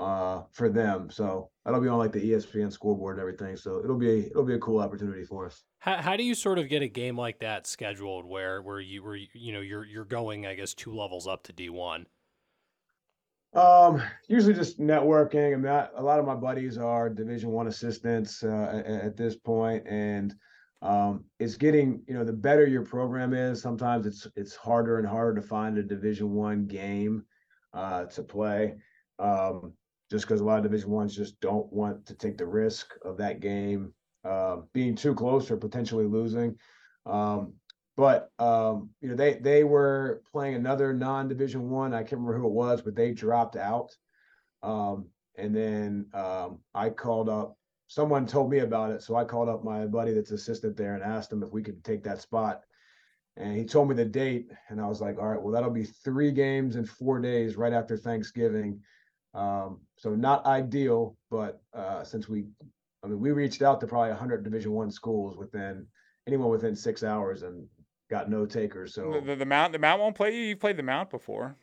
uh, 0.00 0.42
for 0.52 0.68
them. 0.68 1.10
So 1.10 1.50
that'll 1.64 1.80
be 1.80 1.88
on 1.88 1.98
like 1.98 2.12
the 2.12 2.20
ESPN 2.20 2.72
scoreboard 2.72 3.16
and 3.16 3.20
everything. 3.20 3.56
So 3.56 3.80
it'll 3.84 3.98
be 3.98 4.26
it'll 4.26 4.44
be 4.44 4.54
a 4.54 4.58
cool 4.58 4.80
opportunity 4.80 5.24
for 5.24 5.46
us. 5.46 5.62
How, 5.78 5.96
how 5.96 6.16
do 6.16 6.24
you 6.24 6.34
sort 6.34 6.58
of 6.58 6.68
get 6.68 6.82
a 6.82 6.88
game 6.88 7.16
like 7.16 7.40
that 7.40 7.66
scheduled 7.66 8.24
where 8.24 8.62
where 8.62 8.80
you 8.80 9.02
where 9.02 9.16
you 9.16 9.52
know 9.52 9.60
you're 9.60 9.84
you're 9.84 10.04
going 10.04 10.46
I 10.46 10.54
guess 10.54 10.74
two 10.74 10.94
levels 10.94 11.26
up 11.26 11.42
to 11.44 11.52
D 11.52 11.68
one? 11.68 12.06
Um, 13.52 14.02
usually 14.28 14.54
just 14.54 14.78
networking. 14.78 15.52
I 15.52 15.56
mean, 15.56 15.88
a 15.96 16.02
lot 16.02 16.20
of 16.20 16.26
my 16.26 16.36
buddies 16.36 16.78
are 16.78 17.10
Division 17.10 17.50
One 17.50 17.66
assistants 17.66 18.44
uh, 18.44 18.82
at, 18.86 18.86
at, 18.86 19.16
this 19.16 19.36
point, 19.36 19.86
and 19.88 20.34
um, 20.82 21.24
it's 21.40 21.56
getting 21.56 22.02
you 22.06 22.14
know 22.14 22.24
the 22.24 22.32
better 22.32 22.66
your 22.66 22.84
program 22.84 23.34
is. 23.34 23.60
Sometimes 23.60 24.06
it's 24.06 24.26
it's 24.36 24.54
harder 24.54 24.98
and 24.98 25.08
harder 25.08 25.40
to 25.40 25.46
find 25.46 25.78
a 25.78 25.82
Division 25.82 26.32
One 26.32 26.66
game 26.66 27.24
uh, 27.74 28.04
to 28.04 28.22
play. 28.22 28.76
Um, 29.18 29.72
just 30.10 30.26
because 30.26 30.40
a 30.40 30.44
lot 30.44 30.58
of 30.58 30.64
Division 30.64 30.90
ones 30.90 31.16
just 31.16 31.40
don't 31.40 31.72
want 31.72 32.06
to 32.06 32.14
take 32.14 32.38
the 32.38 32.46
risk 32.46 32.94
of 33.04 33.16
that 33.18 33.40
game 33.40 33.92
uh, 34.24 34.58
being 34.72 34.94
too 34.94 35.14
close 35.14 35.50
or 35.50 35.56
potentially 35.56 36.06
losing. 36.06 36.56
Um, 37.06 37.54
but 38.00 38.30
um, 38.38 38.88
you 39.02 39.10
know 39.10 39.14
they 39.14 39.34
they 39.34 39.62
were 39.62 40.22
playing 40.32 40.54
another 40.54 40.94
non-division 40.94 41.68
one. 41.68 41.92
I 41.92 41.98
can't 41.98 42.12
remember 42.12 42.38
who 42.38 42.46
it 42.46 42.52
was, 42.52 42.80
but 42.80 42.96
they 42.96 43.12
dropped 43.12 43.56
out. 43.56 43.94
Um, 44.62 45.08
and 45.36 45.54
then 45.54 46.06
um, 46.14 46.60
I 46.74 46.88
called 46.88 47.28
up. 47.28 47.58
Someone 47.88 48.26
told 48.26 48.50
me 48.50 48.60
about 48.60 48.90
it, 48.90 49.02
so 49.02 49.16
I 49.16 49.24
called 49.24 49.50
up 49.50 49.64
my 49.64 49.84
buddy 49.84 50.14
that's 50.14 50.30
assistant 50.30 50.78
there 50.78 50.94
and 50.94 51.02
asked 51.02 51.30
him 51.30 51.42
if 51.42 51.52
we 51.52 51.62
could 51.62 51.84
take 51.84 52.02
that 52.04 52.22
spot. 52.22 52.62
And 53.36 53.54
he 53.54 53.66
told 53.66 53.90
me 53.90 53.94
the 53.94 54.06
date, 54.06 54.50
and 54.70 54.80
I 54.80 54.86
was 54.86 55.02
like, 55.02 55.18
"All 55.18 55.28
right, 55.28 55.42
well 55.42 55.52
that'll 55.52 55.68
be 55.68 55.84
three 55.84 56.32
games 56.32 56.76
in 56.76 56.86
four 56.86 57.20
days, 57.20 57.56
right 57.58 57.74
after 57.74 57.98
Thanksgiving." 57.98 58.80
Um, 59.34 59.82
so 59.96 60.14
not 60.14 60.46
ideal, 60.46 61.18
but 61.30 61.60
uh, 61.74 62.02
since 62.04 62.30
we, 62.30 62.46
I 63.04 63.08
mean, 63.08 63.20
we 63.20 63.32
reached 63.32 63.60
out 63.60 63.78
to 63.82 63.86
probably 63.86 64.08
100 64.08 64.42
Division 64.42 64.72
One 64.72 64.90
schools 64.90 65.36
within 65.36 65.86
anyone 66.26 66.48
within 66.48 66.74
six 66.74 67.02
hours 67.02 67.42
and 67.42 67.66
got 68.10 68.28
no 68.28 68.44
takers. 68.44 68.94
So 68.94 69.12
the, 69.12 69.20
the, 69.20 69.36
the 69.36 69.46
Mount, 69.46 69.72
the 69.72 69.78
Mount 69.78 70.00
won't 70.00 70.16
play 70.16 70.34
you. 70.34 70.42
You've 70.42 70.60
played 70.60 70.76
the 70.76 70.82
Mount 70.82 71.10
before. 71.10 71.56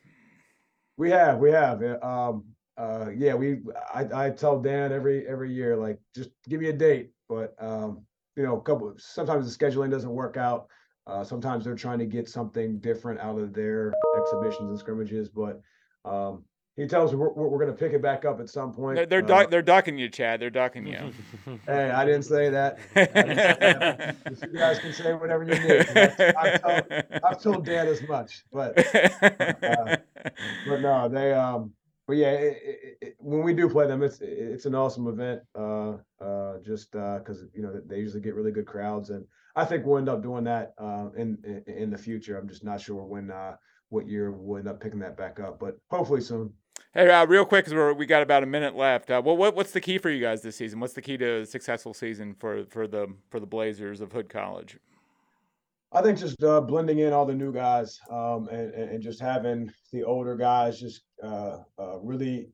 We 0.98 1.12
have, 1.12 1.38
we 1.38 1.52
have. 1.52 1.84
Um, 2.02 2.46
uh, 2.78 3.10
yeah, 3.16 3.34
we. 3.36 3.60
I, 3.94 4.26
I 4.26 4.30
tell 4.32 4.60
Dan 4.60 4.92
every 4.92 5.28
every 5.28 5.54
year, 5.54 5.76
like, 5.76 6.00
just 6.16 6.30
give 6.48 6.62
me 6.62 6.70
a 6.70 6.74
date. 6.74 7.12
But 7.30 7.56
um, 7.60 8.04
you 8.36 8.44
know, 8.44 8.58
a 8.58 8.62
couple. 8.62 8.94
Sometimes 8.98 9.56
the 9.56 9.66
scheduling 9.66 9.92
doesn't 9.92 10.10
work 10.10 10.38
out. 10.38 10.68
Uh, 11.06 11.24
sometimes 11.24 11.64
they're 11.64 11.76
trying 11.76 12.00
to 12.00 12.06
get 12.06 12.28
something 12.28 12.80
different 12.80 13.20
out 13.20 13.40
of 13.40 13.54
their 13.54 13.94
exhibitions 14.18 14.70
and 14.70 14.78
scrimmages, 14.78 15.30
but 15.30 15.62
um, 16.04 16.44
he 16.78 16.86
tells 16.86 17.12
me 17.12 17.18
we're, 17.18 17.32
we're 17.32 17.58
going 17.58 17.76
to 17.76 17.78
pick 17.78 17.94
it 17.94 18.04
back 18.04 18.24
up 18.24 18.40
at 18.40 18.50
some 18.50 18.72
point. 18.72 18.96
They're 18.96 19.08
they're, 19.08 19.24
uh, 19.24 19.28
duck, 19.28 19.50
they're 19.50 19.64
ducking 19.64 19.98
you, 19.98 20.10
Chad. 20.10 20.40
They're 20.40 20.52
ducking 20.52 20.86
you. 20.86 21.12
hey, 21.66 21.90
I 21.96 22.06
didn't 22.06 22.24
say 22.24 22.50
that. 22.50 22.78
you 22.96 24.60
guys 24.60 24.78
can 24.78 24.94
say 24.94 25.14
whatever 25.14 25.44
you 25.44 25.60
need. 25.60 26.36
I've, 26.38 26.62
told, 26.62 27.04
I've 27.24 27.42
told 27.42 27.66
Dan 27.66 27.88
as 27.88 28.08
much, 28.08 28.44
but 28.54 28.78
uh, 29.24 29.98
but 30.68 30.82
no, 30.82 31.10
they 31.10 31.34
um. 31.34 31.74
But 32.06 32.16
yeah, 32.16 32.32
it, 32.32 32.58
it, 32.64 32.98
it, 33.02 33.16
when 33.18 33.44
we 33.44 33.54
do 33.54 33.68
play 33.68 33.86
them, 33.86 34.02
it's 34.02 34.20
it's 34.22 34.66
an 34.66 34.76
awesome 34.76 35.08
event. 35.08 35.42
Uh, 35.54 35.98
uh, 36.24 36.60
just 36.64 36.92
because 36.92 37.42
uh, 37.42 37.48
you 37.54 37.62
know 37.64 37.82
they 37.86 37.98
usually 37.98 38.22
get 38.22 38.36
really 38.36 38.52
good 38.52 38.66
crowds, 38.68 39.10
and 39.10 39.26
I 39.58 39.66
think 39.66 39.86
we'll 39.86 39.98
end 39.98 40.08
up 40.08 40.24
doing 40.24 40.46
that 40.46 40.74
uh, 40.78 41.08
in, 41.18 41.38
in 41.44 41.74
in 41.74 41.90
the 41.90 41.98
future. 41.98 42.38
I'm 42.38 42.48
just 42.48 42.64
not 42.64 42.80
sure 42.80 43.04
when 43.04 43.30
uh 43.30 43.58
what 43.90 44.08
year 44.08 44.32
we'll 44.32 44.60
end 44.60 44.68
up 44.68 44.80
picking 44.80 45.00
that 45.00 45.18
back 45.18 45.40
up, 45.40 45.60
but 45.60 45.78
hopefully 45.90 46.22
soon. 46.22 46.54
Hey, 46.98 47.12
uh, 47.12 47.28
real 47.28 47.46
quick, 47.46 47.66
because 47.66 47.96
we 47.96 48.08
got 48.08 48.24
about 48.24 48.42
a 48.42 48.48
minute 48.48 48.76
left. 48.76 49.12
Uh, 49.12 49.22
what, 49.22 49.38
what 49.38 49.56
what's 49.56 49.70
the 49.70 49.80
key 49.80 50.00
for 50.00 50.10
you 50.10 50.20
guys 50.20 50.42
this 50.42 50.56
season? 50.56 50.80
What's 50.80 50.94
the 50.96 51.02
key 51.04 51.16
to 51.18 51.42
a 51.42 51.46
successful 51.46 51.94
season 51.94 52.34
for 52.34 52.66
for 52.72 52.88
the 52.88 53.14
for 53.30 53.40
the 53.40 53.46
Blazers 53.46 54.02
of 54.02 54.12
Hood 54.12 54.30
College? 54.30 54.80
I 55.92 56.02
think 56.02 56.18
just 56.18 56.42
uh, 56.42 56.60
blending 56.60 56.98
in 56.98 57.14
all 57.14 57.28
the 57.28 57.36
new 57.36 57.54
guys 57.54 58.00
um, 58.10 58.48
and, 58.48 58.74
and 58.74 59.00
just 59.00 59.20
having 59.20 59.72
the 59.94 60.04
older 60.04 60.36
guys 60.36 60.80
just 60.80 61.04
uh, 61.22 61.58
uh, 61.78 62.00
really 62.00 62.50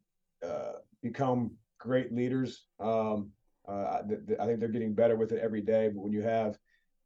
uh, 0.46 0.74
become 1.02 1.52
great 1.80 2.12
leaders. 2.12 2.66
Um, 2.82 3.32
I, 3.66 4.02
th- 4.06 4.38
I, 4.42 4.46
think 4.46 4.60
they're 4.60 4.68
getting 4.68 4.94
better 4.94 5.16
with 5.16 5.32
it 5.32 5.40
every 5.42 5.62
day. 5.62 5.88
But 5.88 6.04
when 6.04 6.12
you 6.12 6.22
have, 6.22 6.58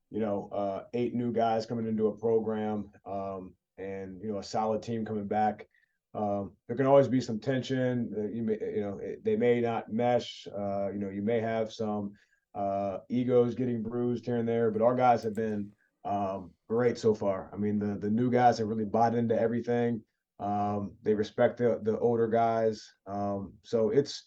you 0.09 0.21
know, 0.21 0.87
eight 0.95 1.13
new 1.13 1.31
guys 1.31 1.67
coming 1.67 1.85
into 1.85 2.07
a 2.07 2.17
program 2.17 2.89
um, 3.05 3.53
and 3.77 4.19
you 4.23 4.31
know 4.31 4.39
a 4.39 4.43
solid 4.43 4.81
team 4.81 5.05
coming 5.05 5.27
back, 5.27 5.67
um, 6.17 6.51
there 6.67 6.75
can 6.75 6.87
always 6.87 7.07
be 7.07 7.21
some 7.21 7.39
tension. 7.39 8.31
You 8.33 8.41
may, 8.41 8.57
you 8.75 8.81
know, 8.81 8.99
they 9.23 9.35
may 9.35 9.61
not 9.61 9.93
mesh. 9.93 10.47
Uh, 10.47 10.89
you 10.91 10.97
know, 10.97 11.09
you 11.09 11.21
may 11.21 11.39
have 11.39 11.71
some 11.71 12.13
uh, 12.55 12.97
egos 13.09 13.53
getting 13.53 13.83
bruised 13.83 14.25
here 14.25 14.37
and 14.37 14.47
there, 14.47 14.71
but 14.71 14.81
our 14.81 14.95
guys 14.95 15.21
have 15.23 15.35
been 15.35 15.69
um, 16.05 16.49
great 16.67 16.97
so 16.97 17.13
far. 17.13 17.51
I 17.53 17.57
mean, 17.57 17.77
the 17.77 17.99
the 17.99 18.09
new 18.09 18.31
guys 18.31 18.57
have 18.57 18.67
really 18.67 18.85
bought 18.85 19.13
into 19.13 19.39
everything. 19.39 20.01
Um, 20.39 20.93
they 21.03 21.13
respect 21.13 21.57
the 21.57 21.79
the 21.83 21.99
older 21.99 22.27
guys. 22.27 22.83
Um, 23.05 23.53
so 23.63 23.91
it's 23.91 24.23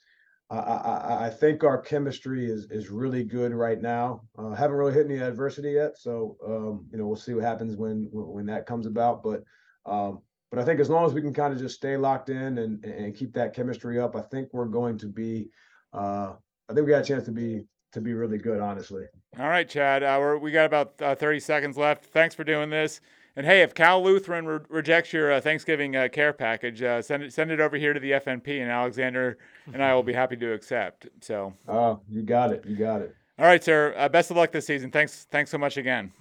I, 0.49 0.59
I, 0.59 1.27
I, 1.27 1.31
think 1.31 1.65
our 1.65 1.81
chemistry 1.81 2.49
is 2.49 2.69
is 2.71 2.91
really 2.91 3.25
good 3.25 3.53
right 3.53 3.81
now. 3.81 4.23
Uh, 4.39 4.51
haven't 4.51 4.77
really 4.77 4.93
hit 4.93 5.07
any 5.07 5.19
adversity 5.19 5.73
yet, 5.73 5.97
so 5.97 6.37
um, 6.47 6.87
you 6.93 6.99
know 6.99 7.07
we'll 7.07 7.17
see 7.17 7.35
what 7.35 7.45
happens 7.45 7.77
when 7.77 8.09
when 8.13 8.47
that 8.47 8.67
comes 8.67 8.87
about. 8.87 9.23
But 9.25 9.43
um, 9.87 10.21
but 10.51 10.59
I 10.59 10.65
think 10.65 10.81
as 10.81 10.91
long 10.91 11.07
as 11.07 11.15
we 11.15 11.23
can 11.23 11.33
kind 11.33 11.53
of 11.53 11.59
just 11.59 11.77
stay 11.77 11.97
locked 11.97 12.29
in 12.29 12.59
and 12.59 12.85
and 12.85 13.15
keep 13.15 13.33
that 13.35 13.55
chemistry 13.55 13.99
up, 13.99 14.17
I 14.17 14.23
think 14.23 14.49
we're 14.53 14.67
going 14.67 14.99
to 14.99 15.07
be. 15.07 15.51
Uh, 15.93 16.33
I 16.69 16.75
think 16.75 16.87
we 16.87 16.93
got 16.93 17.03
a 17.03 17.05
chance 17.05 17.25
to 17.25 17.33
be 17.33 17.67
to 17.93 18.01
be 18.01 18.15
really 18.15 18.39
good, 18.39 18.61
honestly. 18.61 19.05
All 19.39 19.49
right, 19.49 19.69
Chad. 19.69 20.03
Uh, 20.03 20.39
we 20.41 20.51
got 20.51 20.67
about 20.67 20.95
uh, 21.01 21.15
30 21.15 21.41
seconds 21.41 21.77
left. 21.77 22.07
Thanks 22.07 22.35
for 22.35 22.45
doing 22.45 22.71
this. 22.71 23.01
And 23.37 23.47
hey, 23.47 23.63
if 23.63 23.75
Cal 23.75 24.03
Lutheran 24.03 24.45
re- 24.47 24.59
rejects 24.69 25.13
your 25.13 25.33
uh, 25.33 25.41
Thanksgiving 25.41 25.95
uh, 25.95 26.09
care 26.13 26.33
package, 26.33 26.83
uh, 26.83 27.01
send 27.01 27.23
it 27.23 27.33
send 27.33 27.51
it 27.51 27.61
over 27.61 27.77
here 27.77 27.93
to 27.93 28.01
the 28.01 28.13
FNP, 28.13 28.61
and 28.61 28.71
Alexander 28.71 29.39
and 29.73 29.83
I 29.83 29.95
will 29.95 30.03
be 30.03 30.13
happy 30.13 30.37
to 30.37 30.53
accept. 30.53 31.09
So. 31.21 31.55
Oh, 31.69 32.01
you 32.11 32.23
got 32.23 32.53
it. 32.53 32.65
You 32.67 32.77
got 32.77 33.03
it. 33.03 33.15
All 33.39 33.47
right, 33.47 33.63
sir. 33.63 33.95
Uh, 33.97 34.09
best 34.09 34.31
of 34.31 34.37
luck 34.37 34.51
this 34.53 34.67
season. 34.67 34.91
Thanks. 34.91 35.27
Thanks 35.31 35.51
so 35.51 35.59
much 35.59 35.77
again. 35.77 36.13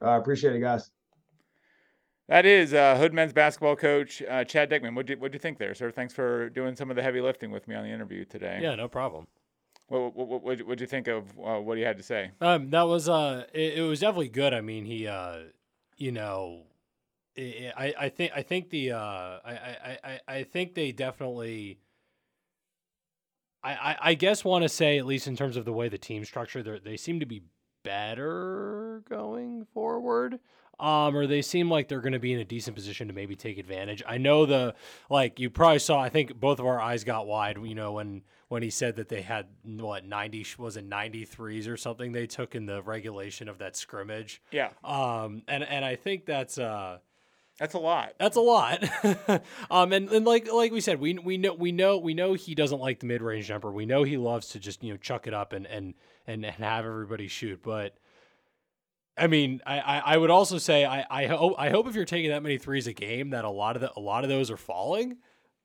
I 0.00 0.16
appreciate 0.16 0.54
it, 0.54 0.60
guys. 0.60 0.90
That 2.28 2.44
is 2.44 2.74
uh, 2.74 2.96
Hood 2.98 3.14
men's 3.14 3.32
basketball 3.32 3.74
coach 3.74 4.22
uh, 4.28 4.44
Chad 4.44 4.70
Dickman. 4.70 4.94
What 4.94 5.06
do 5.06 5.16
what 5.18 5.32
do 5.32 5.36
you 5.36 5.40
think 5.40 5.58
there, 5.58 5.74
sir? 5.74 5.90
Thanks 5.90 6.12
for 6.12 6.50
doing 6.50 6.76
some 6.76 6.90
of 6.90 6.96
the 6.96 7.02
heavy 7.02 7.22
lifting 7.22 7.50
with 7.50 7.66
me 7.66 7.74
on 7.74 7.84
the 7.84 7.90
interview 7.90 8.24
today. 8.26 8.58
Yeah, 8.62 8.74
no 8.74 8.86
problem. 8.86 9.26
What 9.88 10.14
what 10.14 10.42
what 10.42 10.66
would 10.66 10.80
you 10.80 10.86
think 10.86 11.08
of 11.08 11.24
uh, 11.42 11.58
what 11.58 11.78
he 11.78 11.84
had 11.84 11.96
to 11.96 12.02
say? 12.02 12.32
Um, 12.42 12.68
that 12.70 12.82
was 12.82 13.08
uh, 13.08 13.44
it, 13.54 13.78
it, 13.78 13.82
was 13.82 14.00
definitely 14.00 14.28
good. 14.28 14.52
I 14.52 14.60
mean, 14.60 14.84
he 14.84 15.06
uh, 15.06 15.38
you 15.96 16.12
know, 16.12 16.64
I, 17.36 17.94
I 17.98 18.08
think 18.10 18.32
I 18.36 18.42
think 18.42 18.68
the 18.68 18.92
uh, 18.92 18.98
I, 18.98 19.40
I, 19.52 19.98
I, 20.04 20.20
I 20.28 20.42
think 20.42 20.74
they 20.74 20.92
definitely 20.92 21.78
I, 23.62 23.72
I, 23.72 23.96
I 24.00 24.14
guess 24.14 24.44
want 24.44 24.64
to 24.64 24.68
say 24.68 24.98
at 24.98 25.06
least 25.06 25.26
in 25.26 25.36
terms 25.36 25.56
of 25.56 25.64
the 25.64 25.72
way 25.72 25.88
the 25.88 25.98
team 25.98 26.26
structure 26.26 26.62
they 26.78 26.98
seem 26.98 27.20
to 27.20 27.26
be 27.26 27.44
better 27.84 29.02
going 29.08 29.66
forward 29.72 30.40
um, 30.80 31.16
or 31.16 31.26
they 31.26 31.42
seem 31.42 31.70
like 31.70 31.88
they're 31.88 32.00
going 32.00 32.12
to 32.12 32.18
be 32.18 32.32
in 32.32 32.38
a 32.38 32.44
decent 32.44 32.76
position 32.76 33.08
to 33.08 33.14
maybe 33.14 33.34
take 33.34 33.58
advantage. 33.58 34.02
I 34.06 34.18
know 34.18 34.46
the 34.46 34.74
like 35.10 35.40
you 35.40 35.50
probably 35.50 35.80
saw. 35.80 36.00
I 36.00 36.08
think 36.08 36.38
both 36.38 36.60
of 36.60 36.66
our 36.66 36.80
eyes 36.80 37.04
got 37.04 37.26
wide. 37.26 37.58
You 37.62 37.74
know 37.74 37.92
when 37.92 38.22
when 38.48 38.62
he 38.62 38.70
said 38.70 38.96
that 38.96 39.08
they 39.08 39.22
had 39.22 39.46
what 39.64 40.04
ninety 40.04 40.46
was 40.56 40.76
it 40.76 40.84
ninety 40.84 41.24
threes 41.24 41.66
or 41.66 41.76
something 41.76 42.12
they 42.12 42.26
took 42.26 42.54
in 42.54 42.66
the 42.66 42.82
regulation 42.82 43.48
of 43.48 43.58
that 43.58 43.76
scrimmage. 43.76 44.40
Yeah. 44.52 44.70
Um, 44.84 45.42
and 45.48 45.64
and 45.64 45.84
I 45.84 45.96
think 45.96 46.26
that's 46.26 46.58
uh. 46.58 46.98
That's 47.58 47.74
a 47.74 47.78
lot. 47.78 48.12
That's 48.20 48.36
a 48.36 48.40
lot. 48.40 48.84
um, 49.72 49.92
and, 49.92 50.08
and 50.10 50.24
like 50.24 50.48
like 50.52 50.70
we 50.70 50.80
said, 50.80 51.00
we 51.00 51.14
we 51.14 51.38
know 51.38 51.54
we 51.54 51.72
know 51.72 51.98
we 51.98 52.14
know 52.14 52.34
he 52.34 52.54
doesn't 52.54 52.78
like 52.78 53.00
the 53.00 53.06
mid 53.06 53.20
range 53.20 53.48
jumper. 53.48 53.72
We 53.72 53.84
know 53.84 54.04
he 54.04 54.16
loves 54.16 54.50
to 54.50 54.60
just 54.60 54.84
you 54.84 54.92
know 54.92 54.96
chuck 54.96 55.26
it 55.26 55.34
up 55.34 55.52
and 55.52 55.66
and 55.66 55.94
and, 56.28 56.46
and 56.46 56.54
have 56.54 56.84
everybody 56.84 57.26
shoot. 57.26 57.60
But 57.60 57.96
I 59.18 59.26
mean, 59.26 59.60
I, 59.66 60.00
I, 60.04 60.16
would 60.16 60.30
also 60.30 60.58
say 60.58 60.84
I, 60.84 61.04
I 61.10 61.26
hope 61.26 61.54
I 61.58 61.70
hope 61.70 61.86
if 61.88 61.94
you're 61.94 62.04
taking 62.04 62.30
that 62.30 62.42
many 62.42 62.58
threes 62.58 62.86
a 62.86 62.92
game 62.92 63.30
that 63.30 63.44
a 63.44 63.50
lot 63.50 63.76
of 63.76 63.82
the 63.82 63.92
a 63.96 64.00
lot 64.00 64.24
of 64.24 64.30
those 64.30 64.50
are 64.50 64.56
falling 64.56 65.18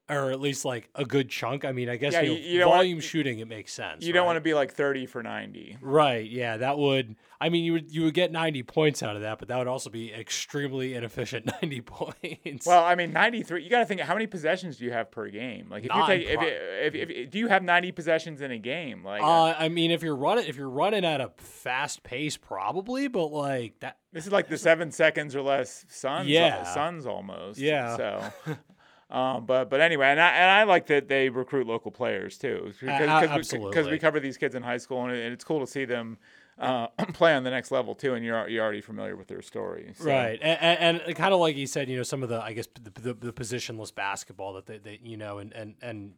or 0.10 0.32
at 0.32 0.40
least 0.42 0.66
like 0.66 0.90
a 0.96 1.06
good 1.06 1.30
chunk. 1.30 1.64
I 1.66 1.72
mean, 1.72 1.88
I 1.90 1.96
guess 1.96 2.14
Yeah, 2.14 2.22
you 2.22 2.34
you- 2.34 2.64
volume 2.64 2.98
want- 2.98 3.04
shooting 3.04 3.40
it 3.40 3.48
makes 3.48 3.72
sense. 3.74 4.06
You 4.06 4.12
don't 4.14 4.26
want 4.26 4.38
to 4.38 4.42
be 4.42 4.54
like 4.54 4.74
30 4.74 5.06
for 5.06 5.24
90. 5.24 5.78
Right. 5.82 6.30
Yeah, 6.30 6.58
that 6.58 6.78
would. 6.78 7.16
I 7.40 7.50
mean, 7.50 7.66
you 7.66 7.74
would 7.74 7.94
you 7.94 8.04
would 8.04 8.14
get 8.14 8.32
ninety 8.32 8.64
points 8.64 9.04
out 9.04 9.18
of 9.18 9.24
that, 9.24 9.38
but 9.38 9.50
that 9.50 9.58
would 9.58 9.68
also 9.68 9.90
be 9.90 10.14
extremely 10.14 10.94
inefficient 10.94 11.46
ninety 11.62 11.82
points. 11.82 12.66
Well, 12.66 12.84
I 12.86 12.96
mean, 12.96 13.12
93. 13.12 13.64
You 13.64 13.70
got 13.70 13.80
to 13.80 13.86
think 13.86 14.00
how 14.00 14.14
many 14.14 14.28
possessions 14.28 14.78
do 14.78 14.86
you 14.86 14.92
have 14.94 15.12
per 15.12 15.28
game? 15.28 15.68
Like 15.70 15.84
if 15.84 15.92
you 15.94 16.06
take 16.08 16.26
if, 16.28 16.42
if, 16.42 16.96
if, 16.96 17.10
if 17.10 17.30
do 17.32 17.40
you 17.40 17.50
have 17.50 17.62
90 17.62 17.92
possessions 17.92 18.40
in 18.40 18.52
a 18.52 18.58
game? 18.58 19.04
Like 19.04 19.22
uh, 19.22 19.26
uh, 19.26 19.56
I 19.60 19.68
mean, 19.68 19.92
if 19.92 20.04
you're 20.04 20.16
running 20.16 20.46
if 20.46 20.56
you're 20.56 20.70
running 20.70 21.04
at 21.04 21.20
a 21.20 21.32
fast 21.38 22.04
pace, 22.04 22.38
probably, 22.38 23.10
but 23.10 23.28
like 23.28 23.78
that. 23.82 23.98
this 24.14 24.26
is 24.26 24.32
like 24.32 24.48
the 24.48 24.58
7 24.58 24.92
seconds 24.92 25.36
or 25.36 25.42
less 25.42 25.86
Suns 25.90 26.30
Yeah. 26.30 26.64
Suns 26.64 27.06
almost. 27.06 27.60
Yeah. 27.60 27.98
So 27.98 28.24
Um, 29.10 29.46
but 29.46 29.70
but 29.70 29.80
anyway, 29.80 30.08
and 30.08 30.20
I, 30.20 30.30
and 30.30 30.50
I 30.50 30.64
like 30.64 30.88
that 30.88 31.08
they 31.08 31.30
recruit 31.30 31.68
local 31.68 31.92
players 31.92 32.38
too, 32.38 32.74
because 32.80 33.00
A- 33.02 33.36
a- 33.36 33.38
because 33.38 33.86
we, 33.86 33.94
we 33.94 34.00
cover 34.00 34.20
these 34.20 34.38
kids 34.38 34.56
in 34.56 34.64
high 34.64 34.78
school, 34.78 35.04
and, 35.04 35.12
it, 35.12 35.24
and 35.24 35.34
it's 35.34 35.44
cool 35.44 35.60
to 35.60 35.68
see 35.68 35.86
them 35.86 36.18
uh, 36.58 36.88
play 37.14 37.34
on 37.36 37.44
the 37.44 37.50
next 37.50 37.72
level 37.72 37.96
too. 37.96 38.14
And 38.14 38.26
you're 38.26 38.48
you're 38.48 38.64
already 38.64 38.82
familiar 38.82 39.16
with 39.16 39.28
their 39.28 39.42
story, 39.42 39.94
so. 39.98 40.06
Right, 40.06 40.40
and, 40.42 41.02
and, 41.02 41.16
kind 41.16 41.34
of 41.34 41.40
like 41.40 41.56
you 41.56 41.68
said, 41.68 41.90
you 41.90 41.98
know, 41.98 42.04
some 42.04 42.24
of 42.24 42.30
the 42.30 42.42
I 42.42 42.54
guess 42.54 42.68
the, 42.82 43.02
the, 43.02 43.14
the 43.14 43.34
positionless 43.34 43.94
basketball 43.94 44.54
that 44.54 44.66
they, 44.66 44.78
they 44.78 45.00
you 45.04 45.18
know, 45.18 45.40
and 45.40 45.54
and 45.54 45.76
and 45.82 46.14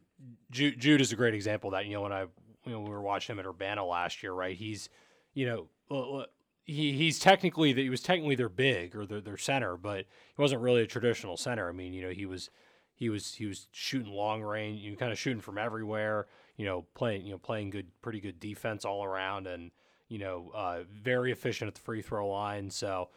Jude, 0.50 0.80
Jude 0.80 1.00
is 1.00 1.12
a 1.12 1.16
great 1.16 1.34
example 1.34 1.68
of 1.68 1.72
that. 1.72 1.86
You 1.86 1.94
know, 1.94 2.02
when 2.02 2.12
I 2.12 2.22
you 2.22 2.72
know 2.72 2.80
we 2.80 2.90
were 2.90 3.02
watching 3.02 3.34
him 3.34 3.40
at 3.40 3.46
Urbana 3.46 3.84
last 3.84 4.22
year, 4.22 4.32
right? 4.32 4.56
He's 4.56 4.88
you 5.34 5.46
know. 5.46 6.26
He, 6.68 6.94
he's 6.94 7.20
technically 7.20 7.72
that 7.72 7.80
he 7.80 7.90
was 7.90 8.00
technically 8.00 8.34
their 8.34 8.48
big 8.48 8.96
or 8.96 9.06
their, 9.06 9.20
their 9.20 9.36
center, 9.36 9.76
but 9.76 9.98
he 9.98 10.42
wasn't 10.42 10.62
really 10.62 10.82
a 10.82 10.86
traditional 10.88 11.36
center. 11.36 11.68
I 11.68 11.72
mean, 11.72 11.92
you 11.92 12.02
know, 12.02 12.10
he 12.10 12.26
was 12.26 12.50
he 12.96 13.08
was 13.10 13.34
he 13.34 13.46
was 13.46 13.68
shooting 13.70 14.12
long 14.12 14.42
range, 14.42 14.80
you 14.80 14.90
know, 14.90 14.96
kind 14.96 15.12
of 15.12 15.18
shooting 15.18 15.40
from 15.40 15.58
everywhere. 15.58 16.26
You 16.56 16.64
know, 16.64 16.86
playing 16.94 17.24
you 17.26 17.32
know 17.32 17.38
playing 17.38 17.70
good, 17.70 17.86
pretty 18.02 18.18
good 18.20 18.40
defense 18.40 18.84
all 18.84 19.04
around, 19.04 19.46
and 19.46 19.70
you 20.08 20.18
know, 20.18 20.50
uh, 20.54 20.80
very 20.90 21.30
efficient 21.30 21.68
at 21.68 21.74
the 21.74 21.80
free 21.80 22.00
throw 22.00 22.28
line. 22.28 22.70
So, 22.70 23.10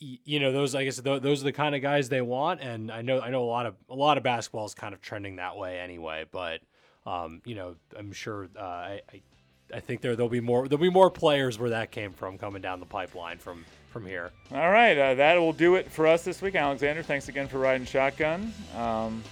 y- 0.00 0.18
you 0.24 0.40
know, 0.40 0.50
those 0.50 0.74
I 0.74 0.84
guess 0.84 0.98
th- 0.98 1.22
those 1.22 1.42
are 1.42 1.44
the 1.44 1.52
kind 1.52 1.74
of 1.74 1.82
guys 1.82 2.08
they 2.08 2.22
want, 2.22 2.60
and 2.62 2.90
I 2.90 3.02
know 3.02 3.20
I 3.20 3.30
know 3.30 3.44
a 3.44 3.46
lot 3.50 3.66
of 3.66 3.74
a 3.90 3.94
lot 3.94 4.16
of 4.16 4.24
basketball 4.24 4.64
is 4.64 4.74
kind 4.74 4.94
of 4.94 5.02
trending 5.02 5.36
that 5.36 5.56
way 5.56 5.78
anyway. 5.78 6.24
But 6.30 6.60
um, 7.04 7.42
you 7.44 7.54
know, 7.54 7.76
I'm 7.96 8.12
sure 8.12 8.48
uh, 8.58 8.62
I, 8.62 9.00
I 9.12 9.22
I 9.74 9.80
think 9.80 10.00
there 10.00 10.16
there'll 10.16 10.30
be 10.30 10.40
more 10.40 10.66
there'll 10.66 10.82
be 10.82 10.88
more 10.90 11.10
players 11.10 11.58
where 11.58 11.70
that 11.70 11.90
came 11.90 12.12
from 12.14 12.38
coming 12.38 12.62
down 12.62 12.80
the 12.80 12.86
pipeline 12.86 13.36
from 13.38 13.66
from 13.98 14.06
here. 14.08 14.30
All 14.52 14.70
right, 14.70 14.96
uh, 14.96 15.14
that 15.14 15.36
will 15.36 15.52
do 15.52 15.74
it 15.74 15.90
for 15.90 16.06
us 16.06 16.22
this 16.22 16.40
week. 16.40 16.54
Alexander, 16.54 17.02
thanks 17.02 17.28
again 17.28 17.48
for 17.48 17.58
riding 17.58 17.84
shotgun. 17.84 18.52
Um, 18.76 19.24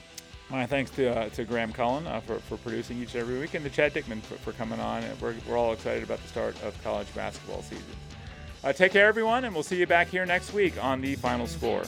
my 0.51 0.67
thanks 0.67 0.91
to, 0.93 1.17
uh, 1.17 1.29
to 1.31 1.45
Graham 1.45 1.73
Cullen 1.73 2.07
uh, 2.07 2.21
for, 2.21 2.39
for 2.41 2.57
producing 2.57 3.01
each 3.01 3.15
and 3.15 3.23
every 3.23 3.39
week, 3.39 3.55
and 3.55 3.65
to 3.65 3.71
Chad 3.71 3.95
Dickman 3.95 4.21
for, 4.23 4.35
for 4.35 4.53
coming 4.53 4.81
on. 4.81 5.05
We're, 5.21 5.35
we're 5.49 5.57
all 5.57 5.73
excited 5.73 6.03
about 6.03 6.21
the 6.21 6.29
start 6.29 6.61
of 6.65 6.83
college 6.83 7.13
basketball 7.15 7.63
season. 7.63 7.85
Uh, 8.65 8.73
take 8.73 8.93
care, 8.93 9.07
everyone, 9.07 9.45
and 9.45 9.55
we'll 9.55 9.63
see 9.63 9.79
you 9.79 9.87
back 9.87 10.09
here 10.09 10.27
next 10.27 10.53
week 10.53 10.83
on 10.83 11.01
the 11.01 11.15
final 11.15 11.47
score. 11.47 11.85